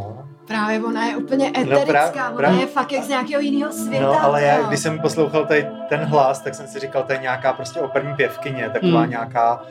Právě 0.47 0.83
ona 0.85 1.05
je 1.05 1.17
úplně 1.17 1.53
No, 1.57 1.61
eterická, 1.61 2.33
pra- 2.33 2.39
ona 2.39 2.49
pra- 2.49 2.61
je 2.61 2.67
fakt 2.67 2.93
jak 2.93 3.05
z 3.05 3.09
nějakého 3.09 3.41
jiného 3.43 3.73
světa. 3.73 4.07
No, 4.07 4.25
ale 4.25 4.43
já, 4.43 4.57
jo. 4.57 4.65
když 4.69 4.81
jsem 4.81 4.99
poslouchal 4.99 5.47
tady 5.47 5.67
ten 5.89 6.01
hlas, 6.01 6.41
tak 6.41 6.55
jsem 6.55 6.67
si 6.67 6.79
říkal, 6.79 7.03
to 7.03 7.13
je 7.13 7.19
nějaká 7.19 7.53
prostě 7.53 7.81
operní 7.81 8.15
pěvkyně, 8.15 8.71
taková 8.73 9.01
Hmm. 9.01 9.11
nějaká, 9.11 9.63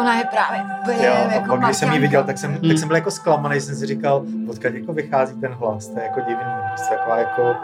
Ona 0.00 0.18
je 0.18 0.24
právě 0.24 0.60
úplně 0.82 1.06
jo, 1.06 1.12
a 1.28 1.32
jako 1.34 1.48
pak 1.56 1.60
když 1.64 1.76
jsem 1.76 1.92
ji 1.92 1.98
viděl, 1.98 2.24
tak 2.24 2.38
jsem, 2.38 2.50
Hmm. 2.52 2.68
tak 2.68 2.78
jsem 2.78 2.88
byl 2.88 2.96
jako 2.96 3.10
zklamaný, 3.10 3.60
jsem 3.60 3.74
si 3.76 3.86
říkal, 3.86 4.24
odkud 4.50 4.74
jako 4.74 4.92
vychází 4.92 5.40
ten 5.40 5.52
hlas, 5.52 5.86
to 5.88 5.98
je 5.98 6.04
jako 6.04 6.20
divný, 6.20 6.44
prostě 6.68 6.94
taková 6.94 7.16
jako, 7.18 7.54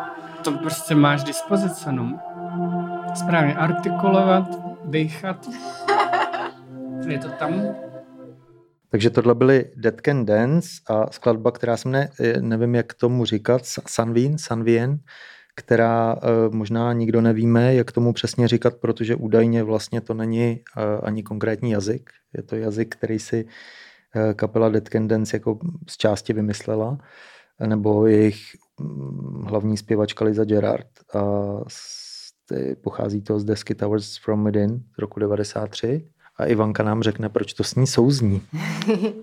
To 0.43 0.53
prostě 0.53 0.95
máš 0.95 1.25
dispozice, 1.25 1.93
no. 1.93 2.13
Správně 3.15 3.55
artikulovat, 3.55 4.45
dechat. 4.85 5.49
Je 7.09 7.19
to 7.19 7.29
tam. 7.29 7.75
Takže 8.91 9.11
tohle 9.11 9.35
byly 9.35 9.65
Dead 9.77 10.01
Can 10.01 10.27
Dance 10.27 10.69
a 10.89 11.13
skladba, 11.13 11.51
která 11.51 11.77
se 11.77 11.89
mne, 11.89 12.09
nevím 12.41 12.75
jak 12.75 12.95
tomu 12.95 13.25
říkat, 13.25 13.63
Sa- 13.63 13.83
Sanvin, 13.89 14.39
Sanvien, 14.39 14.99
která 15.57 16.17
eh, 16.17 16.57
možná 16.57 16.93
nikdo 16.93 17.21
nevíme, 17.21 17.75
jak 17.75 17.93
tomu 17.93 18.13
přesně 18.13 18.49
říkat, 18.49 18.75
protože 18.75 19.15
údajně 19.15 19.63
vlastně 19.63 20.01
to 20.01 20.15
není 20.15 20.61
eh, 20.77 20.83
ani 21.03 21.23
konkrétní 21.23 21.71
jazyk. 21.71 22.11
Je 22.37 22.43
to 22.43 22.57
jazyk, 22.57 22.97
který 22.97 23.19
si 23.19 23.47
eh, 24.15 24.35
kapela 24.35 24.69
Dead 24.69 24.89
Can 24.89 25.09
Dance 25.09 25.37
jako 25.37 25.59
z 25.89 25.97
části 25.97 26.33
vymyslela, 26.33 26.99
nebo 27.67 28.07
jejich 28.07 28.41
mm, 28.81 29.45
hlavní 29.47 29.77
zpěvačka 29.77 30.25
Liza 30.25 30.45
Gerard. 30.45 30.89
A 31.15 31.21
pochází 32.81 33.23
to 33.23 33.41
z 33.41 33.45
desky 33.45 33.75
Towers 33.75 34.17
from 34.17 34.45
Within 34.45 34.83
z 34.95 34.99
roku 34.99 35.21
93. 35.21 36.05
A 36.37 36.45
Ivanka 36.45 36.83
nám 36.83 37.03
řekne, 37.03 37.29
proč 37.29 37.53
to 37.53 37.65
s 37.65 37.75
ní 37.75 37.87
souzní. 37.87 38.43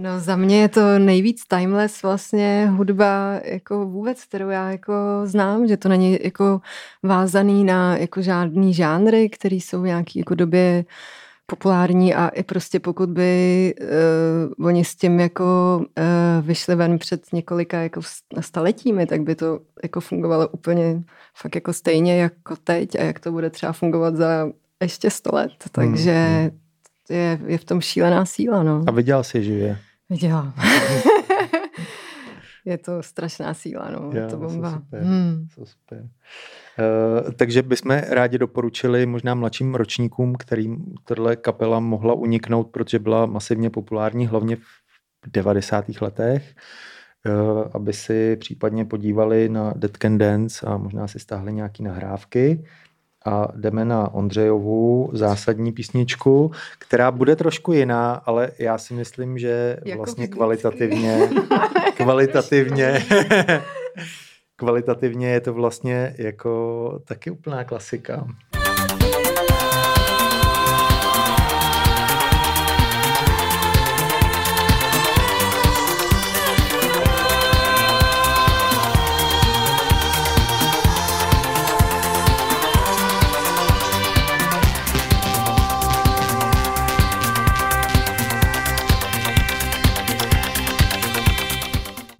No 0.00 0.20
za 0.20 0.36
mě 0.36 0.60
je 0.60 0.68
to 0.68 0.98
nejvíc 0.98 1.42
timeless 1.48 2.02
vlastně 2.02 2.70
hudba 2.76 3.40
jako 3.44 3.86
vůbec, 3.86 4.24
kterou 4.24 4.48
já 4.48 4.70
jako 4.70 4.92
znám, 5.24 5.66
že 5.66 5.76
to 5.76 5.88
není 5.88 6.18
jako 6.24 6.60
vázaný 7.02 7.64
na 7.64 7.96
jako 7.96 8.22
žádný 8.22 8.74
žánry, 8.74 9.28
který 9.28 9.60
jsou 9.60 9.82
v 9.82 9.86
nějaký 9.86 10.18
jako 10.18 10.34
době 10.34 10.84
populární 11.50 12.14
a 12.14 12.28
i 12.28 12.42
prostě 12.42 12.80
pokud 12.80 13.08
by 13.08 13.74
uh, 14.58 14.66
oni 14.66 14.84
s 14.84 14.96
tím 14.96 15.20
jako 15.20 15.76
uh, 15.78 16.46
vyšli 16.46 16.74
ven 16.74 16.98
před 16.98 17.32
několika 17.32 17.78
jako 17.80 18.00
staletími, 18.40 19.06
tak 19.06 19.20
by 19.20 19.34
to 19.34 19.60
jako 19.82 20.00
fungovalo 20.00 20.48
úplně 20.48 21.02
fakt 21.34 21.54
jako 21.54 21.72
stejně 21.72 22.20
jako 22.20 22.56
teď 22.64 22.94
a 22.94 23.02
jak 23.02 23.20
to 23.20 23.32
bude 23.32 23.50
třeba 23.50 23.72
fungovat 23.72 24.16
za 24.16 24.48
ještě 24.82 25.10
sto 25.10 25.30
let. 25.34 25.52
Takže 25.72 26.12
hmm. 26.12 26.50
je, 27.10 27.40
je 27.46 27.58
v 27.58 27.64
tom 27.64 27.80
šílená 27.80 28.24
síla. 28.24 28.62
No. 28.62 28.84
A 28.86 28.90
viděl 28.90 29.24
jsi 29.24 29.44
živě? 29.44 29.78
Viděla. 30.10 30.54
je 32.68 32.78
to 32.78 33.02
strašná 33.02 33.54
síla, 33.54 33.90
no. 33.90 34.10
Je 34.14 34.26
to 34.26 34.36
bomba. 34.36 34.70
Super. 34.70 35.02
Hmm. 35.02 35.46
Super. 35.64 35.98
Uh, 36.02 37.32
takže 37.32 37.62
bychom 37.62 37.90
rádi 38.08 38.38
doporučili 38.38 39.06
možná 39.06 39.34
mladším 39.34 39.74
ročníkům, 39.74 40.34
kterým 40.34 40.94
tohle 41.04 41.36
kapela 41.36 41.80
mohla 41.80 42.14
uniknout, 42.14 42.70
protože 42.70 42.98
byla 42.98 43.26
masivně 43.26 43.70
populární, 43.70 44.26
hlavně 44.26 44.56
v 44.56 45.30
90. 45.32 45.84
letech, 46.00 46.54
uh, 47.26 47.64
aby 47.72 47.92
si 47.92 48.36
případně 48.36 48.84
podívali 48.84 49.48
na 49.48 49.72
Dead 49.76 49.96
Can 49.96 50.18
Dance 50.18 50.66
a 50.66 50.76
možná 50.76 51.08
si 51.08 51.18
stáhli 51.18 51.52
nějaké 51.52 51.82
nahrávky 51.82 52.64
a 53.28 53.48
jdeme 53.56 53.84
na 53.84 54.14
Ondřejovu 54.14 55.10
zásadní 55.12 55.72
písničku, 55.72 56.52
která 56.78 57.10
bude 57.10 57.36
trošku 57.36 57.72
jiná, 57.72 58.12
ale 58.14 58.50
já 58.58 58.78
si 58.78 58.94
myslím, 58.94 59.38
že 59.38 59.76
jako 59.84 59.98
vlastně 59.98 60.22
vždycky. 60.24 60.36
kvalitativně, 60.36 61.18
kvalitativně, 62.02 63.06
kvalitativně 64.56 65.28
je 65.28 65.40
to 65.40 65.52
vlastně 65.54 66.14
jako 66.18 67.02
taky 67.04 67.30
úplná 67.30 67.64
klasika. 67.64 68.26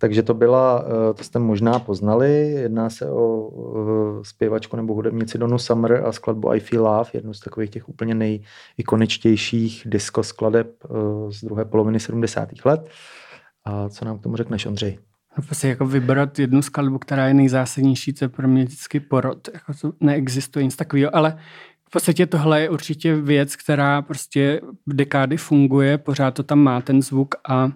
Takže 0.00 0.22
to 0.22 0.34
byla, 0.34 0.84
eh, 0.86 1.14
to 1.14 1.24
jste 1.24 1.38
možná 1.38 1.78
poznali, 1.78 2.50
jedná 2.50 2.90
se 2.90 3.10
o 3.10 3.50
eh, 3.50 4.24
zpěvačku 4.24 4.76
nebo 4.76 4.94
hudebnici 4.94 5.38
Donu 5.38 5.58
Summer 5.58 6.02
a 6.06 6.12
skladbu 6.12 6.50
I 6.50 6.60
Feel 6.60 6.84
Love, 6.84 7.10
jednu 7.12 7.34
z 7.34 7.40
takových 7.40 7.70
těch 7.70 7.88
úplně 7.88 8.14
nejikoničtějších 8.14 9.82
disco 9.86 10.22
skladeb 10.22 10.70
eh, 10.84 10.88
z 11.32 11.44
druhé 11.44 11.64
poloviny 11.64 12.00
70. 12.00 12.48
let. 12.64 12.88
A 13.64 13.88
co 13.88 14.04
nám 14.04 14.18
k 14.18 14.22
tomu 14.22 14.36
řekneš, 14.36 14.66
Ondřej? 14.66 14.98
No, 15.38 15.44
prostě 15.46 15.68
jako 15.68 15.86
vybrat 15.86 16.38
jednu 16.38 16.62
skladbu, 16.62 16.98
která 16.98 17.28
je 17.28 17.34
nejzásadnější, 17.34 18.12
to 18.12 18.24
je 18.24 18.28
pro 18.28 18.48
mě 18.48 18.64
vždycky 18.64 19.00
porod. 19.00 19.48
Jako 19.54 19.72
to 19.80 19.92
neexistuje 20.00 20.64
nic 20.64 20.76
takového, 20.76 21.16
ale 21.16 21.38
v 21.88 21.90
podstatě 21.90 22.26
tohle 22.26 22.60
je 22.60 22.70
určitě 22.70 23.16
věc, 23.16 23.56
která 23.56 24.02
prostě 24.02 24.60
dekády 24.86 25.36
funguje, 25.36 25.98
pořád 25.98 26.30
to 26.30 26.42
tam 26.42 26.58
má 26.58 26.80
ten 26.80 27.02
zvuk 27.02 27.34
a 27.48 27.70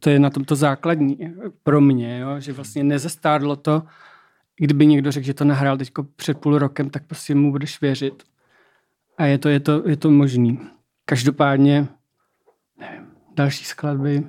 to 0.00 0.10
je 0.10 0.18
na 0.18 0.30
tomto 0.30 0.56
základní 0.56 1.18
pro 1.62 1.80
mě, 1.80 2.18
jo? 2.18 2.40
že 2.40 2.52
vlastně 2.52 2.84
nezestárlo 2.84 3.56
to, 3.56 3.82
kdyby 4.56 4.86
někdo 4.86 5.12
řekl, 5.12 5.26
že 5.26 5.34
to 5.34 5.44
nahrál 5.44 5.78
teď 5.78 5.92
před 6.16 6.38
půl 6.38 6.58
rokem, 6.58 6.90
tak 6.90 7.06
prostě 7.06 7.34
mu 7.34 7.50
budeš 7.50 7.80
věřit. 7.80 8.22
A 9.18 9.24
je 9.24 9.38
to, 9.38 9.48
je 9.48 9.60
to, 9.60 9.88
je 9.88 9.96
to 9.96 10.10
možný. 10.10 10.60
Každopádně, 11.04 11.88
nevím, 12.78 13.06
další 13.36 13.64
skladby. 13.64 14.22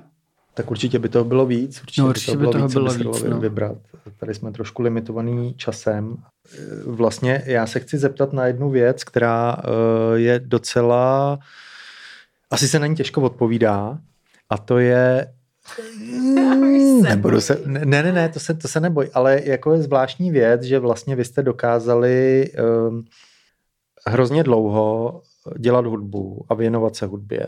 Tak 0.54 0.70
určitě 0.70 0.98
by 0.98 1.08
toho 1.08 1.24
bylo 1.24 1.46
víc. 1.46 1.80
Určitě, 1.80 2.02
no, 2.02 2.08
určitě 2.08 2.36
by 2.36 2.46
toho 2.46 2.68
bylo, 2.68 2.84
by 2.84 2.90
toho 2.90 2.94
víc, 2.94 3.02
bylo 3.02 3.14
víc 3.14 3.24
no. 3.24 3.40
vybrat. 3.40 3.78
Tady 4.16 4.34
jsme 4.34 4.52
trošku 4.52 4.82
limitovaný 4.82 5.54
časem. 5.54 6.16
Vlastně 6.86 7.42
já 7.46 7.66
se 7.66 7.80
chci 7.80 7.98
zeptat 7.98 8.32
na 8.32 8.46
jednu 8.46 8.70
věc, 8.70 9.04
která 9.04 9.56
eh, 9.58 10.18
je 10.18 10.38
docela, 10.38 11.38
asi 12.50 12.68
se 12.68 12.78
na 12.78 12.86
ní 12.86 12.96
těžko 12.96 13.22
odpovídá, 13.22 13.98
a 14.50 14.58
to 14.58 14.78
je, 14.78 15.32
Nebudu 17.02 17.40
se, 17.40 17.62
ne, 17.66 18.02
ne, 18.02 18.12
ne, 18.12 18.28
to 18.28 18.40
se, 18.40 18.54
to 18.54 18.68
se 18.68 18.80
neboj, 18.80 19.10
ale 19.14 19.40
jako 19.44 19.72
je 19.72 19.82
zvláštní 19.82 20.30
věc, 20.30 20.62
že 20.62 20.78
vlastně 20.78 21.16
vy 21.16 21.24
jste 21.24 21.42
dokázali 21.42 22.46
um, 22.88 23.04
hrozně 24.06 24.42
dlouho 24.42 25.22
dělat 25.58 25.86
hudbu 25.86 26.46
a 26.48 26.54
věnovat 26.54 26.96
se 26.96 27.06
hudbě 27.06 27.46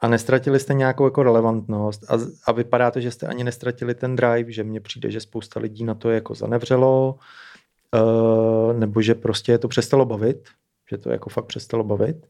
a 0.00 0.08
nestratili 0.08 0.60
jste 0.60 0.74
nějakou 0.74 1.04
jako 1.04 1.22
relevantnost 1.22 2.10
a, 2.10 2.18
a 2.46 2.52
vypadá 2.52 2.90
to, 2.90 3.00
že 3.00 3.10
jste 3.10 3.26
ani 3.26 3.44
nestratili 3.44 3.94
ten 3.94 4.16
drive, 4.16 4.52
že 4.52 4.64
mně 4.64 4.80
přijde, 4.80 5.10
že 5.10 5.20
spousta 5.20 5.60
lidí 5.60 5.84
na 5.84 5.94
to 5.94 6.10
jako 6.10 6.34
zanevřelo, 6.34 7.18
uh, 7.94 8.78
nebo 8.78 9.02
že 9.02 9.14
prostě 9.14 9.52
je 9.52 9.58
to 9.58 9.68
přestalo 9.68 10.04
bavit, 10.04 10.48
že 10.90 10.98
to 10.98 11.10
jako 11.10 11.30
fakt 11.30 11.44
přestalo 11.44 11.84
bavit. 11.84 12.26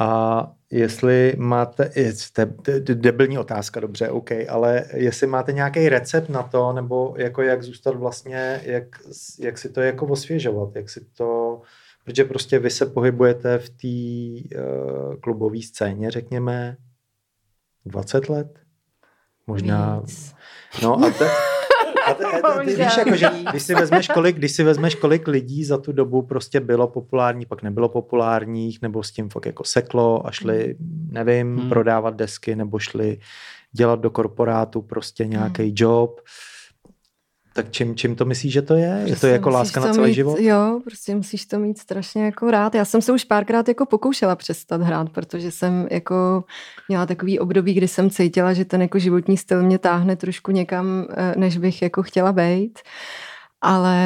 A 0.00 0.52
jestli 0.70 1.34
máte, 1.38 1.90
to 2.62 2.70
je 2.70 2.80
debilní 2.80 3.38
otázka, 3.38 3.80
dobře, 3.80 4.08
OK, 4.08 4.30
ale 4.48 4.84
jestli 4.94 5.26
máte 5.26 5.52
nějaký 5.52 5.88
recept 5.88 6.28
na 6.28 6.42
to, 6.42 6.72
nebo 6.72 7.14
jako 7.18 7.42
jak 7.42 7.62
zůstat 7.62 7.96
vlastně, 7.96 8.60
jak, 8.64 8.84
jak 9.38 9.58
si 9.58 9.68
to 9.68 9.80
jako 9.80 10.06
osvěžovat, 10.06 10.76
jak 10.76 10.90
si 10.90 11.04
to, 11.16 11.60
protože 12.04 12.24
prostě 12.24 12.58
vy 12.58 12.70
se 12.70 12.86
pohybujete 12.86 13.58
v 13.58 13.70
té 13.70 14.58
uh, 14.58 15.14
klubové 15.14 15.62
scéně, 15.62 16.10
řekněme, 16.10 16.76
20 17.86 18.28
let? 18.28 18.58
Možná. 19.46 20.00
Víc. 20.00 20.34
No 20.82 21.04
a 21.04 21.10
te, 21.10 21.30
ty, 22.64 22.76
víš, 22.76 22.96
jako, 22.98 23.16
že 23.16 23.30
když 23.50 23.62
si, 23.62 23.74
vezmeš 23.74 24.08
kolik, 24.08 24.36
když 24.36 24.52
si 24.52 24.62
vezmeš, 24.62 24.94
kolik 24.94 25.28
lidí 25.28 25.64
za 25.64 25.78
tu 25.78 25.92
dobu 25.92 26.22
prostě 26.22 26.60
bylo 26.60 26.88
populární, 26.88 27.46
pak 27.46 27.62
nebylo 27.62 27.88
populárních, 27.88 28.82
nebo 28.82 29.02
s 29.02 29.10
tím 29.10 29.28
fakt 29.28 29.46
jako 29.46 29.64
seklo 29.64 30.26
a 30.26 30.30
šli, 30.30 30.76
nevím, 31.10 31.56
hmm. 31.56 31.68
prodávat 31.68 32.16
desky, 32.16 32.56
nebo 32.56 32.78
šli 32.78 33.18
dělat 33.72 34.00
do 34.00 34.10
korporátu 34.10 34.82
prostě 34.82 35.26
nějaký 35.26 35.62
hmm. 35.62 35.74
job, 35.76 36.20
tak 37.62 37.72
čím, 37.72 37.96
čím 37.96 38.16
to 38.16 38.24
myslíš, 38.24 38.52
že 38.52 38.62
to 38.62 38.74
je? 38.74 39.02
Prostě 39.06 39.26
je 39.26 39.30
to 39.30 39.34
jako 39.34 39.50
láska 39.50 39.80
na 39.80 39.92
celý 39.92 40.08
mít, 40.08 40.14
život? 40.14 40.38
Jo, 40.38 40.80
prostě 40.84 41.14
musíš 41.14 41.46
to 41.46 41.58
mít 41.58 41.78
strašně 41.78 42.24
jako 42.24 42.50
rád. 42.50 42.74
Já 42.74 42.84
jsem 42.84 43.02
se 43.02 43.12
už 43.12 43.24
párkrát 43.24 43.68
jako 43.68 43.86
pokoušela 43.86 44.36
přestat 44.36 44.82
hrát, 44.82 45.10
protože 45.10 45.50
jsem 45.50 45.88
jako 45.90 46.44
měla 46.88 47.06
takový 47.06 47.38
období, 47.38 47.74
kdy 47.74 47.88
jsem 47.88 48.10
cítila, 48.10 48.52
že 48.52 48.64
ten 48.64 48.82
jako 48.82 48.98
životní 48.98 49.36
styl 49.36 49.62
mě 49.62 49.78
táhne 49.78 50.16
trošku 50.16 50.50
někam, 50.50 51.06
eh, 51.10 51.34
než 51.36 51.58
bych 51.58 51.82
jako 51.82 52.02
chtěla 52.02 52.32
být. 52.32 52.78
Ale 53.62 53.98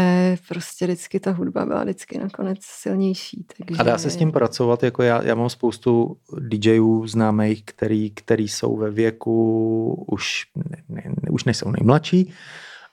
prostě 0.48 0.84
vždycky 0.84 1.20
ta 1.20 1.30
hudba 1.30 1.66
byla 1.66 1.82
vždycky 1.82 2.18
nakonec 2.18 2.58
silnější. 2.62 3.46
Takže... 3.56 3.80
A 3.80 3.82
dá 3.82 3.98
se 3.98 4.10
s 4.10 4.16
tím 4.16 4.32
pracovat? 4.32 4.82
Jako 4.82 5.02
já, 5.02 5.22
já 5.22 5.34
mám 5.34 5.48
spoustu 5.48 6.16
DJů 6.38 7.06
známých, 7.06 7.64
který, 7.64 8.10
který 8.10 8.48
jsou 8.48 8.76
ve 8.76 8.90
věku, 8.90 10.04
už, 10.08 10.46
ne, 10.88 11.02
ne, 11.06 11.30
už 11.30 11.44
nejsou 11.44 11.70
nejmladší, 11.70 12.32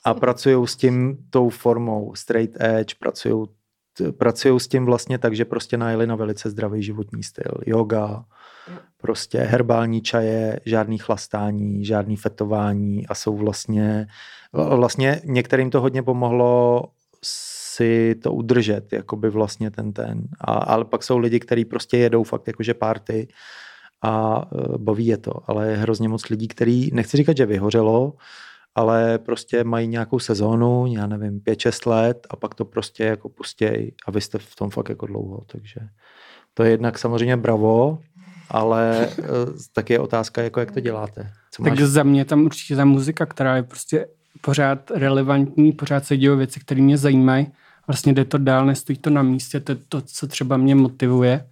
a 0.06 0.14
pracují 0.14 0.68
s 0.68 0.76
tím 0.76 1.18
tou 1.30 1.50
formou 1.50 2.16
straight 2.16 2.62
edge, 2.62 2.96
pracují 3.00 3.48
pracují 4.18 4.60
s 4.60 4.68
tím 4.68 4.86
vlastně 4.86 5.18
tak, 5.18 5.36
že 5.36 5.46
prostě 5.46 5.78
najeli 5.78 6.08
na 6.08 6.16
velice 6.16 6.50
zdravý 6.50 6.84
životní 6.84 7.24
styl. 7.24 7.52
Yoga, 7.66 8.26
prostě 8.98 9.38
herbální 9.40 10.02
čaje, 10.02 10.60
žádný 10.66 10.98
chlastání, 10.98 11.86
žádný 11.86 12.18
fetování 12.18 13.08
a 13.08 13.16
jsou 13.16 13.38
vlastně, 13.38 14.08
vlastně 14.54 15.22
některým 15.26 15.70
to 15.70 15.82
hodně 15.82 16.04
pomohlo 16.04 16.84
si 17.24 18.16
to 18.24 18.34
udržet, 18.34 18.94
jakoby 18.94 19.30
vlastně 19.30 19.72
ten 19.72 19.94
ten. 19.94 20.24
A, 20.42 20.54
ale 20.54 20.86
pak 20.86 21.04
jsou 21.04 21.18
lidi, 21.18 21.40
kteří 21.40 21.66
prostě 21.66 21.98
jedou 21.98 22.24
fakt 22.24 22.48
jakože 22.48 22.74
party 22.74 23.28
a 24.02 24.46
uh, 24.52 24.78
baví 24.78 25.06
je 25.06 25.18
to, 25.18 25.32
ale 25.48 25.70
je 25.70 25.78
hrozně 25.78 26.10
moc 26.10 26.30
lidí, 26.30 26.48
který, 26.48 26.90
nechci 26.94 27.18
říkat, 27.18 27.38
že 27.38 27.46
vyhořelo, 27.46 28.14
ale 28.76 29.18
prostě 29.18 29.64
mají 29.64 29.88
nějakou 29.88 30.20
sezónu, 30.20 30.86
já 30.88 31.08
nevím, 31.08 31.40
5-6 31.40 31.90
let 31.90 32.28
a 32.30 32.36
pak 32.36 32.56
to 32.56 32.66
prostě 32.66 33.04
jako 33.04 33.30
pustěj 33.30 33.92
a 34.08 34.12
vy 34.12 34.22
jste 34.22 34.38
v 34.38 34.56
tom 34.56 34.70
fakt 34.70 34.90
jako 34.90 35.06
dlouho, 35.06 35.44
takže 35.48 35.82
to 36.54 36.64
je 36.64 36.72
jednak 36.72 37.00
samozřejmě 37.00 37.38
bravo, 37.38 38.00
ale 38.50 39.08
eh, 39.08 39.24
tak 39.74 39.90
je 39.90 40.00
otázka, 40.00 40.42
jako 40.42 40.60
jak 40.60 40.72
to 40.72 40.80
děláte. 40.80 41.32
Co 41.52 41.64
tak 41.64 41.74
máš? 41.74 41.82
za 41.82 42.04
mě 42.04 42.26
tam 42.26 42.46
určitě 42.46 42.76
ta 42.76 42.86
muzika, 42.86 43.26
která 43.26 43.56
je 43.56 43.64
prostě 43.64 44.08
pořád 44.42 44.92
relevantní, 44.92 45.72
pořád 45.72 46.06
se 46.06 46.18
dějí 46.18 46.38
věci, 46.38 46.60
které 46.60 46.82
mě 46.82 46.98
zajímají. 46.98 47.48
Vlastně 47.88 48.14
jde 48.14 48.26
to 48.26 48.38
dál, 48.38 48.66
nestojí 48.66 48.98
to 48.98 49.10
na 49.10 49.22
místě, 49.24 49.60
to 49.60 49.72
je 49.72 49.78
to, 49.90 50.02
co 50.02 50.28
třeba 50.28 50.58
mě 50.58 50.76
motivuje. 50.76 51.48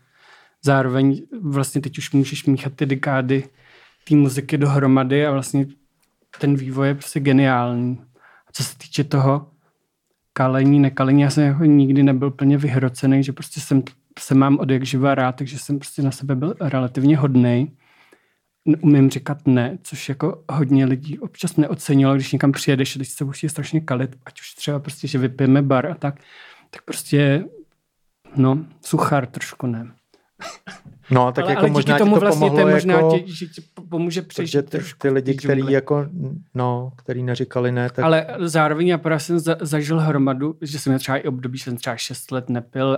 Zároveň 0.63 1.21
vlastně 1.41 1.81
teď 1.81 1.97
už 1.97 2.11
můžeš 2.11 2.45
míchat 2.45 2.73
ty 2.73 2.85
dekády 2.85 3.43
té 4.09 4.15
muziky 4.15 4.57
dohromady 4.57 5.25
a 5.25 5.31
vlastně 5.31 5.65
ten 6.37 6.55
vývoj 6.55 6.87
je 6.87 6.93
prostě 6.93 7.19
geniální. 7.19 8.01
A 8.47 8.51
co 8.51 8.63
se 8.63 8.77
týče 8.77 9.03
toho 9.03 9.51
kalení, 10.33 10.79
nekalení, 10.79 11.21
já 11.21 11.29
jsem 11.29 11.43
jako 11.43 11.65
nikdy 11.65 12.03
nebyl 12.03 12.31
plně 12.31 12.57
vyhrocený, 12.57 13.23
že 13.23 13.33
prostě 13.33 13.61
jsem, 13.61 13.83
se 14.19 14.35
mám 14.35 14.59
od 14.59 14.69
jak 14.69 14.85
živa 14.85 15.15
rád, 15.15 15.35
takže 15.35 15.59
jsem 15.59 15.79
prostě 15.79 16.01
na 16.01 16.11
sebe 16.11 16.35
byl 16.35 16.55
relativně 16.59 17.17
hodnej. 17.17 17.71
Umím 18.81 19.09
říkat 19.09 19.47
ne, 19.47 19.77
což 19.83 20.09
jako 20.09 20.43
hodně 20.51 20.85
lidí 20.85 21.19
občas 21.19 21.57
neocenilo, 21.57 22.15
když 22.15 22.31
někam 22.31 22.51
přijedeš, 22.51 22.95
když 22.95 23.09
se 23.09 23.23
musí 23.23 23.49
strašně 23.49 23.81
kalit, 23.81 24.15
ať 24.25 24.39
už 24.39 24.53
třeba 24.53 24.79
prostě, 24.79 25.07
že 25.07 25.17
vypijeme 25.17 25.61
bar 25.61 25.85
a 25.87 25.95
tak, 25.95 26.19
tak 26.69 26.81
prostě, 26.81 27.45
no, 28.35 28.65
suchár 28.81 29.25
trošku 29.25 29.67
ne. 29.67 29.98
No, 31.11 31.31
tak 31.31 31.43
ale, 31.43 31.51
jako 31.51 31.61
ale 31.61 31.69
možná 31.69 31.93
díky 31.93 31.99
tomu 31.99 32.15
ti 32.15 32.19
to 32.19 32.19
vlastně 32.19 32.49
pomohlo 32.49 32.63
to 32.63 32.67
je 32.69 32.75
možná 32.75 32.93
jako... 32.93 33.17
tě, 33.17 33.23
že 33.27 33.45
ti 33.45 33.61
pomůže 33.89 34.21
přežít 34.21 34.51
Protože 34.51 34.61
ty, 34.61 34.69
trošku 34.69 34.99
ty 35.01 35.09
lidi, 35.09 35.35
kteří 35.35 35.63
jako, 35.69 36.05
no, 36.55 36.91
který 36.95 37.23
neříkali 37.23 37.71
ne, 37.71 37.89
tak 37.89 38.05
Ale 38.05 38.27
zároveň 38.39 38.87
já 38.87 38.97
právě 38.97 39.19
jsem 39.19 39.39
za, 39.39 39.57
zažil 39.61 39.99
hromadu, 39.99 40.55
že 40.61 40.79
jsem 40.79 40.91
měl 40.91 40.99
třeba 40.99 41.17
i 41.17 41.27
období, 41.27 41.57
že 41.57 41.63
jsem 41.63 41.77
třeba 41.77 41.97
6 41.97 42.31
let 42.31 42.49
nepil 42.49 42.97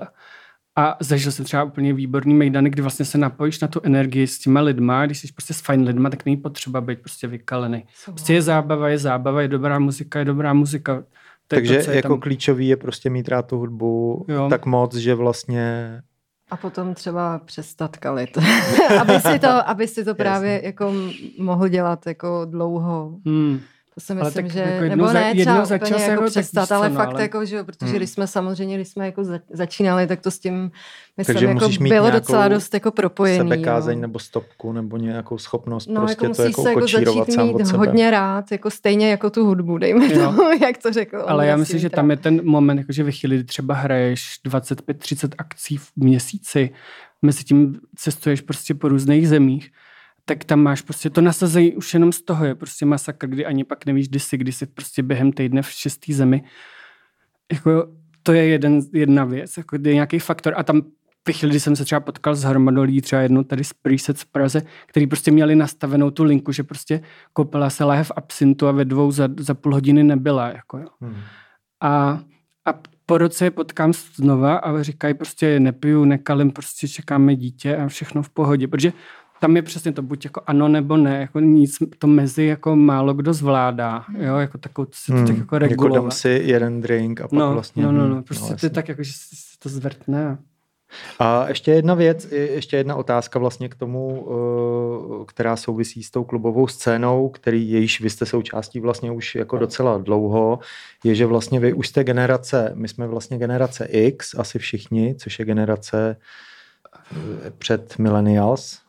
a 0.75 0.97
zažil 0.99 1.31
jsem 1.31 1.45
třeba 1.45 1.63
úplně 1.63 1.93
výborný 1.93 2.33
mejdany, 2.33 2.69
kdy 2.69 2.81
vlastně 2.81 3.05
se 3.05 3.17
napojíš 3.17 3.59
na 3.59 3.67
tu 3.67 3.81
energii 3.83 4.27
s 4.27 4.39
těma 4.39 4.61
lidma, 4.61 5.05
když 5.05 5.19
jsi 5.19 5.33
prostě 5.33 5.53
s 5.53 5.61
fajn 5.61 5.83
lidma, 5.83 6.09
tak 6.09 6.25
není 6.25 6.37
potřeba 6.37 6.81
být 6.81 6.99
prostě 6.99 7.27
vykalený. 7.27 7.85
Prostě 8.05 8.33
je 8.33 8.41
zábava, 8.41 8.89
je 8.89 8.97
zábava, 8.97 9.41
je 9.41 9.47
dobrá 9.47 9.79
muzika, 9.79 10.19
je 10.19 10.25
dobrá 10.25 10.53
muzika. 10.53 10.95
To 11.47 11.55
takže 11.55 11.83
to, 11.83 11.91
jako 11.91 12.07
tam. 12.07 12.19
klíčový 12.19 12.67
je 12.67 12.77
prostě 12.77 13.09
mít 13.09 13.27
rád 13.27 13.47
tu 13.47 13.57
hudbu 13.57 14.25
Jo. 14.27 14.47
tak 14.49 14.65
moc, 14.65 14.95
že 14.95 15.15
vlastně 15.15 16.01
A 16.51 16.57
potom 16.57 16.93
třeba 16.93 17.39
přestat 17.45 17.97
kalit. 17.97 18.37
aby, 19.01 19.19
si 19.19 19.39
to, 19.39 19.69
aby 19.69 19.87
si 19.87 20.05
to 20.05 20.15
právě 20.15 20.61
jako 20.65 20.93
mohl 21.39 21.67
dělat 21.67 22.07
jako 22.07 22.45
dlouho. 22.45 23.19
Hmm. 23.25 23.59
To 23.95 24.01
si 24.01 24.13
myslím, 24.15 24.33
tak 24.33 24.51
že, 24.53 24.59
jako 24.59 24.71
jednou 24.83 24.87
nebo 24.95 25.07
za- 25.07 25.13
ne, 25.13 25.35
třeba 25.35 25.63
úplně 25.63 25.79
se 25.79 25.93
jako 25.93 26.09
jako 26.11 26.21
tak 26.23 26.29
přestat, 26.29 26.67
co, 26.67 26.75
ale 26.75 26.89
no, 26.89 26.95
fakt 26.95 27.07
ale- 27.09 27.21
jako, 27.21 27.45
že 27.45 27.55
jo, 27.55 27.63
protože 27.63 27.85
Hmm. 27.85 27.95
když 27.95 28.09
jsme 28.09 28.27
samozřejmě, 28.27 28.75
když 28.75 28.87
jsme 28.87 29.05
jako 29.05 29.23
za- 29.23 29.39
začínali, 29.53 30.07
tak 30.07 30.21
to 30.21 30.31
s 30.31 30.39
tím, 30.39 30.71
myslím, 31.17 31.33
Takže 31.33 31.45
jako 31.45 31.69
bylo 31.79 32.11
docela 32.11 32.47
dost 32.47 32.73
jako 32.73 32.91
propojený. 32.91 33.37
sebekázeň 33.49 33.97
jo. 33.97 34.01
nebo 34.01 34.19
stopku 34.19 34.71
nebo 34.73 34.97
nějakou 34.97 35.37
schopnost 35.37 35.87
No, 35.89 36.01
prostě 36.01 36.25
jako 36.25 36.35
to 36.35 36.43
jako 36.43 36.61
se 36.61 36.69
jako 36.69 36.81
začít 36.87 37.33
sám 37.33 37.47
mít 37.47 37.53
od 37.53 37.65
sebe. 37.65 37.77
hodně 37.77 38.11
rád, 38.11 38.51
jako 38.51 38.69
stejně 38.69 39.09
jako 39.11 39.29
tu 39.29 39.45
hudbu, 39.45 39.77
dejme 39.77 40.13
Jo. 40.13 40.19
tomu, 40.25 40.41
jak 40.61 40.77
to 40.77 40.93
řekl. 40.93 41.23
Ale 41.27 41.47
já 41.47 41.57
myslím, 41.57 41.79
že 41.79 41.89
tam 41.89 42.11
je 42.11 42.17
ten 42.17 42.41
moment, 42.45 42.77
jako 42.77 42.91
že 42.91 43.03
ve 43.03 43.11
chvíli, 43.11 43.35
kdy 43.35 43.43
třeba 43.43 43.73
hraješ 43.73 44.39
25-30 44.47 45.29
akcí 45.37 45.77
v 45.77 45.91
měsíci, 45.95 46.69
mezi 47.21 47.43
tím 47.43 47.79
cestuješ 47.95 48.41
prostě 48.41 48.73
po 48.73 48.87
různých 48.87 49.29
zemích, 49.29 49.71
tak 50.25 50.43
tam 50.43 50.59
máš 50.59 50.81
prostě 50.81 51.09
to 51.09 51.21
nasazení 51.21 51.75
už 51.75 51.93
jenom 51.93 52.11
z 52.11 52.21
toho 52.21 52.45
je 52.45 52.55
prostě 52.55 52.85
masakr, 52.85 53.27
kdy 53.27 53.45
ani 53.45 53.63
pak 53.63 53.85
nevíš, 53.85 54.09
kdy 54.09 54.19
jsi, 54.19 54.37
kdy 54.37 54.51
jsi 54.51 54.65
prostě 54.65 55.03
během 55.03 55.31
týdne 55.31 55.61
v 55.61 55.69
šestý 55.69 56.13
zemi. 56.13 56.43
Jako 57.51 57.87
to 58.23 58.33
je 58.33 58.45
jeden, 58.45 58.81
jedna 58.93 59.25
věc, 59.25 59.57
jako 59.57 59.77
je 59.83 59.93
nějaký 59.93 60.19
faktor 60.19 60.53
a 60.57 60.63
tam 60.63 60.81
ve 61.27 61.33
chvíli, 61.33 61.49
kdy 61.49 61.59
jsem 61.59 61.75
se 61.75 61.85
třeba 61.85 61.99
potkal 61.99 62.35
s 62.35 62.43
hromadou 62.43 62.81
lidí, 62.81 63.01
třeba 63.01 63.21
jednou 63.21 63.43
tady 63.43 63.63
z 63.63 63.73
Preset 63.73 64.17
v 64.17 64.25
Praze, 64.25 64.61
který 64.85 65.07
prostě 65.07 65.31
měli 65.31 65.55
nastavenou 65.55 66.11
tu 66.11 66.23
linku, 66.23 66.51
že 66.51 66.63
prostě 66.63 67.01
koupila 67.33 67.69
se 67.69 67.83
láhev 67.83 68.11
absintu 68.15 68.67
a 68.67 68.71
ve 68.71 68.85
dvou 68.85 69.11
za, 69.11 69.29
za 69.37 69.53
půl 69.53 69.73
hodiny 69.73 70.03
nebyla. 70.03 70.47
Jako 70.47 70.77
jo. 70.77 70.87
Hmm. 71.01 71.15
A, 71.81 72.19
a 72.65 72.73
po 73.05 73.17
roce 73.17 73.45
je 73.45 73.51
potkám 73.51 73.93
znova 73.93 74.55
a 74.55 74.83
říkají 74.83 75.13
prostě 75.13 75.59
nepiju, 75.59 76.05
nekalím, 76.05 76.51
prostě 76.51 76.87
čekáme 76.87 77.35
dítě 77.35 77.77
a 77.77 77.87
všechno 77.87 78.23
v 78.23 78.29
pohodě, 78.29 78.67
protože 78.67 78.93
tam 79.41 79.55
je 79.55 79.61
přesně 79.61 79.91
to 79.91 80.01
buď 80.01 80.25
jako 80.25 80.41
ano 80.47 80.67
nebo 80.67 80.97
ne, 80.97 81.19
jako 81.21 81.39
nic, 81.39 81.77
to 81.99 82.07
mezi 82.07 82.43
jako 82.45 82.75
málo 82.75 83.13
kdo 83.13 83.33
zvládá, 83.33 84.05
jo, 84.19 84.35
jako 84.37 84.57
takovou, 84.57 84.87
si 84.91 85.11
to 85.11 85.17
Hmm. 85.17 85.27
tak 85.27 85.37
jako 85.37 85.55
Jako 85.55 85.57
regulovat. 85.59 86.01
dám 86.03 86.11
si 86.11 86.41
jeden 86.45 86.81
drink 86.81 87.21
a 87.21 87.23
pak 87.27 87.31
no, 87.39 87.53
vlastně... 87.53 87.83
no, 87.83 87.91
no, 87.91 88.07
no, 88.07 88.23
prostě 88.23 88.45
to 88.47 88.51
jasně. 88.53 88.65
je 88.65 88.69
tak 88.69 88.89
jako, 88.89 89.03
že 89.03 89.11
se 89.13 89.59
to 89.59 89.69
zvrtne. 89.69 90.27
a- 90.27 90.37
A 91.19 91.47
ještě 91.47 91.71
jedna 91.71 91.93
věc, 91.93 92.31
je- 92.31 92.51
ještě 92.51 92.77
jedna 92.77 92.95
otázka 92.95 93.39
vlastně 93.39 93.69
k 93.69 93.75
tomu, 93.75 94.27
eh, 95.21 95.25
která 95.27 95.55
souvisí 95.55 96.03
s 96.03 96.11
tou 96.11 96.23
klubovou 96.23 96.67
scénou, 96.67 97.29
který 97.29 97.71
jejíž 97.71 98.01
vy 98.01 98.09
jste 98.09 98.25
součástí 98.25 98.79
vlastně 98.79 99.11
už 99.11 99.35
jako 99.35 99.57
docela 99.57 99.97
dlouho, 99.97 100.59
je, 101.03 101.15
že 101.15 101.25
vlastně 101.25 101.59
vy 101.59 101.73
už 101.73 101.87
jste 101.87 102.03
generace, 102.03 102.71
my 102.75 102.87
jsme 102.87 103.07
vlastně 103.07 103.37
generace 103.37 103.85
X, 103.85 104.35
asi 104.37 104.59
všichni, 104.59 105.15
což 105.15 105.39
je 105.39 105.45
generace 105.45 106.15
eh, 107.11 107.51
před 107.57 107.99
millennials. 107.99 108.80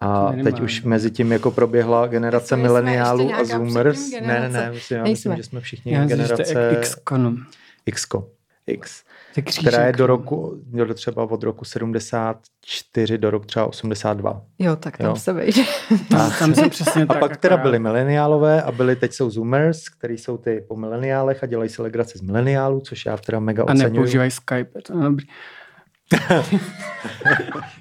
A 0.00 0.32
teď 0.44 0.60
už 0.60 0.82
mezi 0.82 1.10
tím 1.10 1.32
jako 1.32 1.50
proběhla 1.50 2.06
generace 2.06 2.56
mileniálů 2.56 3.34
a 3.34 3.44
zoomers. 3.44 4.10
Ne, 4.10 4.20
ne, 4.20 4.48
ne, 4.48 4.70
myslím, 4.70 4.98
já 4.98 5.04
myslím, 5.04 5.36
že 5.36 5.42
jsme 5.42 5.60
všichni 5.60 5.92
Já 5.92 6.04
generace 6.04 6.58
je 6.60 6.70
X 6.78 6.94
konom. 6.94 7.36
X. 8.66 9.02
Která 9.60 9.86
je 9.86 9.92
do 9.92 10.06
roku, 10.06 10.62
do 10.66 10.94
třeba 10.94 11.22
od 11.22 11.42
roku 11.42 11.64
74 11.64 13.18
do 13.18 13.30
roku 13.30 13.44
třeba 13.44 13.66
82. 13.66 14.42
Jo, 14.58 14.76
tak 14.76 14.96
tam 14.96 15.06
Jo. 15.06 15.16
se 15.16 15.32
vejde. 15.32 15.62
Tam, 16.10 16.32
tam 16.38 16.54
jsem 16.54 16.70
přesně 16.70 17.02
A 17.02 17.06
tak. 17.06 17.18
pak 17.20 17.36
teda 17.36 17.54
akorát. 17.54 17.62
byli 17.62 17.78
mileniálové 17.78 18.62
a 18.62 18.72
byli 18.72 18.96
teď 18.96 19.12
jsou 19.12 19.30
zoomers, 19.30 19.88
který 19.88 20.18
jsou 20.18 20.36
ty 20.38 20.64
po 20.68 20.76
mileniálech 20.76 21.42
a 21.42 21.46
dělají 21.46 21.70
si 21.70 21.82
legraci 21.82 22.18
z 22.18 22.20
mileniálů, 22.20 22.80
což 22.80 23.06
já 23.06 23.16
teda 23.16 23.40
mega 23.40 23.62
A 23.62 23.66
oceňuju. 23.66 23.92
nepoužívají 23.92 24.30
Skype, 24.30 24.82
to 24.82 24.98
je 24.98 25.02
dobrý. 25.04 25.26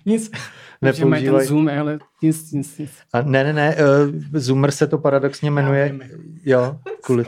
nic. 0.06 0.32
Nepoužívají 0.82 1.10
mají 1.10 1.24
ten 1.24 1.34
Nepoužívají. 1.34 1.48
Zoom, 1.48 1.70
ale 1.80 2.00
nic, 2.22 2.52
nic, 2.52 2.78
nic. 2.78 2.92
A 3.14 3.22
ne, 3.22 3.44
ne, 3.44 3.54
ne, 3.54 3.76
uh, 3.76 4.40
zoomer 4.40 4.72
se 4.72 4.88
to 4.88 4.98
paradoxně 4.98 5.52
jmenuje, 5.52 6.00
jo, 6.46 6.80
kvůli, 7.02 7.26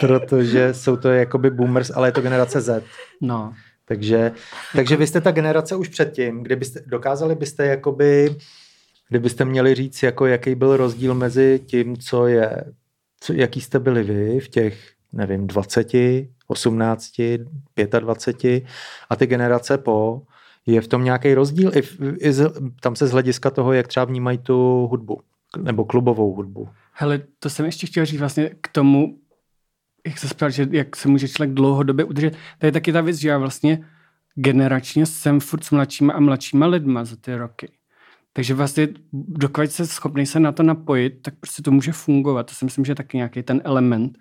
protože 0.00 0.74
jsou 0.74 0.96
to 0.96 1.08
jakoby 1.08 1.50
boomers, 1.50 1.90
ale 1.90 2.08
je 2.08 2.12
to 2.12 2.20
generace 2.20 2.60
Z. 2.60 2.84
No. 3.20 3.54
Takže, 3.84 4.32
takže 4.76 4.96
vy 4.96 5.06
jste 5.06 5.20
ta 5.20 5.30
generace 5.30 5.76
už 5.76 5.88
předtím, 5.88 6.42
kdybyste, 6.42 6.80
dokázali 6.86 7.34
byste 7.34 7.66
jakoby, 7.66 8.36
kdybyste 9.08 9.44
měli 9.44 9.74
říct, 9.74 10.02
jako 10.02 10.26
jaký 10.26 10.54
byl 10.54 10.76
rozdíl 10.76 11.14
mezi 11.14 11.60
tím, 11.66 11.96
co 11.96 12.26
je, 12.26 12.64
co, 13.20 13.32
jaký 13.32 13.60
jste 13.60 13.78
byli 13.78 14.02
vy 14.02 14.40
v 14.40 14.48
těch, 14.48 14.92
nevím, 15.12 15.46
20, 15.46 15.88
18, 16.46 17.12
25 18.00 18.64
a 19.10 19.16
ty 19.16 19.26
generace 19.26 19.78
po, 19.78 20.22
je 20.66 20.80
v 20.80 20.88
tom 20.88 21.04
nějaký 21.04 21.34
rozdíl? 21.34 21.72
I, 21.76 21.82
i 22.18 22.32
z, 22.32 22.52
tam 22.80 22.96
se 22.96 23.06
z 23.06 23.12
hlediska 23.12 23.50
toho, 23.50 23.72
jak 23.72 23.88
třeba 23.88 24.04
vnímají 24.04 24.38
tu 24.38 24.86
hudbu, 24.90 25.20
nebo 25.62 25.84
klubovou 25.84 26.34
hudbu. 26.34 26.68
Hele, 26.92 27.22
to 27.38 27.50
jsem 27.50 27.66
ještě 27.66 27.86
chtěl 27.86 28.04
říct 28.04 28.20
vlastně 28.20 28.50
k 28.60 28.68
tomu, 28.68 29.18
jak 30.06 30.18
se 30.18 30.34
ptal, 30.34 30.50
že 30.50 30.68
jak 30.70 30.96
se 30.96 31.08
může 31.08 31.28
člověk 31.28 31.54
dlouhodobě 31.54 32.04
udržet. 32.04 32.36
To 32.58 32.66
je 32.66 32.72
taky 32.72 32.92
ta 32.92 33.00
věc, 33.00 33.16
že 33.16 33.28
já 33.28 33.38
vlastně 33.38 33.84
generačně 34.34 35.06
jsem 35.06 35.40
furt 35.40 35.64
s 35.64 35.70
mladšíma 35.70 36.12
a 36.12 36.20
mladšíma 36.20 36.66
lidma 36.66 37.04
za 37.04 37.16
ty 37.16 37.34
roky. 37.34 37.68
Takže 38.32 38.54
vlastně, 38.54 38.88
dokud 39.12 39.70
se 39.70 39.86
schopný 39.86 40.26
se 40.26 40.40
na 40.40 40.52
to 40.52 40.62
napojit, 40.62 41.22
tak 41.22 41.34
prostě 41.40 41.62
to 41.62 41.70
může 41.70 41.92
fungovat. 41.92 42.42
To 42.42 42.54
si 42.54 42.64
myslím, 42.64 42.84
že 42.84 42.90
je 42.90 42.96
taky 42.96 43.16
nějaký 43.16 43.42
ten 43.42 43.60
element. 43.64 44.18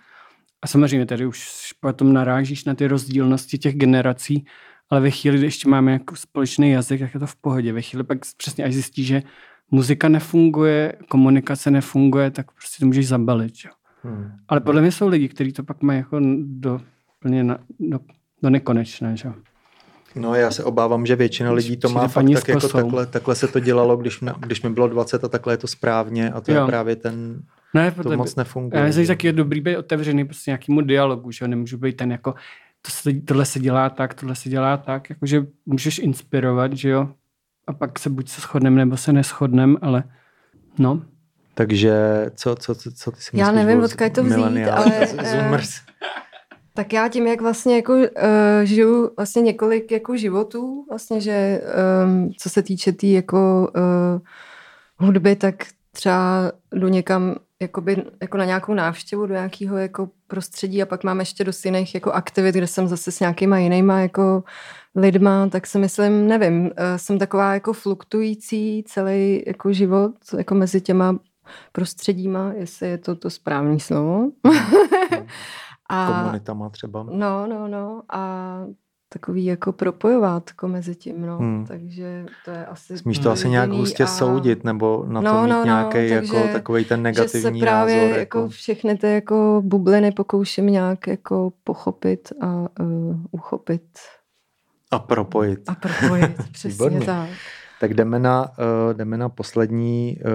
A 0.61 0.67
samozřejmě 0.67 1.05
tady 1.05 1.25
už 1.25 1.49
potom 1.79 2.13
narážíš 2.13 2.65
na 2.65 2.75
ty 2.75 2.87
rozdílnosti 2.87 3.57
těch 3.57 3.75
generací, 3.75 4.45
ale 4.89 5.01
ve 5.01 5.11
chvíli, 5.11 5.37
kdy 5.37 5.47
ještě 5.47 5.69
máme 5.69 5.91
jako 5.91 6.15
společný 6.15 6.71
jazyk, 6.71 6.99
tak 6.99 7.13
je 7.13 7.19
to 7.19 7.27
v 7.27 7.35
pohodě. 7.35 7.73
Ve 7.73 7.81
chvíli 7.81 8.03
pak 8.03 8.17
přesně 8.37 8.63
až 8.63 8.73
zjistíš, 8.73 9.07
že 9.07 9.23
muzika 9.71 10.09
nefunguje, 10.09 10.93
komunikace 11.09 11.71
nefunguje, 11.71 12.31
tak 12.31 12.51
prostě 12.51 12.79
to 12.79 12.85
můžeš 12.85 13.07
zabalit. 13.07 13.53
Jo. 13.65 13.71
Hmm. 14.03 14.31
Ale 14.47 14.59
podle 14.61 14.81
mě 14.81 14.91
jsou 14.91 15.07
lidi, 15.07 15.27
kteří 15.29 15.53
to 15.53 15.63
pak 15.63 15.81
mají 15.81 15.97
jako 15.99 16.19
do, 16.43 16.81
plně 17.19 17.43
na, 17.43 17.57
do, 17.79 17.99
do 18.43 18.49
nekonečné. 18.49 19.17
Že? 19.17 19.29
No 20.15 20.35
já 20.35 20.51
se 20.51 20.63
obávám, 20.63 21.05
že 21.05 21.15
většina 21.15 21.51
lidí 21.51 21.77
to 21.77 21.89
má 21.89 22.07
fakt 22.07 22.25
tak 22.33 22.47
jako 22.47 22.67
takhle, 22.67 23.05
takhle 23.05 23.35
se 23.35 23.47
to 23.47 23.59
dělalo, 23.59 23.97
když, 23.97 24.21
na, 24.21 24.35
když 24.39 24.61
mi 24.61 24.69
bylo 24.69 24.87
20 24.87 25.23
a 25.23 25.27
takhle 25.27 25.53
je 25.53 25.57
to 25.57 25.67
správně 25.67 26.31
a 26.31 26.41
to 26.41 26.51
Jo. 26.51 26.61
je 26.61 26.65
právě 26.67 26.95
ten, 26.95 27.41
Ne, 27.73 27.91
to 27.91 27.95
podle, 27.95 28.17
moc 28.17 28.35
nefunguje. 28.35 28.79
já 28.81 28.85
myslím, 28.87 29.03
že 29.03 29.05
že? 29.05 29.13
taky 29.13 29.27
je 29.27 29.33
dobrý 29.33 29.61
být 29.61 29.77
otevřený 29.77 30.25
prostě 30.25 30.51
nějakému 30.51 30.81
dialogu, 30.81 31.31
že 31.31 31.45
jo? 31.45 31.49
nemůžu 31.49 31.77
být 31.77 31.97
ten 31.97 32.11
jako, 32.11 32.33
to 32.81 32.91
se, 32.91 33.13
tohle 33.13 33.45
se 33.45 33.59
dělá 33.59 33.89
tak, 33.89 34.13
tohle 34.13 34.35
se 34.35 34.49
dělá 34.49 34.77
tak, 34.77 35.09
jakože 35.09 35.45
můžeš 35.65 35.99
inspirovat, 35.99 36.73
že 36.73 36.89
jo, 36.89 37.09
a 37.67 37.73
pak 37.73 37.99
se 37.99 38.09
buď 38.09 38.29
se 38.29 38.41
shodneme, 38.41 38.77
nebo 38.77 38.97
se 38.97 39.13
neschodneme, 39.13 39.75
ale 39.81 40.03
no, 40.79 41.01
Takže 41.53 41.93
co, 42.35 42.55
co, 42.55 42.75
co, 42.75 42.91
co 42.91 43.11
ty 43.11 43.21
si 43.21 43.39
Já 43.39 43.45
myslíš? 43.45 43.65
nevím, 43.65 43.81
o 43.81 43.85
odkud 43.85 44.13
to 44.13 44.23
vzít, 44.23 44.67
ale, 44.67 44.97
a 44.99 45.05
z- 45.05 45.15
eh, 45.17 45.25
Zoomers. 45.41 45.69
Tak 46.73 46.93
já 46.93 47.07
tím, 47.07 47.27
jak 47.27 47.41
vlastně 47.41 47.75
jako 47.75 47.93
uh, 47.93 48.07
žiju 48.63 49.11
vlastně 49.17 49.41
několik 49.41 49.91
jako 49.91 50.17
životů, 50.17 50.85
vlastně, 50.89 51.21
že 51.21 51.61
um, 52.05 52.31
co 52.37 52.49
se 52.49 52.63
týče 52.63 52.91
té 52.91 52.97
tý 52.97 53.11
jako 53.11 53.71
uh, 53.75 55.05
hudby, 55.07 55.35
tak 55.35 55.55
třeba 55.91 56.51
jdu 56.73 56.87
někam 56.87 57.35
jakoby, 57.61 58.03
jako 58.21 58.37
na 58.37 58.45
nějakou 58.45 58.73
návštěvu 58.73 59.25
do 59.25 59.33
nějakého 59.33 59.77
jako 59.77 60.09
prostředí 60.27 60.81
a 60.81 60.85
pak 60.85 61.03
mám 61.03 61.19
ještě 61.19 61.43
dost 61.43 61.65
jiných 61.65 61.95
jako 61.95 62.11
aktivit, 62.11 62.55
kde 62.55 62.67
jsem 62.67 62.87
zase 62.87 63.11
s 63.11 63.19
nějakýma 63.19 63.57
jinýma 63.57 63.99
jako 63.99 64.43
lidma, 64.95 65.47
tak 65.49 65.67
si 65.67 65.79
myslím, 65.79 66.27
nevím, 66.27 66.71
eh, 66.75 66.97
jsem 66.97 67.19
taková 67.19 67.53
jako 67.53 67.73
fluktující 67.73 68.83
celý 68.87 69.43
jako 69.47 69.73
život 69.73 70.11
jako 70.37 70.55
mezi 70.55 70.81
těma 70.81 71.19
prostředíma, 71.71 72.53
jestli 72.53 72.87
je 72.87 72.97
to 72.97 73.15
to 73.15 73.29
správné 73.29 73.79
slovo. 73.79 74.31
a, 75.89 76.21
Komunitama 76.21 76.69
třeba. 76.69 77.03
No, 77.03 77.47
no, 77.47 77.67
no. 77.67 78.01
A 78.09 78.65
takový 79.09 79.45
jako 79.45 79.71
propojovátko 79.71 80.67
mezi 80.67 80.95
tím, 80.95 81.21
no. 81.25 81.37
Hmm. 81.37 81.65
Takže 81.67 82.25
to 82.45 82.51
je 82.51 82.65
asi... 82.65 82.97
Smíš 82.97 83.19
to 83.19 83.31
asi 83.31 83.49
nějak 83.49 83.69
hustě 83.69 84.03
a... 84.03 84.07
soudit, 84.07 84.63
nebo 84.63 85.05
na 85.07 85.21
to 85.21 85.27
no, 85.27 85.43
mít 85.43 85.49
no, 85.49 85.65
nějaký 85.65 85.97
no, 85.97 86.03
jako 86.03 86.53
takový 86.53 86.85
ten 86.85 87.01
negativní 87.01 87.59
že 87.59 87.59
se 87.59 87.65
právě 87.65 87.95
názor. 87.95 88.19
Jako... 88.19 88.39
jako 88.39 88.49
všechny 88.49 88.97
ty 88.97 89.13
jako 89.13 89.61
bubliny 89.65 90.11
pokouším 90.11 90.67
nějak 90.67 91.07
jako 91.07 91.53
pochopit 91.63 92.33
a 92.41 92.67
uh, 92.79 93.15
uchopit. 93.31 93.83
A 94.91 94.99
propojit. 94.99 95.59
A 95.67 95.75
propojit, 95.75 96.31
přesně 96.51 97.01
tak. 97.01 97.29
Tak 97.79 97.93
jdeme 97.93 98.19
na, 98.19 98.41
uh, 98.49 98.93
jdeme 98.93 99.17
na 99.17 99.29
poslední 99.29 100.17
uh, 100.19 100.31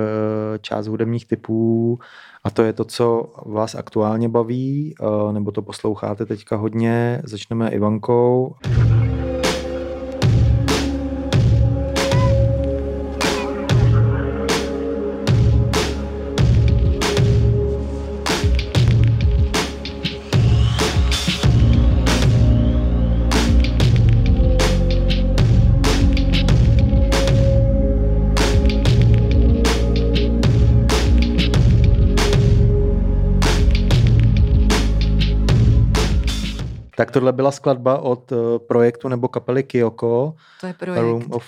část 0.61 0.87
hudebních 0.87 1.27
typů 1.27 1.99
a 2.45 2.51
to 2.51 2.63
je 2.63 2.73
to, 2.73 2.85
co 2.85 3.33
vás 3.47 3.75
aktuálně 3.75 4.29
baví, 4.29 4.95
uh, 5.01 5.33
nebo 5.33 5.51
to 5.53 5.63
posloucháte 5.63 6.27
teďka 6.27 6.57
hodně. 6.57 7.23
Začneme 7.25 7.71
Ivankou. 7.71 8.55
Tak 37.05 37.11
tohle 37.11 37.33
byla 37.33 37.51
skladba 37.51 37.99
od 37.99 38.33
uh, 38.33 38.39
projektu 38.59 39.09
nebo 39.09 39.29
kapely 39.29 39.63
Kyoko. 39.63 40.35
To 40.61 40.67
je 40.67 40.75
projekt. 40.75 41.03
Room 41.03 41.25
of 41.31 41.47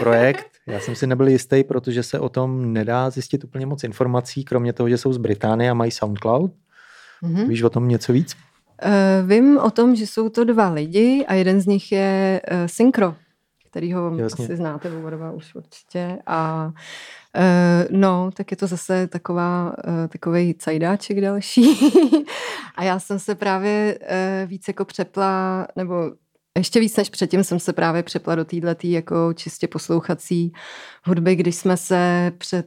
projekt. 0.00 0.46
Já 0.66 0.80
jsem 0.80 0.94
si 0.94 1.06
nebyl 1.06 1.28
jistý, 1.28 1.64
protože 1.64 2.02
se 2.02 2.18
o 2.18 2.28
tom 2.28 2.72
nedá 2.72 3.10
zjistit 3.10 3.44
úplně 3.44 3.66
moc 3.66 3.84
informací, 3.84 4.44
kromě 4.44 4.72
toho, 4.72 4.88
že 4.88 4.98
jsou 4.98 5.12
z 5.12 5.16
Británie 5.16 5.70
a 5.70 5.74
mají 5.74 5.90
SoundCloud. 5.90 6.52
Mm-hmm. 7.22 7.48
Víš 7.48 7.62
o 7.62 7.70
tom 7.70 7.88
něco 7.88 8.12
víc? 8.12 8.36
Uh, 8.84 9.28
vím 9.28 9.58
o 9.58 9.70
tom, 9.70 9.96
že 9.96 10.06
jsou 10.06 10.28
to 10.28 10.44
dva 10.44 10.70
lidi 10.70 11.24
a 11.28 11.34
jeden 11.34 11.60
z 11.60 11.66
nich 11.66 11.92
je 11.92 12.40
uh, 12.52 12.56
Synchro, 12.66 13.14
kterýho 13.70 14.18
Jasně. 14.18 14.44
asi 14.44 14.56
znáte 14.56 14.90
oba 14.90 15.32
už 15.32 15.54
určitě. 15.54 16.18
A 16.26 16.66
uh, 16.66 16.72
no, 17.90 18.30
tak 18.34 18.50
je 18.50 18.56
to 18.56 18.66
zase 18.66 19.06
taková, 19.06 19.74
uh, 19.86 20.08
takový 20.08 20.54
cajdáček 20.58 21.20
další. 21.20 21.64
a 22.74 22.84
já 22.84 22.98
jsem 22.98 23.18
se 23.18 23.34
právě 23.34 23.98
uh, 24.00 24.50
víc 24.50 24.68
jako 24.68 24.84
přepla, 24.84 25.66
nebo 25.76 26.12
ještě 26.56 26.80
víc 26.80 26.96
než 26.96 27.10
předtím 27.10 27.44
jsem 27.44 27.58
se 27.60 27.72
právě 27.72 28.02
přepla 28.02 28.34
do 28.34 28.44
této 28.44 28.86
jako 28.86 29.32
čistě 29.32 29.68
poslouchací 29.68 30.52
hudby, 31.04 31.36
když 31.36 31.56
jsme 31.56 31.76
se 31.76 32.32
před 32.38 32.66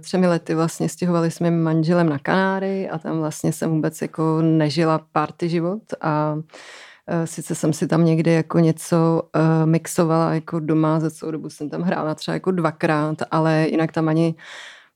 třemi 0.00 0.26
lety 0.26 0.54
vlastně 0.54 0.88
stěhovali 0.88 1.30
s 1.30 1.40
mým 1.40 1.62
manželem 1.62 2.08
na 2.08 2.18
Kanáry 2.18 2.90
a 2.90 2.98
tam 2.98 3.18
vlastně 3.18 3.52
jsem 3.52 3.70
vůbec 3.70 4.02
jako 4.02 4.42
nežila 4.42 4.98
party 5.12 5.48
život 5.48 5.82
a 6.00 6.36
sice 7.24 7.54
jsem 7.54 7.72
si 7.72 7.88
tam 7.88 8.04
někdy 8.04 8.32
jako 8.32 8.58
něco 8.58 9.22
uh, 9.36 9.66
mixovala 9.66 10.34
jako 10.34 10.60
doma, 10.60 11.00
za 11.00 11.10
celou 11.10 11.32
dobu 11.32 11.50
jsem 11.50 11.70
tam 11.70 11.82
hrála 11.82 12.14
třeba 12.14 12.32
jako 12.34 12.50
dvakrát, 12.50 13.16
ale 13.30 13.66
jinak 13.70 13.92
tam 13.92 14.08
ani 14.08 14.34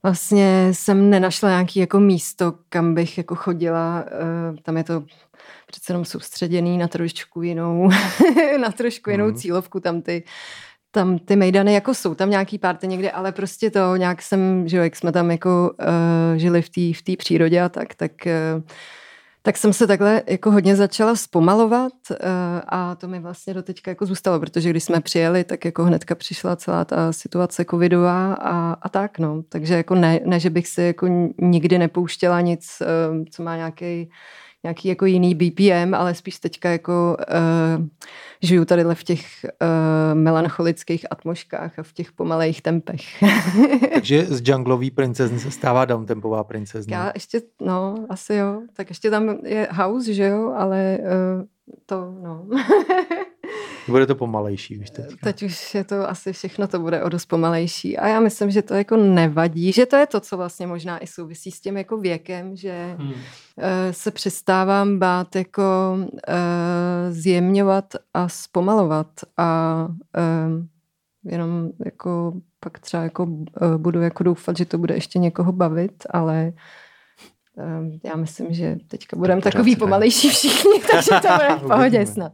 vlastně 0.03 0.69
jsem 0.73 1.11
nenašla 1.11 1.49
nějaký 1.49 1.81
jako 1.81 2.01
místo, 2.01 2.55
kam 2.69 2.95
bych 2.95 3.19
jako 3.19 3.35
chodila. 3.35 4.05
Uh, 4.51 4.57
tam 4.63 4.77
je 4.77 4.85
to 4.85 5.05
přece 5.67 5.93
jenom 5.93 6.05
soustředěný 6.05 6.79
na 6.79 6.89
trošku 6.89 7.43
jinou, 7.43 7.91
na 8.61 8.73
trošku 8.73 9.11
jinou 9.11 9.27
Mhm. 9.27 9.35
cílovku, 9.35 9.81
tam 9.81 10.03
ty 10.03 10.25
tam 10.91 11.19
ty 11.19 11.37
mejdany 11.37 11.75
jako 11.75 11.95
jsou 11.95 12.15
tam 12.15 12.31
nějaký 12.31 12.59
párty 12.59 12.87
někde, 12.89 13.11
ale 13.11 13.33
prostě 13.33 13.71
to 13.71 13.97
nějak 13.97 14.23
jsem, 14.23 14.69
že 14.69 14.77
jo, 14.77 14.83
jak 14.83 14.97
jsme 14.97 15.13
tam 15.13 15.31
jako 15.31 15.71
uh, 15.81 16.37
žili 16.37 16.63
v 16.63 16.69
té 16.69 16.99
v 16.99 17.03
té 17.03 17.17
přírodě 17.17 17.63
a 17.63 17.69
tak, 17.69 17.95
tak 17.95 18.13
uh, 18.27 18.63
tak 19.49 19.57
jsem 19.57 19.73
se 19.73 19.87
takhle 19.87 20.23
jako 20.27 20.51
hodně 20.51 20.77
začala 20.77 21.17
zpomalovat 21.17 21.93
uh, 22.11 22.17
a 22.69 22.95
to 22.95 23.09
mi 23.09 23.21
vlastně 23.21 23.55
do 23.55 23.63
teďka 23.63 23.91
jako 23.91 24.07
zůstalo, 24.07 24.41
protože 24.41 24.71
když 24.71 24.85
jsme 24.85 25.01
přijeli, 25.01 25.45
tak 25.45 25.65
jako 25.65 25.85
hnedka 25.85 26.15
přišla 26.15 26.57
celá 26.57 26.85
ta 26.85 27.13
situace 27.13 27.65
covidová 27.65 28.35
a, 28.35 28.73
a 28.73 28.89
tak, 28.89 29.19
no. 29.19 29.43
Takže 29.49 29.75
jako 29.75 29.95
ne, 29.95 30.21
ne, 30.25 30.41
že 30.41 30.51
bych 30.51 30.69
si 30.69 30.83
jako 30.83 31.07
nikdy 31.39 31.79
nepouštěla 31.79 32.41
nic, 32.41 32.83
uh, 32.83 33.25
co 33.31 33.43
má 33.43 33.57
nějaký 33.57 34.11
nějaký 34.65 34.89
jako 34.89 35.07
jiný 35.07 35.35
BPM, 35.35 35.95
ale 35.95 36.15
spíš 36.15 36.39
teďka 36.39 36.71
jako 36.71 37.17
uh, 37.79 37.87
žiju 38.43 38.65
tady 38.65 38.85
v 38.95 39.05
těch 39.05 39.25
uh, 39.45 40.19
melancholických 40.19 41.07
atmoškách 41.11 41.79
a 41.79 41.83
v 41.83 41.93
těch 41.93 42.13
pomalejch 42.13 42.61
tempech. 42.61 43.23
Takže 43.95 44.27
z 44.27 44.49
junglový 44.49 44.91
princezny 44.91 45.41
se 45.41 45.51
stává 45.51 45.85
downtempová 45.85 46.45
princezna. 46.45 46.97
Já 46.97 47.13
ještě, 47.15 47.41
no, 47.61 48.07
asi 48.09 48.35
jo. 48.35 48.63
Tak 48.73 48.89
ještě 48.89 49.11
tam 49.11 49.39
je 49.45 49.69
house, 49.71 50.15
že 50.15 50.27
jo, 50.27 50.55
ale 50.57 50.99
uh, 51.01 51.45
to, 51.87 52.15
no. 52.23 52.47
Bude 53.89 54.07
to 54.07 54.15
pomalejší 54.15 54.79
už 54.79 54.91
teďka. 54.91 55.17
Teď 55.23 55.43
už 55.43 55.75
je 55.75 55.85
to 55.85 56.11
asi 56.11 56.33
všechno, 56.33 56.69
to 56.69 56.79
bude 56.79 57.03
o 57.03 57.09
dost 57.09 57.27
pomalejší. 57.27 57.99
A 57.99 58.09
já 58.09 58.21
myslím, 58.21 58.51
že 58.51 58.63
to 58.63 58.75
jako 58.75 58.97
nevadí, 58.97 59.73
že 59.73 59.87
to 59.87 59.97
je 59.97 60.07
to, 60.07 60.21
co 60.21 60.37
vlastně 60.37 60.67
možná 60.67 60.99
i 60.99 61.07
souvisí 61.07 61.51
s 61.51 61.61
tím 61.61 61.77
jako 61.77 61.97
věkem, 61.97 62.57
že 62.57 62.95
hmm. 62.99 63.11
uh, 63.11 63.17
se 63.91 64.11
přestávám 64.11 64.99
bát 64.99 65.37
jako 65.37 65.63
uh, 65.99 66.05
zjemňovat 67.11 67.95
a 68.15 68.29
zpomalovat 68.29 69.09
a 69.37 69.87
uh, 69.89 71.33
jenom 71.33 71.71
jako 71.85 72.33
pak 72.61 72.79
třeba 72.79 73.03
jako 73.03 73.25
uh, 73.25 73.45
budu 73.77 74.03
jako 74.03 74.23
doufat, 74.23 74.57
že 74.57 74.65
to 74.65 74.79
bude 74.79 74.95
ještě 74.95 75.19
někoho 75.19 75.53
bavit, 75.53 76.07
ale 76.11 76.53
já 78.05 78.17
myslím, 78.17 78.55
že 78.55 78.77
teďka 78.89 79.17
budeme 79.17 79.43
takový 79.43 79.77
pomalejší 79.77 80.29
všichni, 80.29 80.81
takže 80.93 81.11
to 81.11 81.29
bude 81.35 81.57
v 81.57 81.69
pohodě 81.69 82.07
snad. 82.07 82.33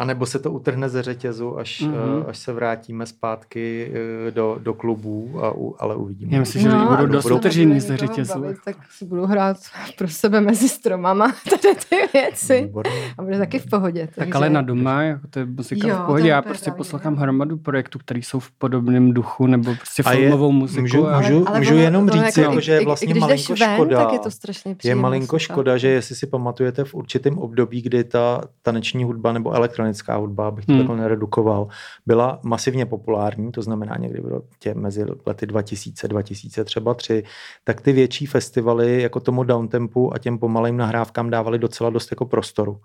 A 0.00 0.04
nebo 0.04 0.26
se 0.26 0.38
to 0.38 0.52
utrhne 0.52 0.88
ze 0.88 1.02
řetězu, 1.02 1.58
až, 1.58 1.80
Mhm. 1.80 1.92
mm-hmm. 1.94 2.24
až 2.28 2.38
se 2.38 2.52
vrátíme 2.52 3.06
zpátky 3.06 3.92
eh, 4.28 4.30
do, 4.30 4.56
do 4.62 4.74
klubů, 4.74 5.30
a 5.44 5.52
u, 5.56 5.74
ale 5.78 5.96
uvidíme. 5.96 6.32
Já 6.34 6.40
myslím, 6.40 6.62
že 6.62 6.68
lidi 6.68 6.80
a 6.80 6.96
budou 6.96 7.06
dost 7.06 7.30
utržený 7.30 7.80
ze 7.80 7.96
řetězu. 7.96 8.40
bavit, 8.40 8.56
Tak 8.64 8.76
si 8.90 9.04
budu 9.04 9.26
hrát 9.26 9.56
pro 9.98 10.08
sebe 10.08 10.40
mezi 10.40 10.68
stromama 10.68 11.32
tady 11.50 11.74
ty 11.88 11.96
věci. 12.12 12.62
Výborně. 12.62 13.14
A 13.18 13.22
bude 13.22 13.38
taky 13.38 13.58
v 13.58 13.66
pohodě. 13.70 14.06
Tak 14.06 14.14
takže- 14.16 14.32
ale 14.34 14.50
na 14.50 14.62
doma, 14.62 15.02
jako 15.02 15.26
to 15.30 15.38
je 15.38 15.44
muzika 15.46 15.88
Jo, 15.88 15.94
v 15.94 15.98
to 15.98 16.04
pohodě. 16.06 16.28
Já 16.28 16.42
prostě 16.42 16.70
poslouchám 16.70 17.14
no. 17.14 17.20
hromadu 17.20 17.56
projektů, 17.56 17.98
které 17.98 18.20
jsou 18.20 18.40
v 18.40 18.50
podobném 18.50 19.12
duchu, 19.12 19.46
nebo 19.46 19.74
prostě 19.74 20.02
A 20.02 20.12
je- 20.12 20.18
filmovou 20.18 20.52
muziku. 20.52 20.80
můžu- 20.80 21.08
a- 21.08 21.20
můžu- 21.20 21.44
můžu 21.56 21.74
jenom 21.74 22.08
říct, 22.10 22.36
i- 22.36 22.40
jako, 22.40 22.60
že 22.60 22.72
je 22.72 22.80
i- 22.80 22.84
vlastně 22.84 23.08
i 23.08 23.10
když 23.10 23.20
malinko 23.20 23.54
ven, 23.54 23.74
škoda. 23.74 24.04
tak 24.04 24.12
je 24.12 24.18
to 24.18 24.30
strašně 24.30 24.76
Je 24.84 24.94
malinko 24.94 25.38
škoda, 25.38 25.76
že 25.78 25.88
jestli 25.88 26.14
si 26.16 26.26
pamatujete 26.26 26.84
v 26.84 26.94
určitém 26.94 27.38
období, 27.38 27.82
kdy 27.82 28.04
ta 28.04 28.40
taneční 28.62 29.04
hudba 29.04 29.32
nebo 29.32 29.52
elektronická 29.52 29.89
hudba, 30.16 30.48
abych 30.48 30.66
to 30.66 30.72
Hmm. 30.72 30.80
takhle 30.80 30.96
neredukoval, 30.96 31.68
byla 32.06 32.40
masivně 32.42 32.86
populární, 32.86 33.52
to 33.52 33.62
znamená 33.62 33.96
někdy 33.96 34.20
v 34.20 34.26
rotě 34.26 34.74
mezi 34.74 35.04
lety 35.26 35.46
2000, 35.46 36.08
2000 36.08 36.64
třeba 36.64 36.94
tři, 36.94 37.22
tak 37.64 37.80
ty 37.80 37.92
větší 37.92 38.26
festivaly 38.26 39.02
jako 39.02 39.20
tomu 39.20 39.44
downtempu 39.44 40.14
a 40.14 40.18
těm 40.18 40.38
pomalým 40.38 40.76
nahrávkám 40.76 41.30
dávali 41.30 41.58
docela 41.58 41.90
dost 41.90 42.10
jako 42.10 42.26
prostoru 42.26 42.80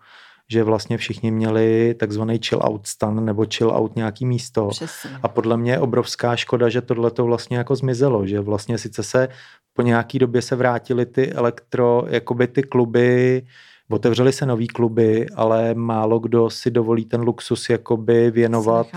že 0.49 0.63
vlastně 0.63 0.97
všichni 0.97 1.31
měli 1.31 1.95
takzvaný 1.99 2.39
chill 2.45 2.61
out 2.63 2.87
stan 2.87 3.25
nebo 3.25 3.45
chill 3.45 3.71
out 3.71 3.95
nějaký 3.95 4.25
místo. 4.25 4.67
Přesně. 4.67 5.09
A 5.23 5.27
podle 5.27 5.57
mě 5.57 5.71
je 5.71 5.79
obrovská 5.79 6.35
škoda, 6.35 6.69
že 6.69 6.81
tohle 6.81 7.11
to 7.11 7.25
vlastně 7.25 7.57
jako 7.57 7.75
zmizelo, 7.75 8.27
že 8.27 8.39
vlastně 8.39 8.77
sice 8.77 9.03
se 9.03 9.27
po 9.73 9.81
nějaký 9.81 10.19
době 10.19 10.41
se 10.41 10.55
vrátily 10.55 11.05
ty 11.05 11.33
elektro, 11.33 12.03
jakoby 12.07 12.47
ty 12.47 12.63
kluby, 12.63 13.45
otevřely 13.89 14.33
se 14.33 14.45
nový 14.45 14.67
kluby, 14.67 15.25
ale 15.35 15.73
málo 15.73 16.19
kdo 16.19 16.49
si 16.49 16.71
dovolí 16.71 17.05
ten 17.05 17.21
luxus 17.21 17.69
jakoby 17.69 18.31
věnovat 18.31 18.87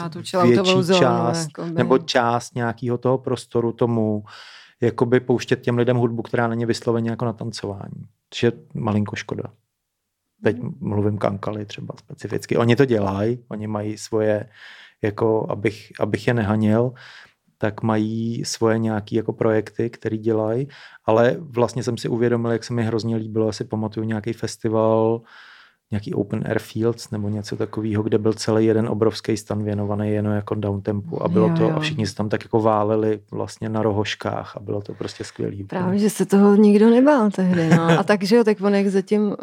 větší 0.43 0.83
zónu, 0.83 1.01
část 1.01 1.49
jakoby. 1.57 1.75
nebo 1.75 1.99
část 1.99 2.55
nějakého 2.55 2.99
toho 2.99 3.19
prostoru 3.19 3.73
tomu, 3.73 4.25
jakoby 4.81 5.21
pouštět 5.21 5.61
těm 5.61 5.79
lidem 5.79 5.97
hudbu, 5.97 6.23
která 6.23 6.49
není 6.49 6.67
vysloveně 6.67 7.11
jako 7.11 7.25
na 7.25 7.33
tancování. 7.33 8.07
Což 8.31 8.43
je 8.43 8.53
malinko 8.75 9.17
škoda. 9.17 9.45
Teď 10.43 10.57
mluvím 10.81 11.19
kankali 11.19 11.65
třeba 11.67 11.95
specificky. 11.99 12.57
Oni 12.57 12.77
to 12.77 12.85
dělají, 12.85 13.45
oni 13.49 13.67
mají 13.67 13.99
svoje, 13.99 14.49
jako 15.03 15.47
abych, 15.51 15.93
abych 16.01 16.27
je 16.27 16.35
nehanil, 16.35 16.93
tak 17.59 17.83
mají 17.83 18.45
svoje 18.45 18.79
nějaké 18.79 19.17
jako 19.17 19.33
projekty, 19.33 19.91
které 19.91 20.17
dělají, 20.17 20.69
ale 21.05 21.37
vlastně 21.41 21.83
jsem 21.83 21.97
si 21.97 22.09
uvědomil, 22.09 22.51
jak 22.51 22.65
se 22.65 22.73
mi 22.73 22.83
hrozně 22.83 23.17
líbilo, 23.17 23.49
asi 23.49 23.65
pamatuju 23.65 24.07
nějaký 24.07 24.33
festival, 24.33 25.21
nějaký 25.91 26.15
Open 26.15 26.45
Air 26.47 26.59
Fields 26.59 27.11
nebo 27.11 27.29
něco 27.29 27.57
takového, 27.57 28.03
kde 28.03 28.19
byl 28.19 28.33
celý 28.33 28.67
jeden 28.67 28.89
obrovský 28.89 29.37
stan 29.37 29.65
věnovaný 29.65 30.11
jenom 30.11 30.33
jako 30.33 30.55
downtempu 30.55 31.23
a 31.23 31.29
bylo 31.29 31.49
Jo, 31.49 31.55
to, 31.57 31.63
jo. 31.63 31.73
a 31.77 31.81
všichni 31.81 32.07
se 32.07 32.15
tam 32.15 32.29
tak 32.29 32.45
jako 32.45 32.61
váleli 32.61 33.21
vlastně 33.31 33.69
na 33.69 33.83
rohoškách 33.83 34.57
a 34.57 34.61
bylo 34.61 34.81
to 34.81 34.95
prostě 34.95 35.25
skvělý. 35.25 35.65
Právě, 35.65 35.99
že 35.99 36.11
se 36.11 36.27
toho 36.27 36.55
nikdo 36.55 36.91
nebál 36.91 37.31
tehdy. 37.31 37.69
No. 37.69 37.99
A 37.99 38.03
takže 38.03 38.37
jo, 38.37 38.45
tak 38.45 38.61
on 38.61 38.75
jak 38.75 38.87
zatím, 38.87 39.23
uh, 39.23 39.35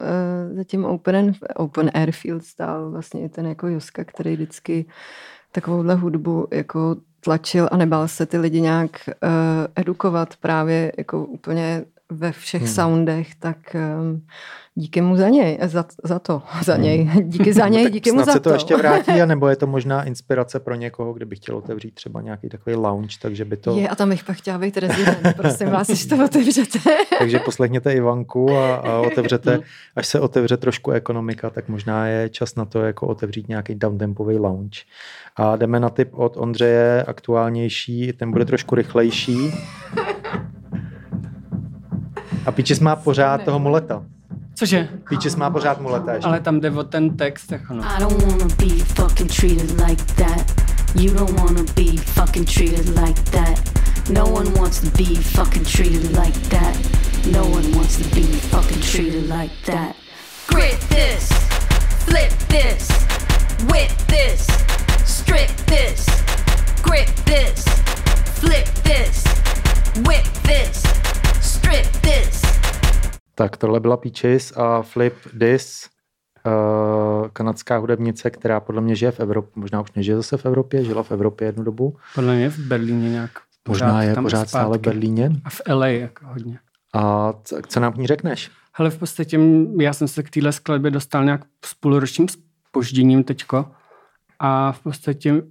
zatím 0.55 0.85
Open, 0.85 1.33
Open 1.55 1.91
Airfield 1.93 2.43
stál 2.43 2.91
vlastně 2.91 3.21
i 3.21 3.29
ten 3.29 3.45
jako 3.45 3.67
Joska, 3.67 4.03
který 4.03 4.33
vždycky 4.33 4.85
takovouhle 5.51 5.95
hudbu 5.95 6.47
jako 6.51 6.95
tlačil 7.25 7.69
a 7.71 7.77
nebál 7.77 8.07
se 8.07 8.25
ty 8.25 8.37
lidi 8.37 8.61
nějak 8.61 9.09
uh, 9.09 9.29
edukovat 9.75 10.35
právě 10.35 10.91
jako 10.97 11.25
úplně 11.25 11.85
ve 12.11 12.31
všech 12.31 12.61
Hmm. 12.61 12.67
hmm. 12.67 12.75
soundech, 12.75 13.35
tak 13.35 13.57
um, 13.99 14.25
díky 14.75 15.01
mu 15.01 15.15
za 15.15 15.29
něj, 15.29 15.57
za, 15.61 15.85
za 16.03 16.19
to, 16.19 16.41
za 16.63 16.77
něj, 16.77 17.09
díky 17.23 17.53
za 17.53 17.67
něj, 17.67 17.81
Hmm. 17.81 17.85
tak 17.85 17.93
díky 17.93 18.11
mu 18.11 18.23
za 18.23 18.31
se 18.31 18.39
to, 18.39 18.49
to. 18.49 18.53
ještě 18.53 18.75
vrátí, 18.77 19.11
anebo 19.11 19.47
je 19.47 19.55
to 19.55 19.67
možná 19.67 20.03
inspirace 20.03 20.59
pro 20.59 20.75
někoho, 20.75 21.13
kdyby 21.13 21.35
chtěl 21.35 21.57
otevřít 21.57 21.95
třeba 21.95 22.21
nějaký 22.21 22.49
takový 22.49 22.75
lounge, 22.75 23.15
takže 23.21 23.45
by 23.45 23.57
to... 23.57 23.77
Je, 23.77 23.89
a 23.89 23.95
tam 23.95 24.09
bych 24.09 24.23
pak 24.23 24.37
chtěla 24.37 24.57
být 24.57 24.77
rezident, 24.77 25.33
prosím 25.37 25.69
vás, 25.69 25.87
když 25.87 26.05
to 26.05 26.25
otevřete. 26.25 26.79
Takže 27.19 27.39
poslechněte 27.39 27.93
Ivanku 27.93 28.51
a, 28.51 28.75
a 28.75 28.99
otevřete, 28.99 29.59
až 29.95 30.07
se 30.07 30.19
otevře 30.19 30.57
trošku 30.57 30.91
ekonomika, 30.91 31.49
tak 31.49 31.69
možná 31.69 32.07
je 32.07 32.29
čas 32.29 32.55
na 32.55 32.65
to 32.65 32.81
jako 32.81 33.07
otevřít 33.07 33.47
nějaký 33.47 33.75
downtempový 33.75 34.37
lounge. 34.37 34.79
A 35.35 35.55
jdeme 35.55 35.79
na 35.79 35.89
tip 35.89 36.09
od 36.13 36.37
Ondřeje, 36.37 37.03
aktuálnější, 37.03 38.13
ten 38.13 38.31
bude 38.31 38.45
trošku 38.45 38.75
rychlejší. 38.75 39.51
A 42.45 42.51
Píčis 42.51 42.79
má 42.79 42.95
pořád 42.95 43.43
toho 43.43 43.59
muleta. 43.59 44.03
Cože? 44.55 44.89
Píčis 45.09 45.35
má 45.35 45.49
pořád 45.49 45.81
muleta 45.81 46.13
ještě. 46.13 46.27
Ale 46.27 46.39
tam 46.39 46.59
jde 46.59 46.71
o 46.71 46.83
ten 46.83 47.17
text, 47.17 47.51
jako 47.51 47.73
no. 47.73 47.83
I 47.83 47.99
don't 47.99 48.23
wanna 48.23 48.45
be 48.57 48.83
fucking 48.83 49.31
treated 49.31 49.71
like 49.87 50.03
that. 50.15 50.65
You 50.95 51.13
don't 51.13 51.39
wanna 51.39 51.63
be 51.75 51.97
fucking 51.97 52.45
treated 52.45 52.99
like 52.99 53.21
that. 53.31 53.59
No 54.09 54.23
one 54.23 54.49
wants 54.59 54.79
to 54.79 54.89
be 54.97 55.15
fucking 55.15 55.65
treated 55.65 56.17
like 56.17 56.39
that. 56.49 56.77
No 57.31 57.41
one 57.41 57.71
wants 57.75 57.97
to 57.97 58.15
be 58.15 58.23
fucking 58.23 58.81
treated 58.81 59.29
like 59.29 59.51
that. 59.65 59.95
Grip 60.47 60.79
this, 60.89 61.29
flip 62.05 62.31
this, 62.47 62.87
whip 63.67 63.91
this, 64.07 64.47
strip 65.05 65.49
this, 65.65 66.05
grip 66.83 67.09
this, 67.25 67.65
flip 68.39 68.67
this, 68.83 69.23
whip 70.05 70.25
this. 70.43 70.84
Tak 73.35 73.57
tohle 73.57 73.79
byla 73.79 73.97
Peaches 73.97 74.57
a 74.57 74.81
Flip 74.81 75.13
This, 75.39 75.89
uh, 76.45 77.27
kanadská 77.33 77.77
hudebnice, 77.77 78.29
která 78.29 78.59
podle 78.59 78.81
mě 78.81 78.95
žije 78.95 79.11
v 79.11 79.19
Evropě, 79.19 79.51
možná 79.55 79.81
už 79.81 79.91
nežije 79.91 80.15
zase 80.17 80.37
v 80.37 80.45
Evropě, 80.45 80.83
žila 80.83 81.03
v 81.03 81.11
Evropě 81.11 81.47
jednu 81.47 81.63
dobu. 81.63 81.97
Podle 82.15 82.35
mě 82.35 82.49
v 82.49 82.59
Berlíně 82.59 83.09
nějak. 83.09 83.31
Možná 83.67 84.03
je 84.03 84.15
tam 84.15 84.23
pořád 84.23 84.37
zpátky. 84.37 84.49
stále 84.49 84.77
v 84.77 84.81
Berlíně. 84.81 85.31
A 85.45 85.49
v 85.49 85.61
LA 85.69 85.87
jako 85.87 86.25
hodně. 86.27 86.59
A 86.93 87.33
co, 87.43 87.57
co 87.67 87.79
nám 87.79 87.93
k 87.93 87.97
ní 87.97 88.07
řekneš? 88.07 88.51
Hele, 88.73 88.89
v 88.89 88.97
podstatě 88.97 89.39
já 89.79 89.93
jsem 89.93 90.07
se 90.07 90.23
k 90.23 90.29
téhle 90.29 90.51
skladbě 90.51 90.91
dostal 90.91 91.25
nějak 91.25 91.41
s 91.65 91.73
půlročním 91.73 92.27
spožděním 92.69 93.23
teďko 93.23 93.65
a 94.39 94.71
v 94.71 94.79
podstatě 94.79 95.43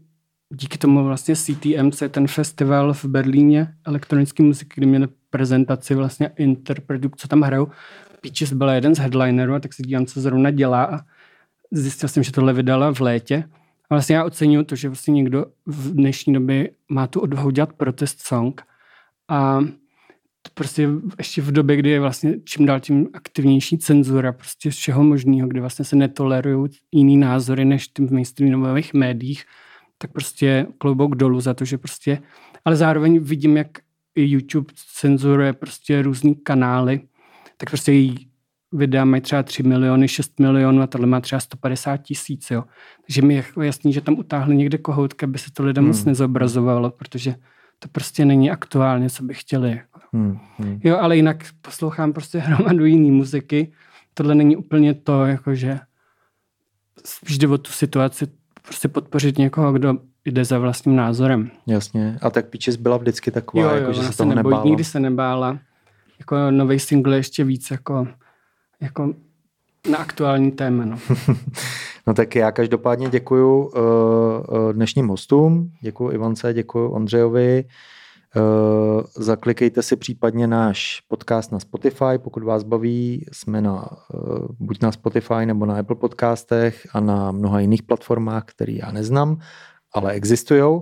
díky 0.54 0.78
tomu 0.78 1.04
vlastně 1.04 1.36
CTMC, 1.36 2.02
ten 2.10 2.26
festival 2.26 2.94
v 2.94 3.04
Berlíně 3.04 3.74
elektronické 3.86 4.42
muziky, 4.42 4.72
kdy 4.74 4.86
měli 4.86 5.08
prezentaci 5.34 5.94
vlastně 5.94 6.30
interpretů, 6.36 7.10
co 7.16 7.28
tam 7.28 7.42
hrajou. 7.42 7.68
Peaches 8.20 8.52
byla 8.52 8.74
jeden 8.74 8.94
z 8.94 8.98
headlinerů 8.98 9.60
tak 9.60 9.72
se 9.72 9.82
dívám, 9.82 10.06
co 10.06 10.20
zrovna 10.20 10.50
dělá 10.50 10.84
a 10.84 11.00
zjistil 11.72 12.08
jsem, 12.08 12.22
že 12.22 12.32
tohle 12.32 12.52
vydala 12.52 12.94
v 12.94 13.00
létě. 13.00 13.44
A 13.90 13.94
vlastně 13.94 14.16
já 14.16 14.24
oceňuju 14.24 14.64
to, 14.64 14.76
že 14.76 14.88
vlastně 14.88 15.14
někdo 15.14 15.46
v 15.66 15.92
dnešní 15.92 16.32
době 16.32 16.70
má 16.88 17.06
tu 17.06 17.20
odvahu 17.20 17.50
dělat 17.50 17.72
protest 17.72 18.20
song 18.20 18.62
a 19.28 19.60
to 20.42 20.50
prostě 20.54 20.88
ještě 21.18 21.42
v 21.42 21.52
době, 21.52 21.76
kdy 21.76 21.90
je 21.90 22.00
vlastně 22.00 22.34
čím 22.44 22.66
dál 22.66 22.80
tím 22.80 23.08
aktivnější 23.14 23.78
cenzura 23.78 24.32
prostě 24.32 24.72
z 24.72 24.74
všeho 24.74 25.04
možného, 25.04 25.48
kde 25.48 25.60
vlastně 25.60 25.84
se 25.84 25.96
netolerují 25.96 26.70
jiný 26.92 27.16
názory 27.16 27.64
než 27.64 27.88
tím 27.88 28.08
v 28.08 28.12
mainstreamových 28.12 28.94
médiích, 28.94 29.44
tak 29.98 30.12
prostě 30.12 30.66
klobouk 30.78 31.14
dolů 31.16 31.40
za 31.40 31.54
to, 31.54 31.64
že 31.64 31.78
prostě, 31.78 32.18
ale 32.64 32.76
zároveň 32.76 33.18
vidím, 33.18 33.56
jak 33.56 33.83
YouTube 34.16 34.72
cenzuruje 35.00 35.52
prostě 35.52 36.02
různý 36.02 36.34
kanály, 36.34 37.00
tak 37.56 37.70
prostě 37.70 37.92
její 37.92 38.28
videa 38.72 39.04
mají 39.04 39.20
třeba 39.22 39.42
3 39.42 39.62
miliony, 39.62 40.08
6 40.08 40.40
milionů 40.40 40.82
a 40.82 40.86
tohle 40.86 41.06
má 41.06 41.20
třeba 41.20 41.40
150 41.40 41.96
tisíc, 41.96 42.50
jo. 42.50 42.64
Takže 43.06 43.22
mi 43.22 43.34
je 43.34 43.44
jasný, 43.60 43.92
že 43.92 44.00
tam 44.00 44.18
utáhli 44.18 44.56
někde 44.56 44.78
kohoutka, 44.78 45.26
aby 45.26 45.38
se 45.38 45.52
to 45.52 45.64
lidem 45.64 45.84
Hmm. 45.84 45.88
moc 45.88 46.04
nezobrazovalo, 46.04 46.90
protože 46.90 47.34
to 47.78 47.88
prostě 47.88 48.24
není 48.24 48.50
aktuálně, 48.50 49.10
co 49.10 49.22
by 49.22 49.34
chtěli. 49.34 49.70
Jako. 49.70 50.00
Hmm, 50.12 50.38
hmm. 50.58 50.80
Jo, 50.84 50.98
ale 50.98 51.16
jinak 51.16 51.44
poslouchám 51.62 52.12
prostě 52.12 52.38
hromadu 52.46 52.84
jiný 52.84 53.10
muziky. 53.10 53.72
Tohle 54.14 54.34
není 54.34 54.56
úplně 54.56 54.94
to, 54.94 55.24
jakože 55.24 55.80
spíš 57.04 57.38
jde 57.38 57.48
o 57.48 57.58
tu 57.58 57.70
situaci 57.70 58.26
prostě 58.62 58.88
podpořit 58.88 59.38
někoho, 59.38 59.72
kdo 59.72 59.94
jde 60.24 60.44
za 60.44 60.58
vlastním 60.58 60.96
názorem. 60.96 61.50
Jasně. 61.66 62.18
A 62.22 62.30
tak 62.30 62.46
Peaches 62.48 62.76
byla 62.76 62.96
vždycky 62.96 63.30
taková, 63.30 63.74
jako, 63.74 63.92
že 63.92 64.02
se 64.02 64.16
toho 64.16 64.34
nebojí, 64.34 64.52
nebála. 64.52 64.64
nikdy 64.64 64.84
se 64.84 65.00
nebála. 65.00 65.58
Jako 66.18 66.36
nový 66.50 66.78
single 66.78 67.14
je 67.14 67.18
ještě 67.18 67.44
víc 67.44 67.70
jako, 67.70 68.08
jako 68.80 69.14
na 69.90 69.98
aktuální 69.98 70.50
téma. 70.52 70.84
No. 70.84 70.98
No 72.06 72.14
tak 72.14 72.34
já 72.34 72.52
každopádně 72.52 73.08
děkuju 73.08 73.58
uh, 73.58 73.70
uh, 74.58 74.72
dnešním 74.72 75.08
hostům, 75.08 75.70
děkuju 75.80 76.10
Ivance, 76.10 76.54
děkuju 76.54 76.90
Ondřejovi. 76.90 77.64
Uh, 78.36 79.02
zaklikejte 79.16 79.82
si 79.82 79.96
případně 79.96 80.46
náš 80.46 81.02
podcast 81.08 81.52
na 81.52 81.60
Spotify, 81.60 82.18
pokud 82.18 82.42
vás 82.42 82.62
baví. 82.62 83.26
Jsme 83.32 83.60
na, 83.60 83.88
uh, 84.14 84.46
buď 84.58 84.82
na 84.82 84.92
Spotify 84.92 85.46
nebo 85.46 85.66
na 85.66 85.78
Apple 85.78 85.96
podcastech 85.96 86.86
a 86.92 87.00
na 87.00 87.32
mnoha 87.32 87.60
jiných 87.60 87.82
platformách, 87.82 88.44
které 88.44 88.72
já 88.72 88.92
neznám, 88.92 89.38
ale 89.94 90.12
existují. 90.12 90.62
Uh, 90.62 90.80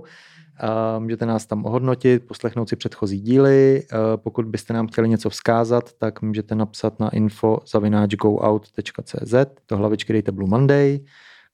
můžete 0.99 1.25
nás 1.25 1.45
tam 1.45 1.65
ohodnotit, 1.65 2.27
poslechnout 2.27 2.69
si 2.69 2.75
předchozí 2.75 3.21
díly. 3.21 3.83
Uh, 3.93 3.99
pokud 4.15 4.45
byste 4.45 4.73
nám 4.73 4.87
chtěli 4.87 5.09
něco 5.09 5.29
vzkázat, 5.29 5.93
tak 5.97 6.21
můžete 6.21 6.55
napsat 6.55 6.99
na 6.99 7.09
info 7.09 7.59
zavináčgoout.cz 7.71 9.33
do 9.69 9.77
hlavičky 9.77 10.13
dejte 10.13 10.31
Blue 10.31 10.49
Monday 10.49 10.99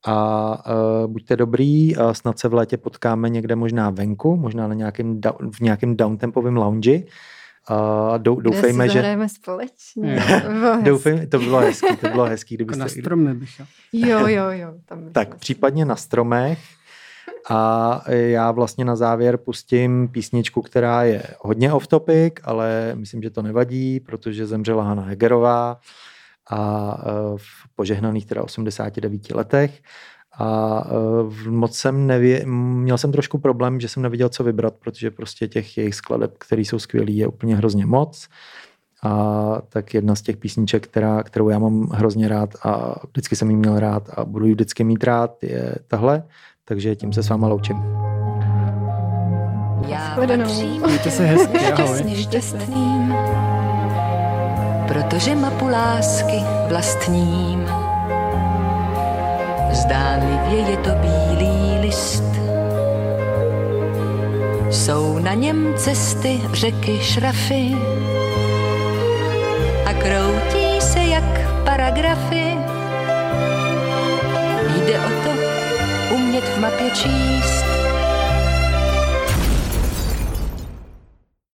a 0.06 0.72
uh, 1.02 1.08
buďte 1.12 1.36
dobrý 1.36 1.98
a 1.98 2.14
snad 2.14 2.40
se 2.40 2.48
v 2.48 2.54
létě 2.54 2.78
potkáme 2.78 3.30
někde 3.30 3.56
možná 3.56 3.90
venku, 3.90 4.36
možná 4.38 4.68
na 4.68 4.74
nějakým, 4.74 5.22
da- 5.22 5.52
v 5.52 5.60
nějakém 5.60 5.96
downtempovém 5.98 6.58
lounge. 6.58 7.04
A 7.68 8.18
dou, 8.18 8.36
Kde 8.36 8.44
doufejme, 8.50 8.84
si 8.84 8.90
že... 8.90 8.94
zahrajeme 8.94 9.30
společně. 9.30 10.16
Jo. 10.16 10.22
To 10.42 10.50
bylo 10.50 10.72
hezký. 10.74 10.86
Doufejme, 10.86 11.28
to 11.28 11.40
bylo 11.40 11.60
hezký, 11.60 11.98
to 11.98 12.10
bylo 12.10 12.26
hezký, 12.26 12.58
Jako 12.60 12.72
na 12.72 12.76
kdybyste, 12.76 13.02
stromy 13.02 13.34
bych. 13.34 13.62
Jo. 13.94 14.28
Jo, 14.28 14.46
jo. 14.50 14.74
Tam 14.86 15.10
tak 15.12 15.36
případně 15.36 15.86
na 15.86 15.96
stromech. 15.96 16.60
A 17.50 18.02
já 18.12 18.52
vlastně 18.52 18.86
na 18.86 18.96
závěr 18.96 19.38
pustím 19.38 20.08
písničku, 20.08 20.62
která 20.62 21.04
je 21.04 21.24
hodně 21.40 21.74
off 21.74 21.88
topic, 21.88 22.34
ale 22.44 22.92
myslím, 22.96 23.22
že 23.22 23.30
to 23.30 23.42
nevadí, 23.42 24.00
protože 24.00 24.46
zemřela 24.48 24.84
Hanna 24.84 25.04
Hegerová 25.04 25.78
a 26.52 26.98
eh, 27.02 27.04
v 27.38 27.76
požehnaných 27.76 28.26
teda 28.26 28.44
89 28.44 29.32
letech. 29.32 29.82
A 30.40 30.84
v- 31.28 31.52
moc 31.52 31.78
jsem 31.78 32.08
nevě, 32.08 32.46
měl 32.46 32.98
jsem 32.98 33.12
trošku 33.12 33.38
problém, 33.38 33.80
že 33.80 33.88
jsem 33.88 34.04
nevěděl, 34.04 34.30
co 34.30 34.44
vybrat, 34.44 34.74
protože 34.80 35.12
prostě 35.12 35.48
těch 35.48 35.78
jejich 35.78 35.96
skladeb, 35.96 36.38
které 36.38 36.62
jsou 36.62 36.80
skvělý, 36.80 37.18
je 37.18 37.28
úplně 37.28 37.56
hrozně 37.56 37.86
moc. 37.86 38.28
A 39.04 39.62
tak 39.70 39.94
jedna 39.94 40.16
z 40.16 40.22
těch 40.22 40.38
písniček, 40.38 40.88
která, 40.88 41.24
kterou 41.24 41.50
já 41.50 41.60
mám 41.60 41.90
hrozně 41.90 42.28
rád 42.28 42.50
a 42.64 42.96
vždycky 43.10 43.36
jsem 43.36 43.50
ji 43.50 43.56
měl 43.56 43.80
rád 43.80 44.10
a 44.10 44.26
budu 44.26 44.46
ji 44.46 44.52
vždycky 44.54 44.84
mít 44.84 45.04
rád, 45.04 45.44
je 45.44 45.76
tahle. 45.88 46.24
Takže 46.70 46.96
tím 46.96 47.14
se 47.14 47.24
s 47.24 47.30
váma 47.30 47.48
loučím. 47.48 47.78
Já 49.88 50.18
patřím 50.28 50.82
Mějte 50.86 51.12
se 51.12 51.26
hezky, 51.26 52.16
šťastným, 52.16 53.16
protože 54.88 55.36
mapu 55.36 55.68
lásky 55.68 56.44
vlastním. 56.68 57.66
Zdánlivě 59.72 60.60
je 60.60 60.78
to 60.78 60.90
bílý 60.90 61.80
list, 61.82 62.24
jsou 64.70 65.20
na 65.20 65.34
něm 65.34 65.74
cesty, 65.76 66.42
řeky, 66.54 67.00
šrafy 67.00 67.76
a 69.86 69.94
kroutí 69.94 70.82
se 70.82 71.00
jak 71.00 71.64
paragrafy. 71.66 72.58
Jde 74.76 75.00
o 75.00 75.24
to 75.24 75.39
hit 76.40 76.60
w. 76.62 77.69